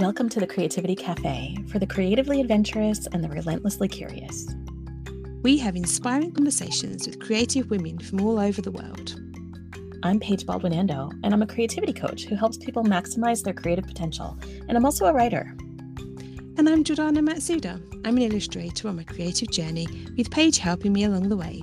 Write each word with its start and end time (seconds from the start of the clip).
Welcome 0.00 0.30
to 0.30 0.40
the 0.40 0.46
Creativity 0.46 0.96
Cafe 0.96 1.58
for 1.68 1.78
the 1.78 1.86
creatively 1.86 2.40
adventurous 2.40 3.06
and 3.12 3.22
the 3.22 3.28
relentlessly 3.28 3.86
curious. 3.86 4.48
We 5.42 5.58
have 5.58 5.76
inspiring 5.76 6.32
conversations 6.32 7.06
with 7.06 7.20
creative 7.20 7.68
women 7.68 7.98
from 7.98 8.22
all 8.22 8.40
over 8.40 8.62
the 8.62 8.70
world. 8.70 9.20
I'm 10.02 10.18
Paige 10.18 10.46
Baldwin 10.46 10.72
Ando, 10.72 11.12
and 11.22 11.34
I'm 11.34 11.42
a 11.42 11.46
creativity 11.46 11.92
coach 11.92 12.24
who 12.24 12.34
helps 12.34 12.56
people 12.56 12.82
maximize 12.82 13.42
their 13.42 13.52
creative 13.52 13.86
potential. 13.86 14.38
And 14.68 14.78
I'm 14.78 14.86
also 14.86 15.04
a 15.04 15.12
writer. 15.12 15.54
And 16.56 16.66
I'm 16.66 16.82
Jordana 16.82 17.18
Matsuda. 17.18 17.78
I'm 18.06 18.16
an 18.16 18.22
illustrator 18.22 18.88
on 18.88 18.96
my 18.96 19.04
creative 19.04 19.50
journey, 19.50 19.86
with 20.16 20.30
Paige 20.30 20.56
helping 20.56 20.94
me 20.94 21.04
along 21.04 21.28
the 21.28 21.36
way. 21.36 21.62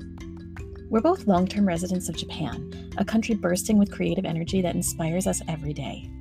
We're 0.92 1.02
both 1.02 1.26
long 1.26 1.48
term 1.48 1.68
residents 1.68 2.08
of 2.08 2.16
Japan, 2.16 2.94
a 3.00 3.04
country 3.04 3.34
bursting 3.34 3.80
with 3.80 3.92
creative 3.92 4.26
energy 4.26 4.62
that 4.62 4.76
inspires 4.76 5.26
us 5.26 5.42
every 5.48 5.74
day. 5.74 6.12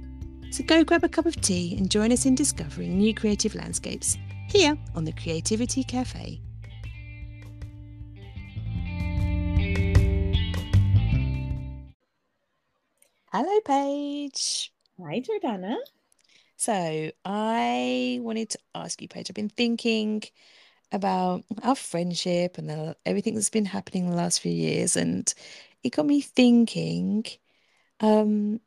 So 0.51 0.65
go 0.65 0.85
grab 0.85 1.05
a 1.05 1.09
cup 1.09 1.27
of 1.27 1.41
tea 1.41 1.77
and 1.77 1.91
join 1.91 2.13
us 2.13 2.25
in 2.25 2.35
discovering 2.35 2.97
new 2.97 3.15
creative 3.15 3.55
landscapes 3.55 4.17
here 4.49 4.79
on 4.95 5.05
the 5.05 5.13
Creativity 5.13 5.85
Cafe. 5.85 6.41
Hello, 13.33 13.61
Paige. 13.67 14.73
Hi, 14.99 15.21
Jordana. 15.21 15.77
So, 16.57 17.11
I 17.25 18.19
wanted 18.23 18.49
to 18.51 18.59
ask 18.75 19.03
you, 19.03 19.09
Paige, 19.09 19.29
I've 19.29 19.35
been 19.35 19.51
thinking 19.51 20.23
about 20.91 21.45
our 21.63 21.75
friendship 21.75 22.57
and 22.57 22.71
the, 22.71 22.97
everything 23.05 23.35
that's 23.35 23.51
been 23.51 23.67
happening 23.67 24.09
the 24.09 24.17
last 24.17 24.41
few 24.41 24.53
years, 24.53 24.97
and 24.97 25.35
it 25.83 25.91
got 25.91 26.07
me 26.07 26.23
thinking, 26.23 27.27
um, 28.01 28.61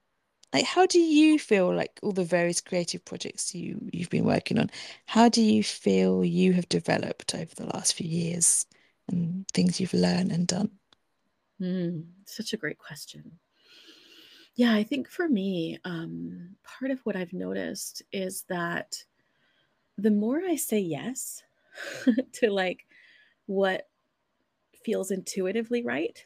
like 0.54 0.66
how 0.66 0.86
do 0.86 1.00
you 1.00 1.38
feel 1.40 1.74
like 1.74 2.00
all 2.02 2.12
the 2.12 2.24
various 2.24 2.62
creative 2.62 3.04
projects 3.06 3.54
you 3.56 3.80
you've 3.94 4.10
been 4.10 4.26
working 4.26 4.58
on, 4.60 4.70
how 5.06 5.30
do 5.30 5.42
you 5.42 5.64
feel 5.64 6.24
you 6.26 6.54
have 6.54 6.70
developed 6.70 7.36
over 7.36 7.54
the 7.56 7.68
last 7.68 7.94
few 7.94 8.08
years 8.08 8.66
and 9.08 9.48
things 9.54 9.80
you've 9.80 9.94
learned 9.94 10.32
and 10.32 10.48
done? 10.48 10.72
Mm, 11.62 12.06
such 12.26 12.54
a 12.54 12.58
great 12.58 12.78
question. 12.78 13.40
Yeah, 14.56 14.74
I 14.74 14.84
think 14.84 15.10
for 15.10 15.28
me, 15.30 15.80
um, 15.86 16.56
part 16.64 16.92
of 16.92 17.00
what 17.06 17.16
I've 17.16 17.34
noticed 17.34 18.02
is 18.12 18.44
that 18.50 19.04
the 19.98 20.12
more 20.12 20.42
I 20.42 20.56
say 20.56 20.80
yes 20.80 21.44
to 22.34 22.52
like 22.52 22.86
what 23.46 23.88
feels 24.84 25.12
intuitively 25.12 25.84
right, 25.84 26.24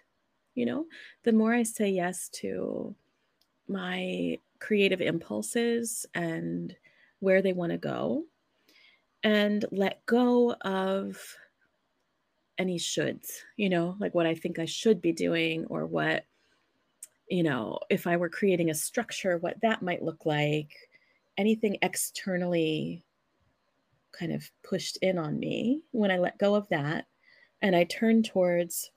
you 0.56 0.66
know, 0.66 0.86
the 1.24 1.34
more 1.34 1.54
I 1.54 1.64
say 1.64 1.90
yes 1.90 2.30
to 2.42 2.96
my 3.74 4.40
creative 4.60 5.02
impulses 5.02 6.06
and 6.14 6.74
where 7.20 7.42
they 7.42 7.54
want 7.54 7.72
to 7.72 7.78
go 7.78 8.24
and 9.24 9.66
let 9.72 10.06
go 10.06 10.54
of 10.62 11.18
any 12.58 12.78
shoulds, 12.78 13.32
you 13.58 13.70
know, 13.70 13.96
like 14.00 14.14
what 14.14 14.26
I 14.26 14.36
think 14.36 14.60
I 14.60 14.66
should 14.66 15.02
be 15.02 15.12
doing 15.12 15.66
or 15.66 15.86
what, 15.86 16.26
you 17.30 17.44
know, 17.44 17.80
if 17.90 18.06
I 18.06 18.18
were 18.18 18.30
creating 18.30 18.70
a 18.70 18.76
structure, 18.76 19.38
what 19.38 19.60
that 19.62 19.82
might 19.82 20.04
look 20.04 20.26
like, 20.26 20.72
anything 21.38 21.78
externally 21.82 23.04
kind 24.12 24.32
of 24.32 24.50
pushed 24.64 24.98
in 24.98 25.18
on 25.18 25.40
me. 25.40 25.82
When 25.92 26.12
I 26.12 26.20
let 26.20 26.38
go 26.38 26.56
of 26.56 26.70
that 26.70 27.08
and 27.62 27.76
I 27.76 27.86
turn 27.86 28.24
towards 28.24 28.92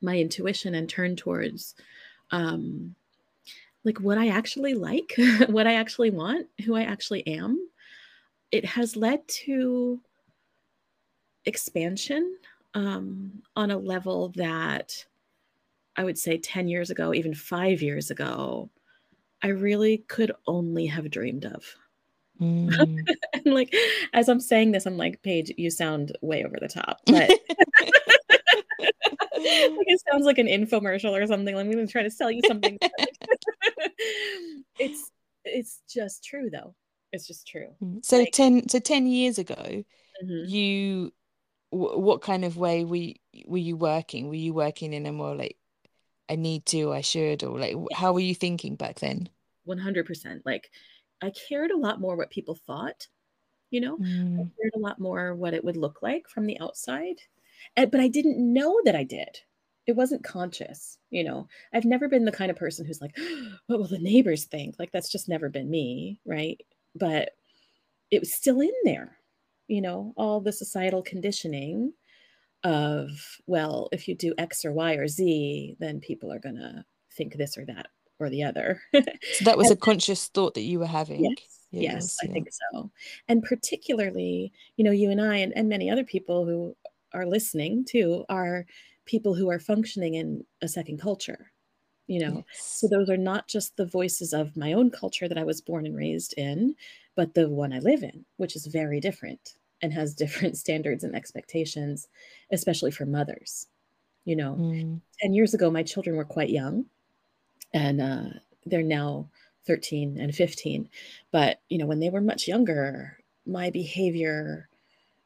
my 0.00 0.18
intuition 0.18 0.74
and 0.74 0.88
turn 0.88 1.16
towards 1.16 1.74
um, 2.30 2.94
like 3.84 4.00
what 4.00 4.18
I 4.18 4.28
actually 4.28 4.74
like, 4.74 5.14
what 5.48 5.66
I 5.66 5.74
actually 5.74 6.10
want, 6.10 6.46
who 6.64 6.74
I 6.74 6.82
actually 6.82 7.26
am, 7.26 7.68
it 8.50 8.64
has 8.64 8.96
led 8.96 9.26
to 9.28 10.00
expansion 11.44 12.36
um, 12.74 13.42
on 13.56 13.70
a 13.70 13.78
level 13.78 14.28
that 14.36 15.04
I 15.96 16.04
would 16.04 16.18
say 16.18 16.38
10 16.38 16.68
years 16.68 16.90
ago, 16.90 17.14
even 17.14 17.34
five 17.34 17.82
years 17.82 18.10
ago, 18.10 18.70
I 19.42 19.48
really 19.48 19.98
could 20.08 20.32
only 20.46 20.86
have 20.86 21.10
dreamed 21.10 21.46
of. 21.46 21.64
Mm. 22.40 22.72
and 23.32 23.54
like, 23.54 23.74
as 24.12 24.28
I'm 24.28 24.40
saying 24.40 24.72
this, 24.72 24.86
I'm 24.86 24.96
like, 24.96 25.22
Paige, 25.22 25.52
you 25.56 25.70
sound 25.70 26.16
way 26.20 26.44
over 26.44 26.56
the 26.60 26.68
top. 26.68 27.00
But 27.06 27.30
like 29.46 29.86
it 29.88 30.02
sounds 30.10 30.26
like 30.26 30.38
an 30.38 30.46
infomercial 30.46 31.12
or 31.12 31.26
something. 31.26 31.56
I'm 31.56 31.70
going 31.70 31.86
to 31.86 31.90
try 31.90 32.02
to 32.02 32.10
sell 32.10 32.30
you 32.30 32.42
something. 32.46 32.78
It's 34.78 35.10
it's 35.44 35.80
just 35.88 36.24
true 36.24 36.50
though. 36.50 36.74
It's 37.12 37.26
just 37.26 37.46
true. 37.46 37.68
Mm. 37.82 38.04
So 38.04 38.18
like, 38.18 38.32
ten 38.32 38.68
so 38.68 38.78
ten 38.78 39.06
years 39.06 39.38
ago, 39.38 39.54
mm-hmm. 39.54 40.48
you 40.48 41.12
w- 41.72 41.98
what 41.98 42.22
kind 42.22 42.44
of 42.44 42.56
way 42.56 42.84
were 42.84 42.96
you, 42.96 43.14
were 43.46 43.58
you 43.58 43.76
working? 43.76 44.28
Were 44.28 44.34
you 44.34 44.54
working 44.54 44.92
in 44.92 45.06
a 45.06 45.12
more 45.12 45.34
like 45.34 45.56
I 46.28 46.36
need 46.36 46.66
to, 46.66 46.92
I 46.92 47.00
should, 47.00 47.42
or 47.42 47.58
like 47.58 47.76
how 47.92 48.12
were 48.12 48.20
you 48.20 48.34
thinking 48.34 48.76
back 48.76 49.00
then? 49.00 49.28
One 49.64 49.78
hundred 49.78 50.06
percent. 50.06 50.42
Like 50.44 50.70
I 51.20 51.30
cared 51.30 51.70
a 51.70 51.76
lot 51.76 52.00
more 52.00 52.16
what 52.16 52.30
people 52.30 52.54
thought. 52.66 53.08
You 53.70 53.80
know, 53.80 53.98
mm. 53.98 54.34
I 54.34 54.42
cared 54.60 54.72
a 54.74 54.80
lot 54.80 54.98
more 54.98 55.34
what 55.34 55.54
it 55.54 55.64
would 55.64 55.76
look 55.76 56.02
like 56.02 56.28
from 56.28 56.46
the 56.46 56.58
outside 56.60 57.20
and, 57.76 57.90
but 57.90 58.00
I 58.00 58.08
didn't 58.08 58.38
know 58.38 58.80
that 58.84 58.96
I 58.96 59.04
did. 59.04 59.40
It 59.90 59.96
wasn't 59.96 60.22
conscious, 60.22 60.98
you 61.10 61.24
know. 61.24 61.48
I've 61.74 61.84
never 61.84 62.08
been 62.08 62.24
the 62.24 62.30
kind 62.30 62.48
of 62.48 62.56
person 62.56 62.86
who's 62.86 63.00
like, 63.00 63.18
what 63.66 63.80
will 63.80 63.88
the 63.88 63.98
neighbors 63.98 64.44
think? 64.44 64.76
Like, 64.78 64.92
that's 64.92 65.10
just 65.10 65.28
never 65.28 65.48
been 65.48 65.68
me, 65.68 66.20
right? 66.24 66.60
But 66.94 67.30
it 68.12 68.20
was 68.20 68.32
still 68.32 68.60
in 68.60 68.70
there, 68.84 69.16
you 69.66 69.80
know, 69.80 70.12
all 70.16 70.40
the 70.40 70.52
societal 70.52 71.02
conditioning 71.02 71.92
of, 72.62 73.08
well, 73.48 73.88
if 73.90 74.06
you 74.06 74.14
do 74.14 74.32
X 74.38 74.64
or 74.64 74.72
Y 74.72 74.94
or 74.94 75.08
Z, 75.08 75.76
then 75.80 75.98
people 75.98 76.32
are 76.32 76.38
going 76.38 76.54
to 76.54 76.84
think 77.16 77.34
this 77.34 77.58
or 77.58 77.64
that 77.64 77.88
or 78.20 78.30
the 78.30 78.44
other. 78.44 78.80
so 78.94 79.44
that 79.44 79.58
was 79.58 79.72
a 79.72 79.76
conscious 79.76 80.28
thought 80.28 80.54
that 80.54 80.62
you 80.62 80.78
were 80.78 80.86
having. 80.86 81.24
Yes, 81.24 81.66
yes, 81.72 81.82
yes 81.82 82.16
I 82.22 82.26
think 82.28 82.48
so. 82.52 82.92
And 83.26 83.42
particularly, 83.42 84.52
you 84.76 84.84
know, 84.84 84.92
you 84.92 85.10
and 85.10 85.20
I 85.20 85.38
and, 85.38 85.52
and 85.56 85.68
many 85.68 85.90
other 85.90 86.04
people 86.04 86.46
who 86.46 86.76
are 87.12 87.26
listening 87.26 87.84
to 87.86 88.24
are 88.28 88.66
people 89.06 89.34
who 89.34 89.50
are 89.50 89.58
functioning 89.58 90.14
in 90.14 90.44
a 90.62 90.68
second 90.68 91.00
culture 91.00 91.50
you 92.06 92.18
know 92.18 92.44
yes. 92.48 92.78
so 92.80 92.88
those 92.88 93.08
are 93.08 93.16
not 93.16 93.46
just 93.46 93.76
the 93.76 93.86
voices 93.86 94.32
of 94.32 94.56
my 94.56 94.72
own 94.72 94.90
culture 94.90 95.28
that 95.28 95.38
i 95.38 95.44
was 95.44 95.60
born 95.60 95.86
and 95.86 95.96
raised 95.96 96.34
in 96.36 96.74
but 97.14 97.34
the 97.34 97.48
one 97.48 97.72
i 97.72 97.78
live 97.78 98.02
in 98.02 98.24
which 98.36 98.56
is 98.56 98.66
very 98.66 99.00
different 99.00 99.54
and 99.82 99.92
has 99.92 100.14
different 100.24 100.56
standards 100.56 101.04
and 101.04 101.14
expectations 101.14 102.08
especially 102.52 102.90
for 102.90 103.06
mothers 103.06 103.68
you 104.24 104.36
know 104.36 104.56
mm. 104.58 105.00
10 105.20 105.34
years 105.34 105.54
ago 105.54 105.70
my 105.70 105.82
children 105.82 106.16
were 106.16 106.24
quite 106.24 106.50
young 106.50 106.84
and 107.72 108.00
uh, 108.00 108.24
they're 108.66 108.82
now 108.82 109.28
13 109.66 110.18
and 110.18 110.34
15 110.34 110.88
but 111.30 111.60
you 111.68 111.78
know 111.78 111.86
when 111.86 112.00
they 112.00 112.10
were 112.10 112.20
much 112.20 112.48
younger 112.48 113.16
my 113.46 113.70
behavior 113.70 114.68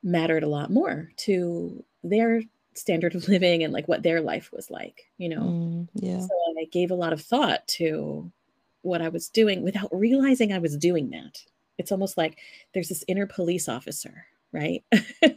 mattered 0.02 0.42
a 0.42 0.48
lot 0.48 0.70
more 0.70 1.10
to 1.16 1.82
their 2.02 2.42
standard 2.74 3.14
of 3.14 3.28
living 3.28 3.62
and 3.62 3.72
like 3.72 3.88
what 3.88 4.02
their 4.02 4.20
life 4.20 4.50
was 4.52 4.70
like, 4.70 5.10
you 5.18 5.28
know. 5.28 5.42
Mm, 5.42 5.88
yeah. 5.94 6.20
So 6.20 6.28
I 6.58 6.64
gave 6.70 6.90
a 6.90 6.96
lot 6.96 7.12
of 7.12 7.20
thought 7.20 7.66
to 7.68 8.30
what 8.82 9.02
I 9.02 9.08
was 9.08 9.28
doing 9.28 9.62
without 9.62 9.88
realizing 9.92 10.52
I 10.52 10.58
was 10.58 10.76
doing 10.76 11.10
that. 11.10 11.42
It's 11.78 11.90
almost 11.92 12.16
like 12.16 12.38
there's 12.72 12.88
this 12.88 13.04
inner 13.08 13.26
police 13.26 13.68
officer, 13.68 14.26
right? 14.52 14.84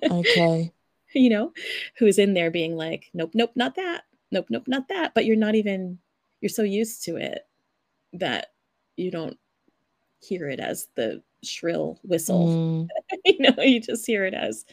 Okay. 0.03 0.71
you 1.13 1.29
know, 1.29 1.53
who's 1.97 2.19
in 2.19 2.33
there 2.33 2.51
being 2.51 2.75
like, 2.75 3.09
nope, 3.13 3.31
nope, 3.33 3.51
not 3.55 3.75
that. 3.75 4.03
Nope, 4.31 4.47
nope, 4.49 4.67
not 4.67 4.89
that. 4.89 5.13
But 5.15 5.25
you're 5.25 5.35
not 5.35 5.55
even, 5.55 5.99
you're 6.41 6.49
so 6.49 6.63
used 6.63 7.03
to 7.05 7.15
it 7.15 7.47
that 8.13 8.47
you 8.97 9.09
don't 9.11 9.37
hear 10.19 10.49
it 10.49 10.59
as 10.59 10.87
the 10.95 11.23
shrill 11.43 11.99
whistle. 12.03 12.47
Mm. 12.47 12.87
you 13.25 13.39
know, 13.39 13.63
you 13.63 13.79
just 13.79 14.05
hear 14.05 14.25
it 14.25 14.33
as, 14.33 14.65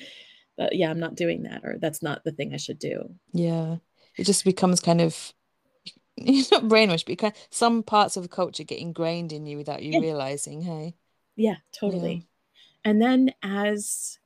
uh, 0.58 0.68
yeah, 0.72 0.90
I'm 0.90 1.00
not 1.00 1.14
doing 1.14 1.42
that, 1.44 1.64
or 1.64 1.76
that's 1.78 2.02
not 2.02 2.24
the 2.24 2.32
thing 2.32 2.52
I 2.54 2.58
should 2.58 2.78
do. 2.78 3.14
Yeah, 3.32 3.76
it 4.16 4.24
just 4.24 4.44
becomes 4.44 4.80
kind 4.80 5.00
of 5.00 5.32
you're 6.16 6.44
not 6.52 6.64
brainwashed, 6.64 7.06
but 7.06 7.18
kind 7.18 7.34
of, 7.34 7.46
some 7.50 7.82
parts 7.82 8.16
of 8.16 8.22
the 8.22 8.28
culture 8.28 8.64
get 8.64 8.78
ingrained 8.78 9.32
in 9.32 9.46
you 9.46 9.56
without 9.56 9.82
you 9.82 9.92
yeah. 9.92 10.00
realizing. 10.00 10.62
Hey, 10.62 10.94
yeah, 11.36 11.56
totally. 11.72 12.14
Yeah. 12.14 12.90
And 12.90 13.02
then 13.02 13.32
as 13.42 14.18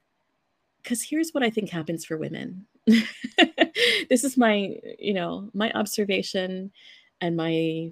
because 0.83 1.03
here's 1.03 1.31
what 1.33 1.43
I 1.43 1.51
think 1.51 1.71
happens 1.71 2.05
for 2.05 2.17
women. 2.17 2.67
this 2.87 4.25
is 4.25 4.39
my, 4.39 4.77
you 4.99 5.13
know, 5.13 5.51
my 5.53 5.71
observation 5.73 6.73
and 7.21 7.37
my 7.37 7.91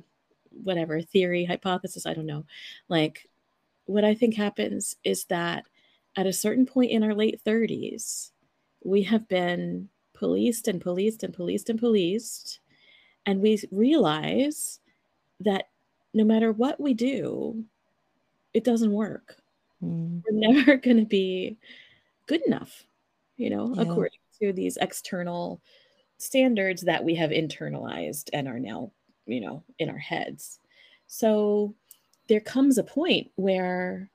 whatever 0.51 1.03
theory, 1.03 1.45
hypothesis, 1.45 2.07
I 2.07 2.15
don't 2.15 2.27
know. 2.27 2.47
Like 2.89 3.29
what 3.85 4.05
I 4.05 4.15
think 4.15 4.35
happens 4.35 4.97
is 5.05 5.25
that 5.25 5.65
at 6.17 6.27
a 6.27 6.33
certain 6.33 6.67
point 6.67 6.91
in 6.91 7.03
our 7.03 7.15
late 7.15 7.41
30s, 7.45 8.31
we 8.85 9.03
have 9.03 9.29
been 9.29 9.89
policed 10.15 10.69
and 10.69 10.81
policed 10.81 11.23
and 11.23 11.35
policed 11.35 11.69
and 11.69 11.79
policed. 11.79 12.61
And 13.27 13.41
we 13.41 13.61
realize 13.71 14.81
that 15.41 15.69
no 16.15 16.25
matter 16.25 16.53
what 16.53 16.81
we 16.81 16.95
do, 16.95 17.65
it 18.55 18.65
doesn't 18.65 18.93
work. 18.93 19.37
Mm. 19.83 20.23
we're 20.25 20.53
never 20.53 20.77
going 20.77 20.97
to 20.97 21.05
be 21.05 21.59
good 22.27 22.41
enough, 22.47 22.87
you 23.37 23.51
know, 23.51 23.75
Yeah. 23.75 23.83
according 23.83 24.19
to 24.41 24.53
these 24.53 24.79
external 24.79 25.61
standards 26.19 26.83
that 26.83 27.05
we 27.05 27.15
have 27.17 27.31
internalized 27.31 28.31
and 28.33 28.49
are 28.49 28.59
now, 28.59 28.93
you 29.27 29.41
know, 29.41 29.63
in 29.79 29.91
our 29.91 29.99
heads. 29.99 30.61
So 31.09 31.75
there 32.29 32.41
comes 32.41 32.79
a 32.79 32.83
point 32.85 33.31
where 33.37 34.11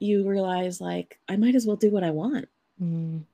you 0.00 0.26
realize, 0.28 0.80
like, 0.80 1.18
I 1.28 1.36
might 1.36 1.54
as 1.54 1.66
well 1.66 1.76
do 1.76 1.90
what 1.90 2.02
I 2.04 2.10
want, 2.10 2.48
Mm. 2.82 3.24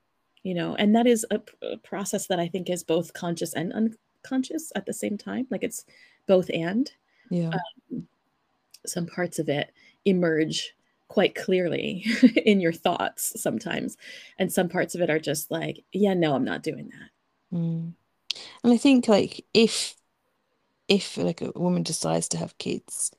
you 0.42 0.54
know, 0.54 0.74
and 0.74 0.94
that 0.94 1.06
is 1.06 1.24
a 1.30 1.40
process 1.78 2.26
that 2.26 2.38
I 2.40 2.48
think 2.48 2.68
is 2.68 2.82
both 2.84 3.12
conscious 3.14 3.54
and 3.54 3.72
unconscious 3.72 4.72
at 4.74 4.84
the 4.84 4.92
same 4.92 5.16
time. 5.16 5.46
Like 5.50 5.62
it's 5.62 5.84
both 6.26 6.50
and 6.52 6.90
Yeah. 7.30 7.52
some 8.84 9.06
parts 9.06 9.38
of 9.38 9.48
it 9.48 9.72
emerge 10.04 10.74
quite 11.08 11.34
clearly 11.36 12.04
in 12.44 12.60
your 12.60 12.72
thoughts 12.72 13.40
sometimes 13.40 13.96
and 14.38 14.52
some 14.52 14.68
parts 14.68 14.94
of 14.96 15.00
it 15.00 15.08
are 15.10 15.20
just 15.20 15.50
like 15.52 15.84
yeah 15.92 16.14
no 16.14 16.34
i'm 16.34 16.44
not 16.44 16.62
doing 16.64 16.88
that 16.90 17.10
Mm. 17.56 17.94
And 18.64 18.72
I 18.72 18.76
think 18.76 19.06
like 19.08 19.44
if 19.54 19.94
if 20.88 21.16
like 21.16 21.40
a 21.40 21.52
woman 21.54 21.84
decides 21.84 22.28
to 22.30 22.38
have 22.38 22.58
kids, 22.58 23.12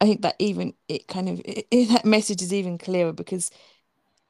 I 0.00 0.06
think 0.06 0.22
that 0.22 0.36
even 0.38 0.74
it 0.88 1.08
kind 1.08 1.28
of 1.28 1.40
it, 1.44 1.66
it- 1.70 1.88
that 1.90 2.04
message 2.04 2.42
is 2.42 2.52
even 2.52 2.78
clearer 2.78 3.12
because 3.12 3.50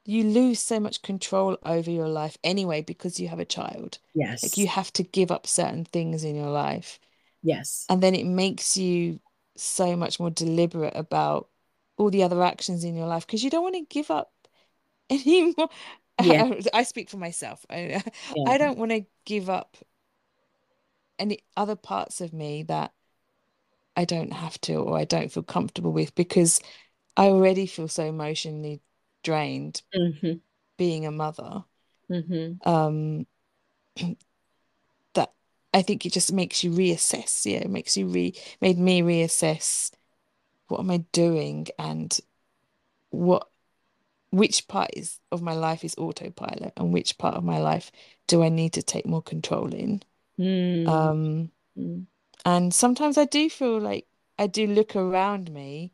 you 0.04 0.24
lose 0.24 0.60
so 0.60 0.80
much 0.80 1.02
control 1.02 1.58
over 1.64 1.90
your 1.90 2.08
life 2.08 2.38
anyway 2.44 2.82
because 2.82 3.20
you 3.20 3.28
have 3.28 3.40
a 3.40 3.44
child. 3.46 3.98
yes 4.14 4.42
Like 4.42 4.58
you 4.58 4.68
have 4.68 4.92
to 4.94 5.02
give 5.04 5.30
up 5.30 5.46
certain 5.46 5.84
things 5.84 6.24
in 6.24 6.36
your 6.36 6.50
life, 6.50 7.00
yes 7.42 7.90
and 7.90 8.02
then 8.02 8.14
it 8.14 8.26
makes 8.26 8.76
you 8.76 9.20
so 9.56 9.96
much 9.96 10.20
more 10.20 10.30
deliberate 10.30 10.96
about 10.96 11.48
all 11.96 12.10
the 12.10 12.22
other 12.22 12.42
actions 12.42 12.84
in 12.84 12.96
your 12.96 13.06
life 13.06 13.26
because 13.26 13.44
you 13.44 13.50
don't 13.50 13.62
want 13.62 13.74
to 13.76 13.82
give 13.94 14.10
up 14.10 14.32
any 15.10 15.54
more. 15.56 15.68
Yeah. 16.18 16.44
I 16.74 16.82
speak 16.84 17.10
for 17.10 17.16
myself. 17.18 17.66
I 17.70 18.02
yeah. 18.34 18.46
I 18.46 18.58
don't 18.58 18.78
want 18.78 18.92
to 18.92 19.06
give 19.24 19.50
up 19.50 19.76
any 21.18 21.38
other 21.56 21.76
parts 21.76 22.20
of 22.20 22.32
me 22.32 22.62
that 22.64 22.92
I 24.00 24.06
don't 24.06 24.32
have 24.32 24.58
to 24.62 24.76
or 24.76 24.96
I 24.96 25.04
don't 25.04 25.30
feel 25.30 25.42
comfortable 25.42 25.92
with 25.92 26.14
because 26.14 26.58
I 27.18 27.26
already 27.26 27.66
feel 27.66 27.86
so 27.86 28.04
emotionally 28.06 28.80
drained 29.22 29.82
hmm 29.92 30.32
being 30.78 31.04
a 31.04 31.10
mother. 31.10 31.64
hmm 32.08 32.52
Um, 32.64 33.26
that 35.14 35.34
I 35.74 35.82
think 35.82 36.06
it 36.06 36.14
just 36.14 36.32
makes 36.32 36.64
you 36.64 36.70
reassess. 36.70 37.44
Yeah, 37.44 37.58
it 37.58 37.70
makes 37.70 37.94
you 37.98 38.06
re 38.06 38.34
made 38.62 38.78
me 38.78 39.02
reassess 39.02 39.90
what 40.68 40.80
am 40.80 40.90
I 40.90 40.98
doing 41.12 41.66
and 41.78 42.18
what 43.10 43.48
which 44.30 44.66
part 44.68 44.90
is 44.96 45.18
of 45.30 45.42
my 45.42 45.52
life 45.54 45.84
is 45.84 45.94
autopilot 45.98 46.72
and 46.78 46.92
which 46.92 47.18
part 47.18 47.34
of 47.34 47.44
my 47.44 47.58
life 47.58 47.92
do 48.28 48.42
I 48.42 48.48
need 48.48 48.72
to 48.74 48.82
take 48.82 49.04
more 49.06 49.22
control 49.22 49.74
in. 49.74 50.02
Mm. 50.38 50.86
Um, 50.88 51.50
Mm. 51.78 52.06
And 52.44 52.72
sometimes 52.74 53.18
I 53.18 53.24
do 53.26 53.48
feel 53.50 53.78
like 53.80 54.06
I 54.38 54.46
do 54.46 54.66
look 54.66 54.96
around 54.96 55.50
me 55.52 55.92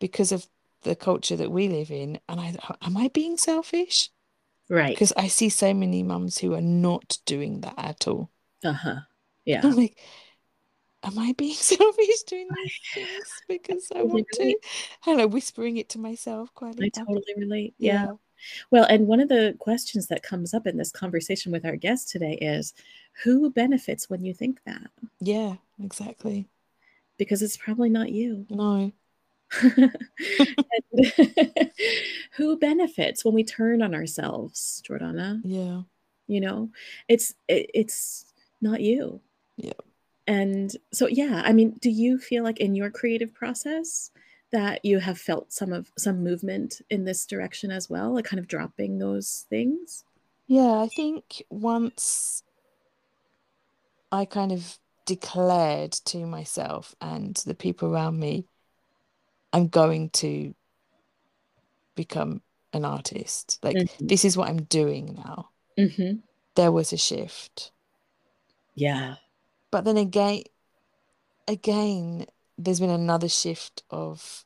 because 0.00 0.32
of 0.32 0.48
the 0.82 0.96
culture 0.96 1.36
that 1.36 1.50
we 1.52 1.68
live 1.68 1.90
in, 1.90 2.20
and 2.28 2.40
I 2.40 2.56
am 2.82 2.96
I 2.96 3.08
being 3.08 3.36
selfish? 3.38 4.10
right. 4.68 4.94
Because 4.94 5.12
I 5.16 5.28
see 5.28 5.48
so 5.50 5.74
many 5.74 6.02
mums 6.02 6.38
who 6.38 6.54
are 6.54 6.60
not 6.62 7.18
doing 7.26 7.62
that 7.62 7.74
at 7.78 8.08
all. 8.08 8.30
uh-huh. 8.64 9.00
Yeah. 9.44 9.62
I'm 9.62 9.76
like, 9.76 9.98
am 11.02 11.18
I 11.18 11.32
being 11.36 11.54
selfish 11.72 12.22
doing 12.24 12.52
these 12.54 12.72
things 12.94 13.42
because 13.48 13.88
I 13.94 14.02
Totally 14.02 14.08
want 14.10 14.30
to? 14.32 14.56
And 15.06 15.20
I'm 15.20 15.30
whispering 15.30 15.76
it 15.76 15.88
to 15.90 15.98
myself 15.98 16.52
quietly. 16.54 16.86
i 16.86 16.90
"Oh, 16.96 17.04
totally 17.14 17.34
relate. 17.36 17.74
Yeah. 17.78 18.06
Yeah, 18.06 18.12
well 18.70 18.84
and 18.84 19.06
one 19.06 19.20
of 19.20 19.28
the 19.28 19.56
questions 19.58 20.08
that 20.08 20.22
comes 20.22 20.52
up 20.54 20.66
in 20.66 20.76
this 20.76 20.90
conversation 20.92 21.52
with 21.52 21.64
our 21.64 21.76
guest 21.76 22.08
today 22.10 22.34
is 22.40 22.74
who 23.24 23.50
benefits 23.50 24.10
when 24.10 24.24
you 24.24 24.34
think 24.34 24.60
that? 24.66 24.90
Yeah, 25.20 25.56
exactly. 25.82 26.48
because 27.18 27.42
it's 27.42 27.56
probably 27.56 27.90
not 27.90 28.10
you 28.10 28.46
No, 28.50 28.92
who 32.36 32.56
benefits 32.58 33.24
when 33.24 33.34
we 33.34 33.44
turn 33.44 33.82
on 33.82 33.94
ourselves 33.94 34.82
jordana 34.86 35.40
yeah, 35.44 35.82
you 36.26 36.40
know 36.40 36.70
it's 37.08 37.34
it, 37.48 37.70
it's 37.74 38.32
not 38.60 38.80
you 38.80 39.20
Yeah. 39.56 39.72
and 40.26 40.74
so 40.92 41.06
yeah 41.06 41.42
i 41.44 41.52
mean 41.52 41.72
do 41.80 41.90
you 41.90 42.18
feel 42.18 42.44
like 42.44 42.60
in 42.60 42.74
your 42.74 42.90
creative 42.90 43.34
process 43.34 44.10
that 44.52 44.84
you 44.84 44.98
have 44.98 45.18
felt 45.18 45.52
some 45.52 45.72
of 45.72 45.90
some 45.98 46.22
movement 46.22 46.80
in 46.90 47.04
this 47.04 47.26
direction 47.26 47.70
as 47.70 47.90
well 47.90 48.14
like 48.14 48.24
kind 48.24 48.40
of 48.40 48.48
dropping 48.48 48.98
those 48.98 49.46
things 49.50 50.04
yeah. 50.48 50.82
I 50.82 50.88
think 50.88 51.42
once 51.48 52.42
I 54.10 54.26
kind 54.26 54.52
of 54.52 54.76
declared 55.04 55.92
to 55.92 56.26
myself 56.26 56.94
and 57.00 57.34
the 57.46 57.54
people 57.54 57.88
around 57.92 58.18
me, 58.18 58.46
I'm 59.52 59.68
going 59.68 60.10
to 60.10 60.54
become 61.94 62.42
an 62.72 62.84
artist. 62.84 63.58
Like, 63.62 63.76
Mhm. 63.76 64.08
this 64.08 64.24
is 64.24 64.36
what 64.36 64.48
I'm 64.48 64.62
doing 64.64 65.14
now. 65.14 65.50
mm-hmm. 65.78 66.20
There 66.54 66.72
was 66.72 66.92
a 66.92 66.96
shift. 66.98 67.72
yeah 68.74 69.16
But 69.70 69.84
then 69.84 69.96
again, 69.96 70.44
again, 71.48 72.26
there's 72.58 72.80
been 72.80 72.90
another 72.90 73.28
shift 73.28 73.82
of 73.90 74.44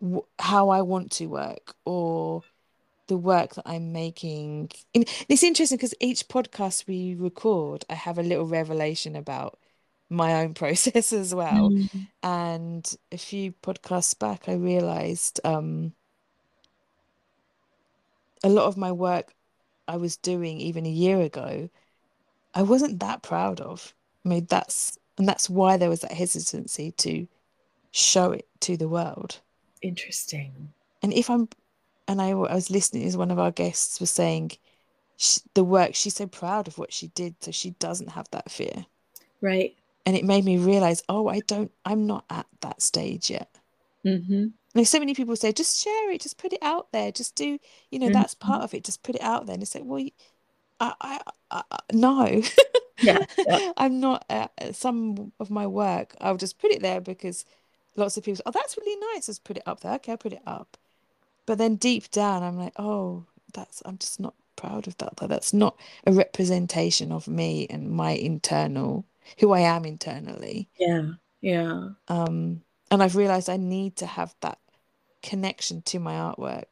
w- 0.00 0.26
how 0.38 0.68
I 0.68 0.82
want 0.82 1.10
to 1.12 1.26
work 1.26 1.74
or 1.84 2.42
the 3.08 3.16
work 3.16 3.54
that 3.54 3.64
I'm 3.66 3.92
making. 3.92 4.70
And 4.94 5.08
it's 5.28 5.42
interesting 5.42 5.76
because 5.76 5.94
each 6.00 6.28
podcast 6.28 6.86
we 6.86 7.14
record, 7.14 7.84
I 7.90 7.94
have 7.94 8.18
a 8.18 8.22
little 8.22 8.46
revelation 8.46 9.16
about 9.16 9.58
my 10.08 10.42
own 10.42 10.54
process 10.62 11.12
as 11.12 11.34
well. 11.34 11.70
Mm. 11.70 12.08
And 12.22 12.96
a 13.12 13.18
few 13.18 13.52
podcasts 13.62 14.18
back, 14.18 14.48
I 14.48 14.54
realized 14.54 15.40
um, 15.44 15.92
a 18.42 18.48
lot 18.48 18.66
of 18.66 18.76
my 18.76 18.92
work 18.92 19.34
I 19.88 19.96
was 19.96 20.16
doing 20.16 20.60
even 20.60 20.86
a 20.86 20.90
year 20.90 21.20
ago, 21.20 21.70
I 22.54 22.62
wasn't 22.62 23.00
that 23.00 23.22
proud 23.22 23.60
of. 23.60 23.94
I 24.24 24.28
mean, 24.28 24.46
that's 24.48 24.98
and 25.16 25.28
that's 25.28 25.50
why 25.50 25.76
there 25.76 25.88
was 25.88 26.00
that 26.00 26.12
hesitancy 26.12 26.92
to 26.92 27.26
show 27.90 28.32
it 28.32 28.46
to 28.60 28.76
the 28.76 28.88
world. 28.88 29.40
interesting 29.82 30.72
And 31.02 31.12
if 31.12 31.30
I'm, 31.30 31.48
and 32.08 32.20
I, 32.22 32.30
I 32.30 32.54
was 32.54 32.70
listening 32.70 33.04
as 33.04 33.16
one 33.16 33.30
of 33.30 33.38
our 33.38 33.52
guests 33.52 34.00
was 34.00 34.10
saying, 34.10 34.52
sh 35.18 35.38
the 35.54 35.64
work 35.64 35.94
she's 35.94 36.16
so 36.16 36.26
proud 36.26 36.68
of 36.68 36.78
what 36.78 36.92
she 36.92 37.08
did, 37.08 37.36
so 37.42 37.52
she 37.52 37.72
doesn't 37.72 38.10
have 38.10 38.30
that 38.32 38.50
fear. 38.50 38.86
right 39.40 39.76
And 40.06 40.16
it 40.16 40.24
made 40.24 40.44
me 40.44 40.56
realize, 40.58 41.02
oh, 41.08 41.28
I 41.28 41.40
don't, 41.40 41.70
I'm 41.84 42.06
not 42.06 42.24
at 42.30 42.46
that 42.62 42.82
stage 42.82 43.30
yet. 43.30 43.50
mm-hmm. 44.04 44.46
Like 44.74 44.86
so 44.86 44.98
many 44.98 45.14
people 45.14 45.36
say, 45.36 45.52
just 45.52 45.82
share 45.82 46.10
it, 46.12 46.20
just 46.20 46.38
put 46.38 46.52
it 46.52 46.62
out 46.62 46.92
there, 46.92 47.10
just 47.12 47.34
do, 47.36 47.58
you 47.90 47.98
know, 47.98 48.10
that's 48.10 48.34
part 48.34 48.62
of 48.62 48.74
it, 48.74 48.84
just 48.84 49.02
put 49.02 49.16
it 49.16 49.22
out 49.22 49.46
there. 49.46 49.54
And 49.54 49.62
it's 49.62 49.74
like, 49.74 49.84
well, 49.86 50.06
I, 50.80 50.94
I, 51.00 51.20
I, 51.50 51.62
I 51.70 51.78
no, 51.92 52.42
Yeah, 53.00 53.24
yeah. 53.46 53.60
I'm 53.76 54.00
not. 54.00 54.24
Uh, 54.28 54.48
some 54.72 55.32
of 55.40 55.50
my 55.50 55.66
work, 55.66 56.14
I'll 56.20 56.36
just 56.36 56.58
put 56.58 56.72
it 56.72 56.82
there 56.82 57.00
because 57.00 57.44
lots 57.96 58.16
of 58.16 58.24
people, 58.24 58.36
say, 58.36 58.42
oh, 58.46 58.50
that's 58.52 58.76
really 58.76 59.00
nice. 59.14 59.28
let's 59.28 59.38
put 59.38 59.56
it 59.58 59.62
up 59.66 59.80
there. 59.80 59.94
Okay, 59.94 60.12
I'll 60.12 60.18
put 60.18 60.32
it 60.32 60.42
up. 60.46 60.76
But 61.48 61.56
then 61.56 61.76
deep 61.76 62.10
down, 62.10 62.42
I'm 62.42 62.58
like, 62.58 62.74
oh, 62.76 63.24
that's, 63.54 63.82
I'm 63.86 63.96
just 63.96 64.20
not 64.20 64.34
proud 64.54 64.86
of 64.86 64.98
that. 64.98 65.16
That's 65.16 65.54
not 65.54 65.78
a 66.06 66.12
representation 66.12 67.10
of 67.10 67.26
me 67.26 67.66
and 67.70 67.90
my 67.90 68.10
internal, 68.10 69.06
who 69.40 69.52
I 69.52 69.60
am 69.60 69.86
internally. 69.86 70.68
yeah 70.78 71.02
yeah 71.40 71.88
Um, 72.08 72.60
and 72.90 73.02
I've 73.02 73.16
realized 73.16 73.48
I 73.48 73.56
need 73.56 73.96
to 73.96 74.06
have 74.06 74.34
that 74.42 74.58
connection 75.22 75.80
to 75.86 75.98
my 75.98 76.12
artwork 76.12 76.66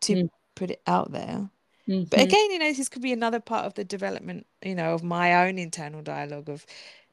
to 0.00 0.14
Mm. 0.16 0.30
put 0.56 0.72
it 0.72 0.82
out 0.88 1.12
there. 1.12 1.48
But 1.86 2.18
Mhm. 2.18 2.24
again, 2.24 2.50
you 2.50 2.58
know, 2.58 2.72
this 2.72 2.88
could 2.88 3.00
be 3.02 3.12
another 3.12 3.38
part 3.38 3.64
of 3.64 3.74
the 3.74 3.84
development, 3.84 4.48
you 4.60 4.74
know, 4.74 4.92
of 4.94 5.04
my 5.04 5.46
own 5.46 5.56
internal 5.56 6.02
dialogue 6.02 6.48
of 6.48 6.66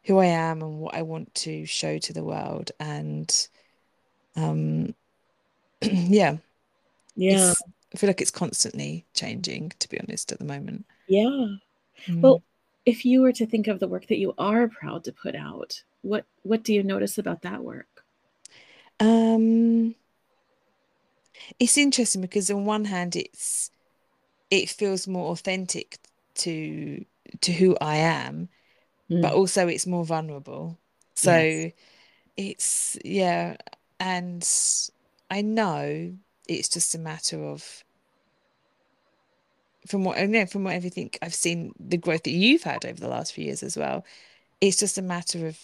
who 0.05 0.17
I 0.17 0.25
am 0.25 0.63
and 0.63 0.79
what 0.79 0.95
I 0.95 1.03
want 1.03 1.35
to 1.35 1.63
show 1.67 1.99
to 1.99 2.11
the 2.13 2.23
world. 2.23 2.71
And 2.79 3.47
um 4.35 4.95
yeah, 5.81 6.37
yeah 7.15 7.53
it's 7.53 7.65
I 7.93 7.97
feel 7.97 8.07
like 8.09 8.21
it's 8.21 8.31
constantly 8.31 9.05
changing, 9.13 9.71
to 9.79 9.89
be 9.89 9.99
honest, 9.99 10.31
at 10.31 10.39
the 10.39 10.45
moment. 10.45 10.85
yeah 11.07 11.55
Mm. 12.07 12.21
Well, 12.21 12.41
if 12.85 13.05
you 13.05 13.21
were 13.21 13.33
to 13.33 13.45
think 13.47 13.67
of 13.67 13.79
the 13.79 13.87
work 13.89 14.07
that 14.07 14.17
you 14.19 14.33
are 14.37 14.67
proud 14.69 15.03
to 15.05 15.13
put 15.13 15.35
out, 15.35 15.83
what 16.03 16.25
what 16.43 16.63
do 16.63 16.73
you 16.73 16.83
notice 16.83 17.17
about 17.19 17.41
that 17.43 17.63
work? 17.63 18.05
Um, 18.99 19.95
it's 21.59 21.77
interesting 21.77 22.21
because 22.21 22.49
on 22.51 22.65
one 22.65 22.85
hand, 22.85 23.15
it's 23.15 23.71
it 24.51 24.69
feels 24.69 25.07
more 25.07 25.31
authentic 25.31 25.99
to 26.35 27.05
to 27.41 27.53
who 27.53 27.77
I 27.81 27.97
am, 27.97 28.49
but 29.21 29.33
Mm. 29.33 29.35
also 29.35 29.67
it's 29.69 29.87
more 29.87 30.05
vulnerable. 30.05 30.79
So 31.15 31.31
Yes. 31.31 31.67
it's 32.37 32.97
yeah, 33.05 33.57
and 33.99 34.47
I 35.29 35.41
know 35.41 36.17
it's 36.59 36.69
just 36.69 36.95
a 36.95 36.99
matter 36.99 37.43
of 37.43 37.83
from 39.87 40.03
what 40.03 40.17
I 40.17 40.25
know 40.25 40.45
from 40.45 40.63
what 40.63 40.75
everything 40.75 41.11
I've 41.21 41.33
seen 41.33 41.73
the 41.79 41.97
growth 41.97 42.23
that 42.23 42.31
you've 42.31 42.63
had 42.63 42.85
over 42.85 42.99
the 42.99 43.07
last 43.07 43.33
few 43.33 43.45
years 43.45 43.63
as 43.63 43.75
well. 43.77 44.05
It's 44.59 44.77
just 44.77 44.97
a 44.97 45.01
matter 45.01 45.47
of 45.47 45.57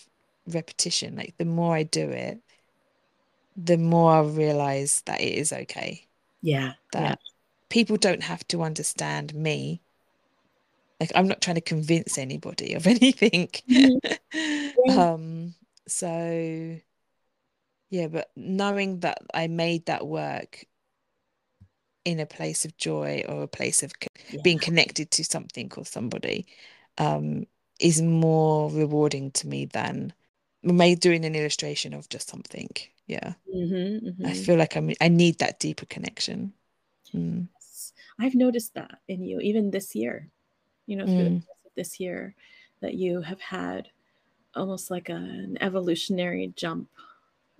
repetition. 0.47 1.15
Like 1.15 1.35
the 1.37 1.45
more 1.45 1.75
I 1.75 1.83
do 1.83 2.09
it, 2.09 2.39
the 3.55 3.77
more 3.77 4.11
I 4.11 4.21
realize 4.21 5.01
that 5.05 5.21
it 5.21 5.33
is 5.33 5.53
okay. 5.53 6.07
Yeah. 6.41 6.73
That 6.93 7.01
yeah. 7.01 7.15
people 7.69 7.97
don't 7.97 8.23
have 8.23 8.47
to 8.49 8.63
understand 8.63 9.35
me. 9.35 9.81
Like 10.99 11.11
I'm 11.13 11.27
not 11.27 11.41
trying 11.41 11.55
to 11.55 11.61
convince 11.61 12.17
anybody 12.17 12.73
of 12.73 12.87
anything. 12.87 13.49
Mm-hmm. 13.69 14.89
um 14.99 15.53
so 15.87 16.79
yeah, 17.89 18.07
but 18.07 18.31
knowing 18.35 18.99
that 19.01 19.19
I 19.33 19.47
made 19.47 19.85
that 19.85 20.05
work 20.05 20.65
in 22.07 22.21
a 22.21 22.25
place 22.25 22.63
of 22.63 22.77
joy 22.77 23.21
or 23.27 23.43
a 23.43 23.47
place 23.49 23.83
of 23.83 23.91
yeah. 24.31 24.39
being 24.41 24.59
connected 24.59 25.11
to 25.11 25.25
something 25.25 25.69
or 25.75 25.85
somebody 25.85 26.47
um, 26.97 27.45
is 27.81 28.01
more 28.01 28.71
rewarding 28.71 29.29
to 29.31 29.45
me 29.45 29.65
than 29.65 30.13
made 30.63 31.01
doing 31.01 31.25
an 31.25 31.35
illustration 31.35 31.93
of 31.93 32.07
just 32.07 32.29
something. 32.29 32.69
Yeah, 33.07 33.33
mm-hmm, 33.53 34.07
mm-hmm. 34.07 34.25
I 34.25 34.33
feel 34.33 34.55
like 34.55 34.77
I'm. 34.77 34.93
I 35.01 35.09
need 35.09 35.39
that 35.39 35.59
deeper 35.59 35.85
connection. 35.85 36.53
Mm. 37.13 37.49
I've 38.19 38.35
noticed 38.35 38.73
that 38.75 38.99
in 39.09 39.23
you, 39.23 39.41
even 39.41 39.69
this 39.69 39.93
year. 39.93 40.29
You 40.85 40.95
know, 40.95 41.05
through 41.05 41.29
mm. 41.29 41.43
this 41.75 41.99
year, 41.99 42.35
that 42.79 42.93
you 42.93 43.21
have 43.21 43.41
had 43.41 43.89
almost 44.55 44.89
like 44.89 45.09
a, 45.09 45.15
an 45.15 45.57
evolutionary 45.59 46.53
jump 46.55 46.89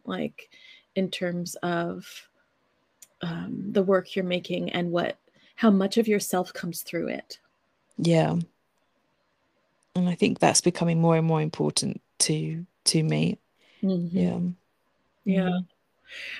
like 0.06 0.50
in 0.96 1.12
terms 1.12 1.56
of 1.56 2.30
um, 3.21 3.71
the 3.71 3.83
work 3.83 4.15
you're 4.15 4.25
making 4.25 4.71
and 4.71 4.91
what 4.91 5.17
how 5.55 5.71
much 5.71 5.97
of 5.97 6.07
yourself 6.07 6.53
comes 6.53 6.83
through 6.83 7.07
it. 7.07 7.39
Yeah. 7.97 8.36
And 9.95 10.07
i 10.07 10.13
think 10.13 10.38
that's 10.38 10.62
becoming 10.62 11.01
more 11.01 11.17
and 11.17 11.25
more 11.25 11.41
important 11.41 12.01
to 12.19 12.65
to 12.86 13.03
me. 13.03 13.39
Mm-hmm. 13.83 14.17
yeah. 14.17 14.39
Yeah. 15.25 15.50
Mm-hmm. 15.50 15.59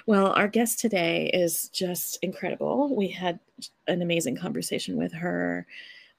well 0.06 0.34
our 0.34 0.48
guest 0.48 0.80
today 0.80 1.30
is 1.34 1.70
just 1.70 2.20
incredible. 2.22 2.96
We 2.96 3.08
had 3.08 3.40
an 3.88 4.02
amazing 4.02 4.38
conversation 4.38 4.98
with 4.98 5.14
her 5.14 5.66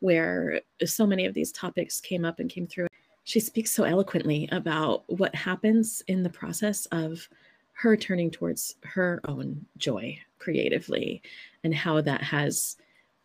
where 0.00 0.60
so 0.84 1.06
many 1.06 1.24
of 1.26 1.34
these 1.34 1.52
topics 1.52 2.00
came 2.00 2.24
up 2.24 2.38
and 2.40 2.50
came 2.50 2.66
through. 2.66 2.86
She 3.24 3.40
speaks 3.40 3.70
so 3.70 3.84
eloquently 3.84 4.48
about 4.52 5.04
what 5.08 5.34
happens 5.34 6.02
in 6.08 6.22
the 6.22 6.30
process 6.30 6.86
of 6.86 7.28
her 7.72 7.96
turning 7.96 8.30
towards 8.30 8.76
her 8.82 9.20
own 9.26 9.64
joy 9.76 10.18
creatively 10.49 11.21
and 11.62 11.75
how 11.75 12.00
that 12.00 12.23
has 12.23 12.76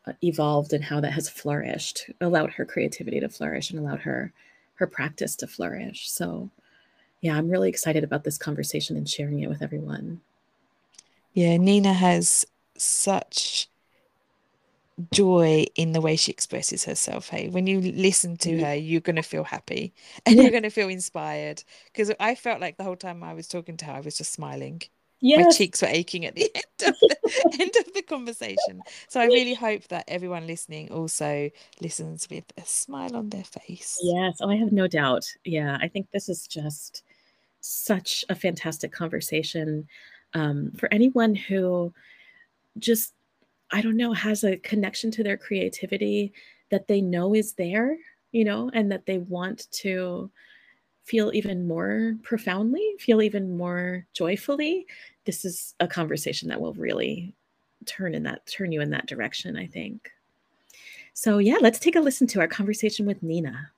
uh, 0.05 0.11
evolved 0.21 0.73
and 0.73 0.83
how 0.83 0.99
that 0.99 1.13
has 1.13 1.29
flourished 1.29 2.09
allowed 2.19 2.51
her 2.51 2.65
creativity 2.65 3.21
to 3.21 3.29
flourish 3.29 3.71
and 3.71 3.79
allowed 3.79 4.01
her 4.01 4.33
her 4.75 4.87
practice 4.87 5.37
to 5.37 5.47
flourish. 5.47 6.11
So 6.11 6.49
yeah 7.21 7.37
i'm 7.37 7.49
really 7.49 7.69
excited 7.69 8.03
about 8.03 8.25
this 8.25 8.37
conversation 8.37 8.97
and 8.97 9.07
sharing 9.07 9.39
it 9.39 9.47
with 9.47 9.61
everyone. 9.61 10.19
Yeah 11.33 11.55
nina 11.55 11.93
has 11.93 12.45
such 12.77 13.69
joy 15.11 15.65
in 15.75 15.93
the 15.93 16.01
way 16.01 16.17
she 16.17 16.31
expresses 16.31 16.83
herself 16.83 17.29
hey. 17.29 17.47
When 17.47 17.67
you 17.67 17.79
listen 17.79 18.35
to 18.37 18.59
her 18.65 18.75
you're 18.75 19.07
going 19.09 19.15
to 19.15 19.23
feel 19.23 19.45
happy 19.45 19.93
and 20.25 20.35
you're 20.35 20.51
going 20.51 20.69
to 20.69 20.77
feel 20.77 20.89
inspired. 20.89 21.63
Because 21.85 22.11
i 22.19 22.35
felt 22.35 22.59
like 22.59 22.75
the 22.75 22.83
whole 22.83 22.97
time 22.97 23.23
i 23.23 23.33
was 23.33 23.47
talking 23.47 23.77
to 23.77 23.85
her 23.85 23.93
i 23.93 24.01
was 24.01 24.17
just 24.17 24.33
smiling 24.33 24.81
yes. 25.23 25.45
my 25.45 25.51
cheeks 25.51 25.81
were 25.81 25.87
aching 25.87 26.25
at 26.25 26.35
the 26.35 26.51
end 26.55 26.93
of 26.93 26.99
the 26.99 27.57
end 27.59 27.75
of 27.79 27.93
the 27.93 28.01
conversation. 28.03 28.81
So 29.07 29.19
i 29.19 29.25
really 29.25 29.53
hope 29.53 29.87
that 29.87 30.05
everyone 30.07 30.45
listening 30.45 30.91
also 30.91 31.49
listens 31.81 32.27
with 32.29 32.45
a 32.57 32.65
smile 32.65 33.15
on 33.15 33.29
their 33.29 33.43
face. 33.43 33.99
Yes 34.03 34.37
oh, 34.41 34.49
i 34.49 34.55
have 34.55 34.71
no 34.71 34.87
doubt. 34.87 35.25
Yeah 35.43 35.77
i 35.81 35.87
think 35.87 36.11
this 36.11 36.29
is 36.29 36.47
just 36.47 37.03
such 37.61 38.25
a 38.29 38.35
fantastic 38.35 38.91
conversation. 38.91 39.87
Um, 40.33 40.71
for 40.77 40.93
anyone 40.93 41.33
who 41.33 41.93
just 42.77 43.13
I 43.71 43.81
don't 43.81 43.97
know, 43.97 44.13
has 44.13 44.43
a 44.43 44.57
connection 44.57 45.09
to 45.11 45.23
their 45.23 45.37
creativity 45.37 46.31
that 46.69 46.87
they 46.87 47.01
know 47.01 47.33
is 47.33 47.53
there, 47.53 47.97
you 48.31 48.45
know, 48.45 48.69
and 48.71 48.91
that 48.91 49.07
they 49.07 49.17
want 49.17 49.71
to 49.71 50.29
feel 51.03 51.31
even 51.33 51.67
more 51.67 52.15
profoundly, 52.23 52.95
feel 52.99 53.21
even 53.21 53.57
more 53.57 54.05
joyfully, 54.13 54.87
this 55.25 55.45
is 55.45 55.75
a 55.79 55.87
conversation 55.87 56.49
that 56.49 56.59
will 56.59 56.73
really 56.73 57.33
turn 57.85 58.15
in 58.15 58.23
that 58.23 58.45
turn 58.45 58.71
you 58.71 58.81
in 58.81 58.89
that 58.91 59.07
direction, 59.07 59.57
I 59.57 59.67
think. 59.67 60.11
So 61.13 61.37
yeah, 61.37 61.57
let's 61.61 61.79
take 61.79 61.95
a 61.95 62.01
listen 62.01 62.27
to 62.27 62.39
our 62.39 62.47
conversation 62.47 63.05
with 63.05 63.21
Nina. 63.21 63.71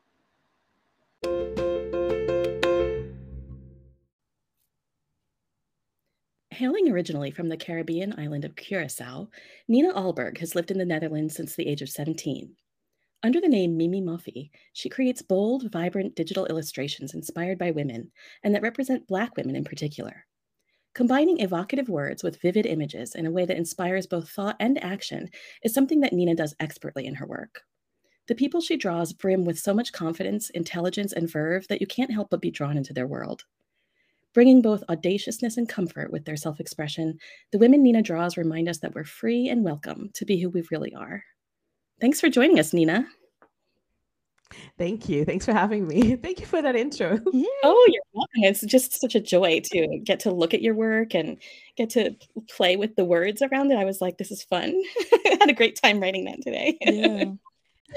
Hailing 6.51 6.89
originally 6.89 7.31
from 7.31 7.49
the 7.49 7.57
Caribbean 7.57 8.17
island 8.17 8.45
of 8.45 8.55
Curacao, 8.55 9.27
Nina 9.67 9.93
Alberg 9.93 10.37
has 10.37 10.55
lived 10.55 10.71
in 10.71 10.77
the 10.77 10.85
Netherlands 10.85 11.35
since 11.35 11.55
the 11.55 11.67
age 11.67 11.81
of 11.81 11.89
17. 11.89 12.55
Under 13.25 13.41
the 13.41 13.47
name 13.47 13.75
Mimi 13.75 14.01
Moffie, 14.01 14.51
she 14.73 14.87
creates 14.87 15.23
bold, 15.23 15.71
vibrant 15.71 16.13
digital 16.13 16.45
illustrations 16.45 17.15
inspired 17.15 17.57
by 17.57 17.71
women 17.71 18.11
and 18.43 18.53
that 18.53 18.61
represent 18.61 19.07
Black 19.07 19.35
women 19.35 19.55
in 19.55 19.63
particular. 19.63 20.27
Combining 20.93 21.39
evocative 21.39 21.89
words 21.89 22.21
with 22.21 22.39
vivid 22.39 22.67
images 22.67 23.15
in 23.15 23.25
a 23.25 23.31
way 23.31 23.43
that 23.43 23.57
inspires 23.57 24.05
both 24.05 24.29
thought 24.29 24.55
and 24.59 24.77
action 24.83 25.27
is 25.63 25.73
something 25.73 26.01
that 26.01 26.13
Nina 26.13 26.35
does 26.35 26.53
expertly 26.59 27.07
in 27.07 27.15
her 27.15 27.25
work. 27.25 27.63
The 28.27 28.35
people 28.35 28.61
she 28.61 28.77
draws 28.77 29.11
brim 29.11 29.43
with 29.43 29.57
so 29.57 29.73
much 29.73 29.91
confidence, 29.91 30.51
intelligence, 30.51 31.11
and 31.11 31.27
verve 31.27 31.67
that 31.67 31.81
you 31.81 31.87
can't 31.87 32.13
help 32.13 32.29
but 32.29 32.41
be 32.41 32.51
drawn 32.51 32.77
into 32.77 32.93
their 32.93 33.07
world. 33.07 33.43
Bringing 34.35 34.61
both 34.61 34.83
audaciousness 34.87 35.57
and 35.57 35.67
comfort 35.67 36.11
with 36.11 36.25
their 36.25 36.37
self 36.37 36.59
expression, 36.59 37.17
the 37.51 37.57
women 37.57 37.81
Nina 37.81 38.03
draws 38.03 38.37
remind 38.37 38.69
us 38.69 38.77
that 38.81 38.93
we're 38.93 39.03
free 39.03 39.49
and 39.49 39.63
welcome 39.63 40.11
to 40.13 40.25
be 40.25 40.39
who 40.39 40.51
we 40.51 40.63
really 40.69 40.93
are. 40.93 41.23
Thanks 41.99 42.19
for 42.19 42.29
joining 42.29 42.59
us, 42.59 42.73
Nina. 42.73 43.07
Thank 44.77 45.09
you. 45.09 45.25
Thanks 45.25 45.45
for 45.45 45.53
having 45.53 45.87
me. 45.87 46.15
Thank 46.23 46.39
you 46.39 46.45
for 46.45 46.61
that 46.61 46.75
intro. 46.75 47.19
Oh, 47.63 47.89
you're 47.91 48.03
welcome. 48.13 48.43
It's 48.43 48.61
just 48.61 48.99
such 48.99 49.15
a 49.15 49.19
joy 49.19 49.61
to 49.71 49.99
get 50.03 50.19
to 50.21 50.31
look 50.31 50.53
at 50.53 50.61
your 50.61 50.75
work 50.75 51.15
and 51.15 51.37
get 51.77 51.89
to 51.91 52.15
play 52.49 52.75
with 52.75 52.95
the 52.95 53.05
words 53.05 53.41
around 53.41 53.71
it. 53.71 53.77
I 53.77 53.85
was 53.85 54.01
like, 54.01 54.17
this 54.17 54.31
is 54.31 54.43
fun. 54.43 54.73
I 54.97 55.37
had 55.39 55.49
a 55.49 55.53
great 55.53 55.79
time 55.81 55.99
writing 55.99 56.25
that 56.25 56.41
today. 56.41 56.77
yeah. 56.81 57.25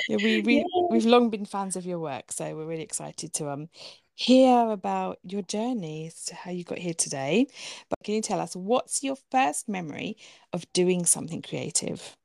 Yeah, 0.08 0.16
we, 0.22 0.42
we, 0.42 0.56
yeah. 0.74 0.86
we've 0.90 1.06
long 1.06 1.30
been 1.30 1.44
fans 1.44 1.74
of 1.76 1.86
your 1.86 1.98
work, 1.98 2.30
so 2.30 2.54
we're 2.54 2.66
really 2.66 2.82
excited 2.82 3.32
to 3.34 3.50
um 3.50 3.68
hear 4.14 4.70
about 4.70 5.18
your 5.22 5.42
journey 5.42 6.10
to 6.26 6.34
how 6.34 6.50
you 6.50 6.64
got 6.64 6.78
here 6.78 6.94
today. 6.94 7.46
But 7.88 7.98
can 8.04 8.14
you 8.14 8.22
tell 8.22 8.40
us 8.40 8.54
what's 8.54 9.02
your 9.02 9.16
first 9.30 9.68
memory 9.68 10.16
of 10.52 10.70
doing 10.72 11.06
something 11.06 11.40
creative? 11.42 12.16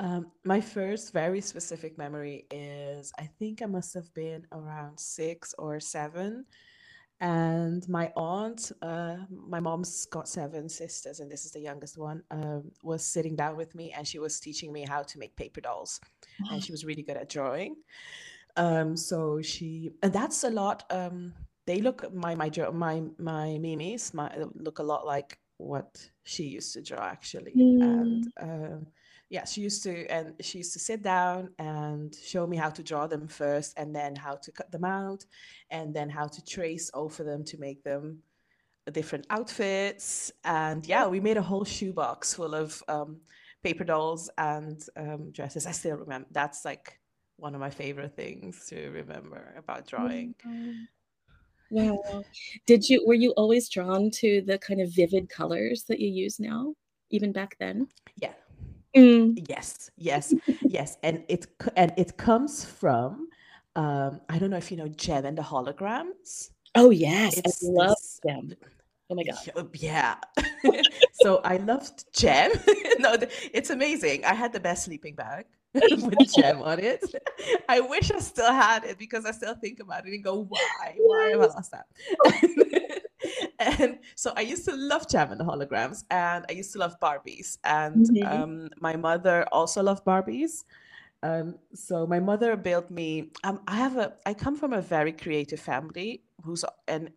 Um, 0.00 0.32
my 0.44 0.62
first 0.62 1.12
very 1.12 1.42
specific 1.42 1.98
memory 1.98 2.46
is 2.50 3.12
I 3.18 3.28
think 3.38 3.60
I 3.60 3.66
must 3.66 3.92
have 3.92 4.12
been 4.14 4.46
around 4.50 4.98
six 4.98 5.54
or 5.58 5.78
seven. 5.78 6.46
And 7.20 7.86
my 7.86 8.10
aunt, 8.16 8.72
uh, 8.80 9.16
my 9.28 9.60
mom's 9.60 10.06
got 10.06 10.26
seven 10.26 10.70
sisters, 10.70 11.20
and 11.20 11.30
this 11.30 11.44
is 11.44 11.52
the 11.52 11.60
youngest 11.60 11.98
one, 11.98 12.22
um, 12.30 12.70
was 12.82 13.04
sitting 13.04 13.36
down 13.36 13.56
with 13.56 13.74
me 13.74 13.92
and 13.94 14.08
she 14.08 14.18
was 14.18 14.40
teaching 14.40 14.72
me 14.72 14.86
how 14.88 15.02
to 15.02 15.18
make 15.18 15.36
paper 15.36 15.60
dolls. 15.60 16.00
And 16.50 16.64
she 16.64 16.72
was 16.72 16.86
really 16.86 17.02
good 17.02 17.18
at 17.18 17.28
drawing. 17.28 17.76
Um, 18.56 18.96
so 18.96 19.42
she, 19.42 19.90
and 20.02 20.14
that's 20.14 20.44
a 20.44 20.50
lot. 20.50 20.84
Um, 20.88 21.34
they 21.66 21.82
look 21.82 22.12
my 22.12 22.34
my 22.34 22.50
my 22.72 23.02
my 23.18 23.58
mimis 23.58 24.14
my 24.14 24.28
look 24.54 24.78
a 24.78 24.82
lot 24.82 25.06
like 25.06 25.38
what 25.58 26.10
she 26.24 26.44
used 26.44 26.72
to 26.72 26.82
draw 26.82 27.04
actually, 27.04 27.52
mm. 27.52 27.82
and 27.82 28.32
uh, 28.40 28.84
yeah, 29.30 29.44
she 29.44 29.60
used 29.60 29.84
to 29.84 30.06
and 30.08 30.34
she 30.40 30.58
used 30.58 30.72
to 30.72 30.80
sit 30.80 31.02
down 31.02 31.50
and 31.58 32.14
show 32.14 32.46
me 32.46 32.56
how 32.56 32.68
to 32.68 32.82
draw 32.82 33.06
them 33.06 33.28
first, 33.28 33.72
and 33.78 33.94
then 33.94 34.16
how 34.16 34.34
to 34.34 34.52
cut 34.52 34.70
them 34.72 34.84
out, 34.84 35.24
and 35.70 35.94
then 35.94 36.10
how 36.10 36.26
to 36.26 36.44
trace 36.44 36.90
over 36.94 37.22
them 37.22 37.44
to 37.44 37.58
make 37.58 37.82
them 37.84 38.18
different 38.92 39.26
outfits. 39.30 40.32
And 40.44 40.84
yeah, 40.84 41.06
we 41.06 41.20
made 41.20 41.36
a 41.36 41.42
whole 41.42 41.64
shoebox 41.64 42.34
full 42.34 42.56
of 42.56 42.82
um, 42.88 43.20
paper 43.62 43.84
dolls 43.84 44.28
and 44.36 44.84
um, 44.96 45.30
dresses. 45.30 45.64
I 45.64 45.70
still 45.72 45.96
remember 45.96 46.26
that's 46.32 46.64
like 46.64 46.98
one 47.36 47.54
of 47.54 47.60
my 47.60 47.70
favorite 47.70 48.16
things 48.16 48.66
to 48.70 48.90
remember 48.90 49.54
about 49.56 49.86
drawing. 49.86 50.34
Wow. 51.70 52.24
Did 52.66 52.88
you 52.88 53.04
were 53.06 53.14
you 53.14 53.30
always 53.36 53.68
drawn 53.68 54.10
to 54.12 54.42
the 54.42 54.58
kind 54.58 54.80
of 54.80 54.92
vivid 54.92 55.28
colors 55.28 55.84
that 55.84 56.00
you 56.00 56.08
use 56.08 56.40
now, 56.40 56.74
even 57.10 57.30
back 57.30 57.56
then? 57.60 57.86
Yeah. 58.16 58.32
Mm. 58.96 59.46
Yes, 59.48 59.90
yes, 59.96 60.34
yes. 60.62 60.96
And 61.02 61.24
it 61.28 61.46
and 61.76 61.92
it 61.96 62.16
comes 62.16 62.64
from 62.64 63.28
um, 63.76 64.20
I 64.28 64.38
don't 64.38 64.50
know 64.50 64.56
if 64.56 64.70
you 64.70 64.76
know 64.76 64.88
Jem 64.88 65.24
and 65.24 65.38
the 65.38 65.42
holograms. 65.42 66.50
Oh 66.74 66.90
yes, 66.90 67.38
it's 67.38 67.64
I 67.64 67.70
love 67.70 67.96
them. 68.22 68.54
Oh 69.08 69.14
my 69.14 69.24
god. 69.24 69.68
Yeah. 69.74 70.16
so 71.22 71.40
I 71.44 71.56
loved 71.58 72.04
Jem. 72.12 72.52
no, 72.98 73.16
it's 73.52 73.70
amazing. 73.70 74.24
I 74.24 74.34
had 74.34 74.52
the 74.52 74.60
best 74.60 74.84
sleeping 74.84 75.14
bag 75.14 75.46
with 75.74 76.32
Jem 76.34 76.62
on 76.62 76.78
it. 76.78 77.04
I 77.68 77.80
wish 77.80 78.10
I 78.10 78.18
still 78.20 78.52
had 78.52 78.84
it 78.84 78.98
because 78.98 79.24
I 79.24 79.32
still 79.32 79.54
think 79.54 79.80
about 79.80 80.06
it 80.06 80.12
and 80.12 80.22
go, 80.22 80.46
why? 80.48 80.94
Why 80.96 81.30
have 81.30 81.40
I 81.40 81.44
lost 81.44 81.72
that? 81.72 81.86
And 83.60 83.98
so 84.16 84.32
I 84.36 84.40
used 84.40 84.64
to 84.64 84.74
love 84.74 85.06
the 85.38 85.44
holograms, 85.44 86.04
and 86.10 86.44
I 86.48 86.52
used 86.52 86.72
to 86.72 86.78
love 86.78 86.98
Barbies. 87.00 87.58
And 87.64 88.06
mm-hmm. 88.08 88.42
um, 88.42 88.70
my 88.80 88.96
mother 88.96 89.46
also 89.52 89.82
loved 89.82 90.04
Barbies. 90.04 90.64
Um, 91.22 91.56
so 91.74 92.06
my 92.06 92.18
mother 92.18 92.56
built 92.56 92.90
me. 92.90 93.30
Um, 93.44 93.60
I 93.68 93.76
have 93.76 93.96
a. 93.98 94.14
I 94.24 94.34
come 94.34 94.56
from 94.56 94.72
a 94.72 94.80
very 94.80 95.12
creative 95.12 95.60
family 95.60 96.22
who's 96.42 96.64
and 96.88 97.10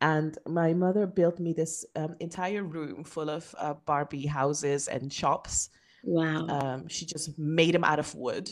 and 0.00 0.38
my 0.46 0.72
mother 0.72 1.06
built 1.06 1.38
me 1.38 1.52
this 1.52 1.84
um, 1.96 2.16
entire 2.20 2.62
room 2.62 3.04
full 3.04 3.28
of 3.28 3.54
uh, 3.58 3.74
Barbie 3.84 4.26
houses 4.26 4.88
and 4.88 5.12
shops. 5.12 5.68
Wow. 6.04 6.46
Um, 6.48 6.88
she 6.88 7.06
just 7.06 7.38
made 7.38 7.74
them 7.74 7.84
out 7.84 7.98
of 7.98 8.14
wood, 8.14 8.50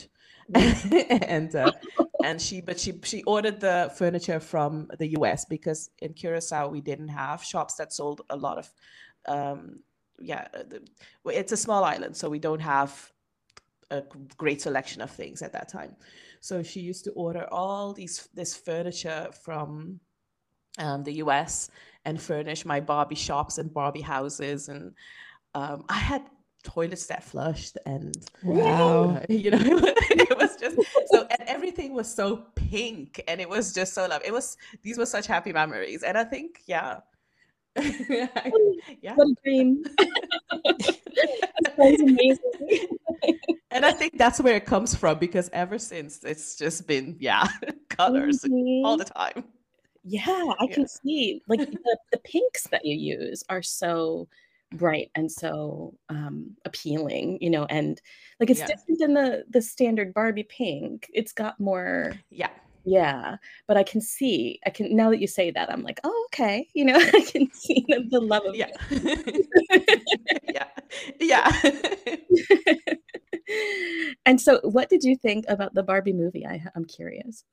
and 0.54 1.54
uh, 1.54 1.73
and 2.25 2.40
she 2.40 2.61
but 2.61 2.78
she 2.78 2.95
she 3.04 3.23
ordered 3.23 3.61
the 3.61 3.92
furniture 3.97 4.40
from 4.40 4.88
the 4.99 5.09
U.S. 5.19 5.45
because 5.45 5.90
in 6.00 6.12
Curacao 6.12 6.69
we 6.69 6.80
didn't 6.80 7.09
have 7.09 7.42
shops 7.42 7.75
that 7.75 7.92
sold 7.92 8.23
a 8.30 8.37
lot 8.37 8.59
of. 8.59 8.71
Um, 9.26 9.80
yeah, 10.23 10.49
it's 11.26 11.52
a 11.52 11.57
small 11.57 11.83
island, 11.83 12.16
so 12.16 12.28
we 12.28 12.38
don't 12.38 12.61
have 12.61 13.11
a 13.90 14.02
great 14.37 14.61
selection 14.61 15.00
of 15.00 15.11
things 15.11 15.40
at 15.40 15.52
that 15.52 15.69
time. 15.69 15.97
So 16.40 16.62
she 16.62 16.80
used 16.80 17.04
to 17.04 17.11
order 17.12 17.47
all 17.50 17.92
these 17.92 18.28
this 18.35 18.57
furniture 18.57 19.28
from 19.42 20.00
um, 20.78 21.04
the 21.04 21.14
U.S. 21.14 21.71
and 22.04 22.21
furnish 22.21 22.64
my 22.64 22.80
Barbie 22.80 23.14
shops 23.14 23.59
and 23.59 23.73
Barbie 23.73 24.00
houses, 24.00 24.69
and 24.69 24.95
um, 25.54 25.85
I 25.88 25.99
had 25.99 26.23
toilets 26.62 27.06
that 27.06 27.24
flushed 27.24 27.78
and 27.86 28.14
wow. 28.42 29.22
you 29.28 29.50
know 29.50 29.58
it 29.60 30.38
was 30.38 30.56
just 30.56 30.76
so 31.06 31.26
and 31.30 31.48
everything 31.48 31.94
was 31.94 32.12
so 32.12 32.44
pink 32.54 33.22
and 33.28 33.40
it 33.40 33.48
was 33.48 33.72
just 33.72 33.94
so 33.94 34.06
love 34.06 34.22
it 34.24 34.32
was 34.32 34.56
these 34.82 34.98
were 34.98 35.06
such 35.06 35.26
happy 35.26 35.52
memories. 35.52 36.02
And 36.02 36.18
i 36.18 36.24
think 36.24 36.62
yeah. 36.66 37.00
Yeah. 37.76 39.14
What 39.14 39.28
a 39.28 39.34
dream. 39.44 39.84
That's 41.78 42.02
amazing. 42.02 42.88
And 43.70 43.86
I 43.86 43.92
think 43.92 44.18
that's 44.18 44.40
where 44.40 44.56
it 44.56 44.66
comes 44.66 44.94
from 44.94 45.18
because 45.18 45.48
ever 45.52 45.78
since 45.78 46.24
it's 46.24 46.56
just 46.56 46.86
been 46.88 47.16
yeah 47.20 47.46
colors 47.88 48.40
mm-hmm. 48.42 48.84
all 48.84 48.96
the 48.96 49.04
time. 49.04 49.44
Yeah, 50.02 50.24
I 50.28 50.64
yeah. 50.64 50.74
can 50.74 50.88
see. 50.88 51.42
Like 51.46 51.60
the, 51.60 51.98
the 52.10 52.18
pinks 52.18 52.66
that 52.68 52.84
you 52.84 52.96
use 52.96 53.44
are 53.48 53.62
so 53.62 54.28
bright 54.72 55.10
and 55.14 55.30
so 55.30 55.94
um 56.08 56.56
appealing 56.64 57.38
you 57.40 57.50
know 57.50 57.64
and 57.66 58.00
like 58.38 58.50
it's 58.50 58.60
yeah. 58.60 58.66
different 58.66 59.00
than 59.00 59.14
the 59.14 59.44
the 59.50 59.60
standard 59.60 60.14
barbie 60.14 60.44
pink 60.44 61.10
it's 61.12 61.32
got 61.32 61.58
more 61.58 62.12
yeah 62.30 62.50
yeah 62.84 63.36
but 63.66 63.76
i 63.76 63.82
can 63.82 64.00
see 64.00 64.60
i 64.64 64.70
can 64.70 64.94
now 64.94 65.10
that 65.10 65.20
you 65.20 65.26
say 65.26 65.50
that 65.50 65.70
i'm 65.72 65.82
like 65.82 66.00
oh 66.04 66.28
okay 66.32 66.66
you 66.72 66.84
know 66.84 66.94
i 67.14 67.20
can 67.20 67.50
see 67.52 67.84
the, 67.88 68.06
the 68.10 68.20
love 68.20 68.44
of 68.46 68.54
yeah 68.54 68.68
yeah 70.48 70.68
yeah 71.18 71.60
and 74.26 74.40
so, 74.40 74.60
what 74.62 74.88
did 74.88 75.02
you 75.02 75.16
think 75.16 75.44
about 75.48 75.74
the 75.74 75.82
Barbie 75.82 76.12
movie? 76.12 76.46
I, 76.46 76.62
I'm 76.74 76.84
curious. 76.84 77.44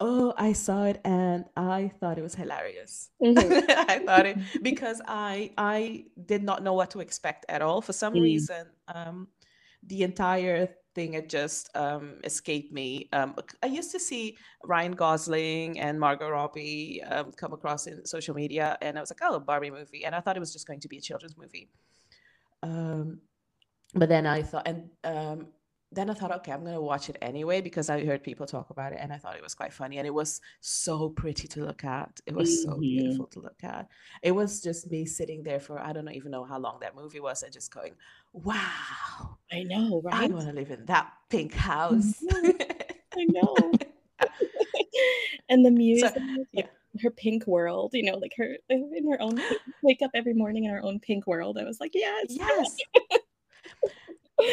Oh, 0.00 0.34
I 0.36 0.52
saw 0.52 0.84
it 0.84 1.00
and 1.04 1.44
I 1.56 1.92
thought 2.00 2.18
it 2.18 2.22
was 2.22 2.34
hilarious. 2.34 3.10
Mm-hmm. 3.22 3.70
I 3.90 3.98
thought 4.00 4.26
it 4.26 4.38
because 4.62 5.00
I 5.06 5.52
I 5.56 6.04
did 6.26 6.42
not 6.42 6.62
know 6.62 6.74
what 6.74 6.90
to 6.90 7.00
expect 7.00 7.46
at 7.48 7.62
all. 7.62 7.80
For 7.80 7.92
some 7.92 8.14
mm. 8.14 8.22
reason, 8.22 8.66
um, 8.88 9.28
the 9.82 10.02
entire 10.02 10.68
thing 10.96 11.12
had 11.12 11.28
just 11.28 11.68
um, 11.76 12.14
escaped 12.24 12.72
me. 12.72 13.08
Um, 13.12 13.34
I 13.62 13.66
used 13.66 13.92
to 13.92 14.00
see 14.00 14.36
Ryan 14.64 14.92
Gosling 14.92 15.78
and 15.78 16.00
Margot 16.00 16.28
Robbie 16.28 17.02
um, 17.04 17.32
come 17.32 17.52
across 17.52 17.86
in 17.86 18.04
social 18.04 18.34
media, 18.34 18.76
and 18.80 18.96
I 18.98 19.00
was 19.00 19.10
like, 19.10 19.20
"Oh, 19.22 19.38
Barbie 19.38 19.70
movie," 19.70 20.04
and 20.04 20.14
I 20.14 20.20
thought 20.20 20.36
it 20.36 20.40
was 20.40 20.52
just 20.52 20.66
going 20.66 20.80
to 20.80 20.88
be 20.88 20.98
a 20.98 21.00
children's 21.00 21.36
movie. 21.36 21.68
Um, 22.62 23.20
but 23.94 24.08
then 24.08 24.26
I 24.26 24.42
thought, 24.42 24.66
and 24.66 24.90
um, 25.04 25.48
then 25.92 26.10
I 26.10 26.14
thought, 26.14 26.32
okay, 26.32 26.52
I'm 26.52 26.64
gonna 26.64 26.80
watch 26.80 27.08
it 27.08 27.16
anyway 27.22 27.60
because 27.60 27.88
I 27.88 28.04
heard 28.04 28.22
people 28.22 28.46
talk 28.46 28.70
about 28.70 28.92
it, 28.92 28.98
and 29.00 29.12
I 29.12 29.18
thought 29.18 29.36
it 29.36 29.42
was 29.42 29.54
quite 29.54 29.72
funny, 29.72 29.98
and 29.98 30.06
it 30.06 30.14
was 30.14 30.40
so 30.60 31.08
pretty 31.10 31.46
to 31.48 31.64
look 31.64 31.84
at. 31.84 32.20
It 32.26 32.34
was 32.34 32.50
mm-hmm. 32.50 32.72
so 32.72 32.78
beautiful 32.78 33.26
to 33.28 33.40
look 33.40 33.62
at. 33.62 33.88
It 34.22 34.32
was 34.32 34.62
just 34.62 34.90
me 34.90 35.06
sitting 35.06 35.42
there 35.42 35.60
for 35.60 35.78
I 35.78 35.92
don't 35.92 36.10
even 36.10 36.30
know 36.30 36.44
how 36.44 36.58
long 36.58 36.78
that 36.80 36.96
movie 36.96 37.20
was, 37.20 37.42
and 37.42 37.52
just 37.52 37.72
going, 37.72 37.94
"Wow, 38.32 39.38
I 39.52 39.62
know, 39.62 40.00
right? 40.04 40.30
I 40.30 40.34
want 40.34 40.46
to 40.46 40.52
live 40.52 40.70
in 40.70 40.86
that 40.86 41.12
pink 41.30 41.54
house." 41.54 42.22
I 43.16 43.24
know. 43.28 43.54
and 45.48 45.64
the 45.64 45.70
music, 45.84 46.14
so, 46.14 46.44
yeah. 46.52 46.66
her 47.02 47.10
pink 47.10 47.46
world, 47.46 47.90
you 47.94 48.02
know, 48.02 48.16
like 48.16 48.32
her 48.36 48.56
in 48.68 49.10
her 49.10 49.20
own 49.20 49.40
wake 49.82 50.02
up 50.02 50.10
every 50.14 50.34
morning 50.34 50.64
in 50.64 50.70
her 50.70 50.82
own 50.82 51.00
pink 51.00 51.26
world. 51.26 51.58
I 51.58 51.64
was 51.64 51.80
like, 51.80 51.92
yes, 51.94 52.26
yes 52.30 52.76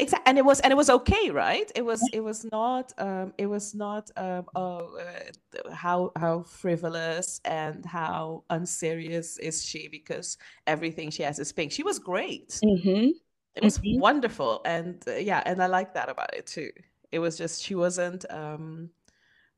exactly 0.00 0.28
and 0.28 0.38
it 0.38 0.44
was 0.44 0.60
and 0.60 0.72
it 0.72 0.76
was 0.76 0.90
okay 0.90 1.30
right? 1.30 1.70
It 1.74 1.84
was 1.84 2.00
it 2.12 2.20
was 2.20 2.44
not 2.50 2.92
um 2.98 3.32
it 3.38 3.46
was 3.46 3.74
not 3.74 4.10
um 4.16 4.46
oh 4.54 4.98
uh, 4.98 5.72
how 5.74 6.12
how 6.16 6.42
frivolous 6.42 7.40
and 7.44 7.84
how 7.84 8.44
unserious 8.50 9.38
is 9.38 9.64
she 9.64 9.88
because 9.88 10.38
everything 10.66 11.10
she 11.10 11.22
has 11.22 11.38
is 11.38 11.52
pink. 11.52 11.72
She 11.72 11.82
was 11.82 11.98
great. 11.98 12.50
Mm-hmm. 12.64 13.08
it 13.56 13.64
was 13.64 13.78
mm-hmm. 13.78 14.00
wonderful 14.00 14.60
and 14.64 15.02
uh, 15.08 15.14
yeah 15.14 15.42
and 15.44 15.60
i 15.60 15.66
like 15.66 15.94
that 15.94 16.08
about 16.08 16.34
it 16.34 16.46
too. 16.46 16.70
It 17.12 17.18
was 17.18 17.36
just 17.36 17.62
she 17.62 17.74
wasn't 17.74 18.24
um 18.30 18.90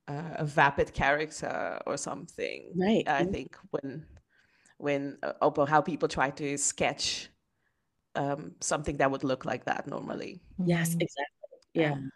uh, 0.09 0.35
a 0.37 0.45
vapid 0.45 0.93
character 0.93 1.81
or 1.87 1.97
something 1.97 2.73
right. 2.77 3.05
I 3.07 3.25
think 3.25 3.57
when 3.71 4.05
when 4.79 5.19
uh, 5.23 5.67
how 5.67 5.81
people 5.81 6.09
try 6.09 6.31
to 6.31 6.59
sketch 6.59 7.31
um, 8.15 8.53
something 8.61 8.99
that 8.99 9.11
would 9.11 9.25
look 9.25 9.45
like 9.45 9.65
that 9.65 9.87
normally. 9.87 10.41
Yes, 10.65 10.91
mm-hmm. 10.91 11.01
exactly. 11.03 11.59
Yeah. 11.75 11.93
Um, 11.93 12.11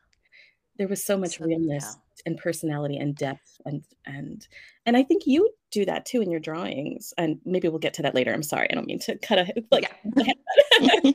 there 0.78 0.88
was 0.88 1.04
so 1.04 1.16
much 1.16 1.38
so, 1.38 1.44
realness 1.44 1.84
yeah. 1.84 2.22
and 2.26 2.38
personality 2.38 2.98
and 2.98 3.16
depth 3.16 3.60
and 3.64 3.82
and 4.04 4.46
and 4.84 4.94
I 4.94 5.02
think 5.02 5.26
you 5.26 5.50
do 5.70 5.84
that 5.84 6.06
too 6.06 6.20
in 6.20 6.30
your 6.30 6.40
drawings. 6.40 7.12
And 7.18 7.38
maybe 7.44 7.68
we'll 7.68 7.78
get 7.78 7.94
to 7.94 8.02
that 8.02 8.14
later. 8.14 8.32
I'm 8.32 8.42
sorry, 8.42 8.68
I 8.70 8.74
don't 8.74 8.86
mean 8.86 8.98
to 9.00 9.16
cut 9.18 9.38
a 9.38 9.46
like. 9.70 9.90
Yeah. 10.10 11.10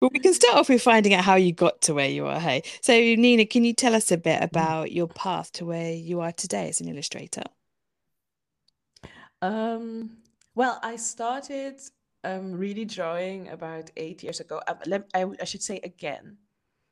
well, 0.00 0.10
we 0.12 0.18
can 0.18 0.34
start 0.34 0.56
off 0.56 0.68
with 0.68 0.82
finding 0.82 1.14
out 1.14 1.24
how 1.24 1.34
you 1.36 1.52
got 1.52 1.80
to 1.82 1.94
where 1.94 2.08
you 2.08 2.26
are. 2.26 2.40
Hey, 2.40 2.62
so 2.80 2.92
Nina, 2.92 3.46
can 3.46 3.64
you 3.64 3.72
tell 3.72 3.94
us 3.94 4.10
a 4.10 4.18
bit 4.18 4.40
mm. 4.40 4.44
about 4.44 4.92
your 4.92 5.08
path 5.08 5.52
to 5.52 5.64
where 5.64 5.92
you 5.92 6.20
are 6.20 6.32
today 6.32 6.68
as 6.68 6.80
an 6.80 6.88
illustrator? 6.88 7.44
Um, 9.42 10.18
well, 10.54 10.78
I 10.82 10.96
started 10.96 11.80
um, 12.26 12.52
really 12.52 12.84
drawing 12.84 13.48
about 13.48 13.90
eight 13.96 14.22
years 14.22 14.40
ago. 14.40 14.60
Um, 14.66 14.76
let, 14.86 15.10
I, 15.14 15.24
I 15.40 15.44
should 15.44 15.62
say 15.62 15.80
again, 15.82 16.36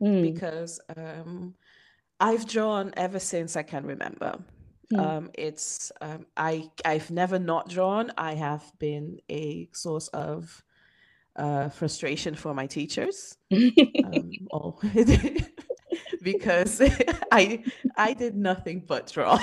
mm. 0.02 0.22
because 0.22 0.80
um, 0.96 1.54
I've 2.20 2.46
drawn 2.46 2.92
ever 2.96 3.18
since 3.18 3.56
I 3.56 3.62
can 3.62 3.84
remember. 3.84 4.38
Mm. 4.92 5.00
Um, 5.00 5.30
it's 5.34 5.90
um, 6.00 6.26
I 6.36 6.70
I've 6.84 7.10
never 7.10 7.38
not 7.38 7.68
drawn. 7.68 8.12
I 8.16 8.34
have 8.34 8.62
been 8.78 9.18
a 9.30 9.68
source 9.72 10.08
of 10.08 10.62
uh, 11.36 11.68
frustration 11.70 12.34
for 12.34 12.54
my 12.54 12.66
teachers. 12.66 13.36
um, 13.52 14.30
oh, 14.52 14.78
because 16.22 16.80
I 17.32 17.64
I 17.96 18.12
did 18.12 18.36
nothing 18.36 18.84
but 18.86 19.10
draw 19.12 19.38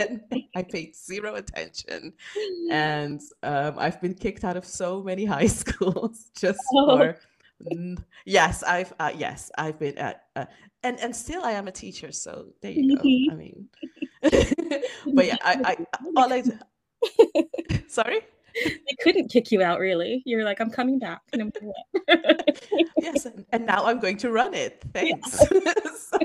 and 0.00 0.20
I 0.56 0.62
paid 0.62 0.94
zero 0.94 1.34
attention, 1.34 2.12
and 2.70 3.20
um, 3.42 3.74
I've 3.78 4.00
been 4.00 4.14
kicked 4.14 4.44
out 4.44 4.56
of 4.56 4.64
so 4.64 5.02
many 5.02 5.24
high 5.34 5.46
schools 5.46 6.30
just 6.38 6.60
oh. 6.74 6.96
for. 6.96 7.18
Yes, 8.24 8.64
I've 8.64 8.92
uh, 8.98 9.12
yes 9.14 9.50
I've 9.56 9.78
been 9.78 9.96
at, 9.96 10.24
uh, 10.34 10.46
and 10.82 10.98
and 10.98 11.14
still 11.14 11.44
I 11.44 11.52
am 11.52 11.68
a 11.68 11.72
teacher, 11.72 12.10
so 12.10 12.46
there 12.60 12.72
you 12.72 12.96
go. 12.96 13.32
I 13.32 13.36
mean, 13.36 13.68
but 14.20 15.26
yeah, 15.26 15.36
I 15.42 15.60
I 15.64 16.00
all 16.16 16.32
I 16.32 16.42
sorry 17.86 18.20
they 18.54 18.96
couldn't 19.02 19.28
kick 19.28 19.50
you 19.50 19.62
out 19.62 19.78
really 19.78 20.22
you're 20.24 20.44
like 20.44 20.60
i'm 20.60 20.70
coming 20.70 20.98
back 20.98 21.20
no 21.34 21.50
yes 22.98 23.26
and 23.52 23.66
now 23.66 23.84
i'm 23.86 23.98
going 23.98 24.16
to 24.16 24.30
run 24.30 24.54
it 24.54 24.82
thanks 24.92 25.42
yeah. 25.50 25.72
so, 25.98 26.18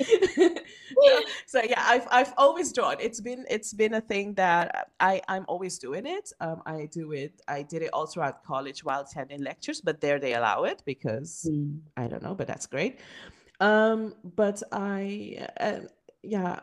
so, 1.46 1.60
yeah 1.62 1.82
i've 1.86 2.06
i've 2.10 2.32
always 2.36 2.72
drawn 2.72 2.96
it's 3.00 3.20
been 3.20 3.44
it's 3.50 3.72
been 3.72 3.94
a 3.94 4.00
thing 4.00 4.32
that 4.34 4.90
i 5.00 5.20
i'm 5.28 5.44
always 5.48 5.78
doing 5.78 6.06
it 6.06 6.32
um 6.40 6.62
i 6.66 6.86
do 6.92 7.12
it 7.12 7.40
i 7.48 7.62
did 7.62 7.82
it 7.82 7.90
all 7.92 8.06
throughout 8.06 8.44
college 8.44 8.84
while 8.84 9.00
attending 9.00 9.42
lectures 9.42 9.80
but 9.80 10.00
there 10.00 10.20
they 10.20 10.34
allow 10.34 10.62
it 10.64 10.82
because 10.86 11.48
mm. 11.50 11.78
i 11.96 12.06
don't 12.06 12.22
know 12.22 12.34
but 12.34 12.46
that's 12.46 12.66
great 12.66 13.00
um 13.60 14.14
but 14.36 14.62
i 14.72 15.46
uh, 15.60 15.80
yeah 16.22 16.60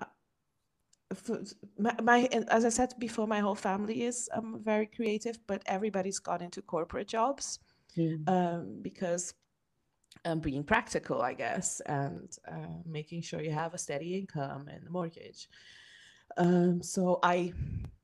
my, 1.77 1.95
my, 2.01 2.29
as 2.49 2.65
I 2.65 2.69
said 2.69 2.93
before, 2.99 3.27
my 3.27 3.39
whole 3.39 3.55
family 3.55 4.03
is 4.03 4.29
um, 4.33 4.59
very 4.63 4.87
creative, 4.87 5.37
but 5.47 5.61
everybody's 5.67 6.19
got 6.19 6.41
into 6.41 6.61
corporate 6.61 7.07
jobs 7.07 7.59
mm. 7.97 8.27
um, 8.27 8.79
because 8.81 9.33
um, 10.23 10.39
being 10.39 10.63
practical, 10.63 11.21
I 11.21 11.33
guess, 11.33 11.81
and 11.85 12.29
uh, 12.47 12.77
making 12.85 13.21
sure 13.21 13.41
you 13.41 13.51
have 13.51 13.73
a 13.73 13.77
steady 13.77 14.17
income 14.17 14.67
and 14.67 14.87
a 14.87 14.89
mortgage. 14.89 15.49
Um, 16.37 16.81
so 16.81 17.19
I 17.21 17.53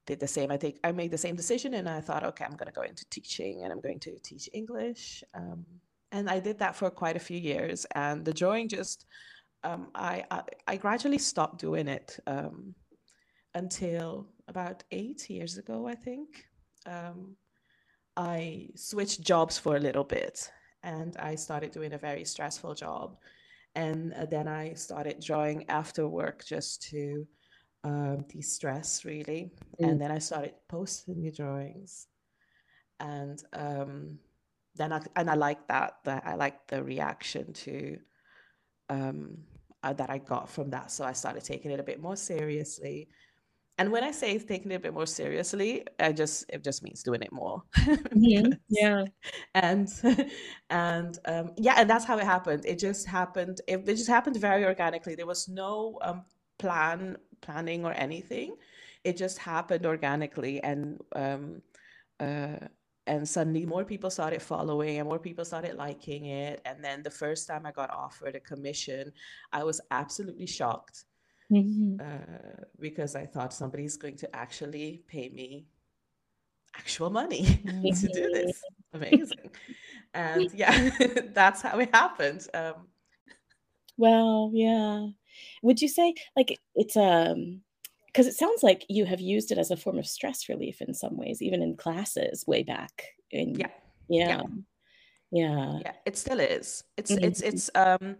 did 0.05 0.19
the 0.19 0.27
same. 0.27 0.51
I 0.51 0.57
think 0.57 0.79
I 0.83 0.91
made 0.91 1.11
the 1.11 1.17
same 1.17 1.35
decision, 1.35 1.75
and 1.75 1.87
I 1.87 2.01
thought, 2.01 2.23
okay, 2.23 2.45
I'm 2.45 2.55
going 2.55 2.67
to 2.67 2.73
go 2.73 2.81
into 2.81 3.05
teaching, 3.09 3.63
and 3.63 3.71
I'm 3.71 3.81
going 3.81 3.99
to 4.01 4.17
teach 4.19 4.49
English. 4.53 5.23
Um, 5.33 5.65
and 6.11 6.29
I 6.29 6.39
did 6.39 6.59
that 6.59 6.75
for 6.75 6.89
quite 6.89 7.15
a 7.15 7.19
few 7.19 7.39
years, 7.39 7.85
and 7.95 8.25
the 8.25 8.33
drawing 8.33 8.67
just, 8.67 9.05
um, 9.63 9.87
I, 9.95 10.23
I, 10.29 10.41
I 10.67 10.77
gradually 10.77 11.17
stopped 11.17 11.59
doing 11.59 11.87
it 11.87 12.19
um, 12.27 12.75
until 13.55 14.27
about 14.47 14.83
eight 14.91 15.29
years 15.29 15.57
ago, 15.57 15.87
I 15.87 15.95
think. 15.95 16.45
Um, 16.85 17.35
I 18.17 18.67
switched 18.75 19.21
jobs 19.21 19.57
for 19.57 19.77
a 19.77 19.79
little 19.79 20.03
bit, 20.03 20.51
and 20.83 21.15
I 21.17 21.35
started 21.35 21.71
doing 21.71 21.93
a 21.93 21.97
very 21.97 22.25
stressful 22.25 22.75
job, 22.75 23.17
and 23.75 24.13
uh, 24.13 24.25
then 24.25 24.47
I 24.47 24.73
started 24.73 25.19
drawing 25.19 25.69
after 25.69 26.07
work 26.07 26.43
just 26.45 26.81
to 26.89 27.27
um, 27.83 28.25
de-stress 28.27 29.05
really. 29.05 29.51
Mm. 29.81 29.89
and 29.89 30.01
then 30.01 30.11
i 30.11 30.19
started 30.19 30.53
posting 30.67 31.21
the 31.21 31.31
drawings. 31.31 32.07
And 32.99 33.43
um, 33.53 34.19
then 34.75 34.93
I, 34.93 35.01
and 35.15 35.29
i 35.29 35.33
like 35.33 35.67
that 35.67 35.95
that 36.03 36.23
i 36.25 36.35
like 36.35 36.67
the 36.67 36.83
reaction 36.83 37.51
to 37.53 37.97
um, 38.89 39.37
uh, 39.83 39.93
that 39.93 40.09
i 40.09 40.19
got 40.19 40.49
from 40.49 40.69
that. 40.69 40.91
So 40.91 41.03
i 41.05 41.13
started 41.13 41.43
taking 41.43 41.71
it 41.71 41.79
a 41.79 41.83
bit 41.83 42.01
more 42.01 42.15
seriously 42.15 43.09
and 43.77 43.91
when 43.91 44.03
i 44.03 44.11
say 44.11 44.37
taking 44.37 44.71
it 44.71 44.75
a 44.75 44.79
bit 44.79 44.93
more 44.93 45.05
seriously 45.05 45.83
i 45.99 46.11
just 46.11 46.45
it 46.49 46.63
just 46.63 46.83
means 46.83 47.03
doing 47.03 47.21
it 47.21 47.31
more 47.31 47.63
mm-hmm. 47.77 48.51
yeah 48.69 49.05
and 49.55 49.89
and 50.69 51.19
um, 51.25 51.51
yeah 51.57 51.75
and 51.77 51.89
that's 51.89 52.05
how 52.05 52.17
it 52.17 52.23
happened 52.23 52.65
it 52.65 52.77
just 52.77 53.07
happened 53.07 53.61
it, 53.67 53.87
it 53.87 53.95
just 53.95 54.09
happened 54.09 54.37
very 54.37 54.65
organically 54.65 55.15
there 55.15 55.25
was 55.25 55.47
no 55.47 55.97
um, 56.01 56.23
plan 56.61 57.17
planning 57.41 57.83
or 57.85 57.93
anything. 57.93 58.55
It 59.03 59.17
just 59.17 59.39
happened 59.39 59.85
organically, 59.85 60.61
and 60.63 61.01
um, 61.15 61.61
uh, 62.19 62.67
and 63.07 63.27
suddenly 63.27 63.65
more 63.65 63.83
people 63.83 64.11
started 64.11 64.41
following, 64.41 64.99
and 64.99 65.09
more 65.09 65.19
people 65.19 65.43
started 65.43 65.75
liking 65.75 66.27
it. 66.27 66.61
And 66.65 66.83
then 66.83 67.03
the 67.03 67.09
first 67.09 67.47
time 67.47 67.65
I 67.65 67.71
got 67.71 67.89
offered 67.89 68.35
a 68.35 68.39
commission, 68.39 69.11
I 69.51 69.63
was 69.63 69.81
absolutely 69.89 70.45
shocked 70.45 71.05
mm-hmm. 71.51 72.01
uh, 72.01 72.63
because 72.79 73.15
I 73.15 73.25
thought 73.25 73.53
somebody's 73.53 73.97
going 73.97 74.17
to 74.17 74.35
actually 74.35 75.03
pay 75.07 75.29
me 75.29 75.67
actual 76.77 77.09
money 77.09 77.43
to 77.65 78.07
do 78.07 78.21
mm-hmm. 78.21 78.33
this. 78.33 78.61
Amazing. 78.93 79.51
and 80.13 80.49
yeah, 80.53 80.89
that's 81.33 81.61
how 81.61 81.79
it 81.79 81.93
happened. 81.93 82.47
Um, 82.53 82.87
well, 83.97 84.51
yeah. 84.53 85.07
Would 85.63 85.81
you 85.81 85.87
say 85.87 86.13
like 86.35 86.57
it's 86.75 86.97
um 86.97 87.61
because 88.07 88.27
it 88.27 88.33
sounds 88.33 88.61
like 88.61 88.85
you 88.89 89.05
have 89.05 89.21
used 89.21 89.51
it 89.51 89.57
as 89.57 89.71
a 89.71 89.77
form 89.77 89.97
of 89.97 90.05
stress 90.05 90.49
relief 90.49 90.81
in 90.81 90.93
some 90.93 91.15
ways, 91.15 91.41
even 91.41 91.61
in 91.61 91.77
classes 91.77 92.43
way 92.45 92.63
back 92.63 93.03
in 93.31 93.55
yeah. 93.55 93.67
Yeah. 94.09 94.41
Yeah. 95.31 95.79
Yeah, 95.81 95.93
it 96.05 96.17
still 96.17 96.39
is. 96.41 96.83
It's 96.97 97.11
mm-hmm. 97.11 97.23
it's 97.23 97.41
it's 97.41 97.69
um 97.75 98.17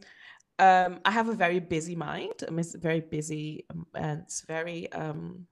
um 0.61 0.99
I 1.03 1.11
have 1.11 1.27
a 1.27 1.33
very 1.33 1.59
busy 1.59 1.95
mind. 1.95 2.43
I'm 2.47 2.61
very 2.79 3.01
busy 3.01 3.65
um, 3.71 3.85
and 3.95 4.21
it's 4.21 4.41
very 4.41 4.91
um 4.93 5.47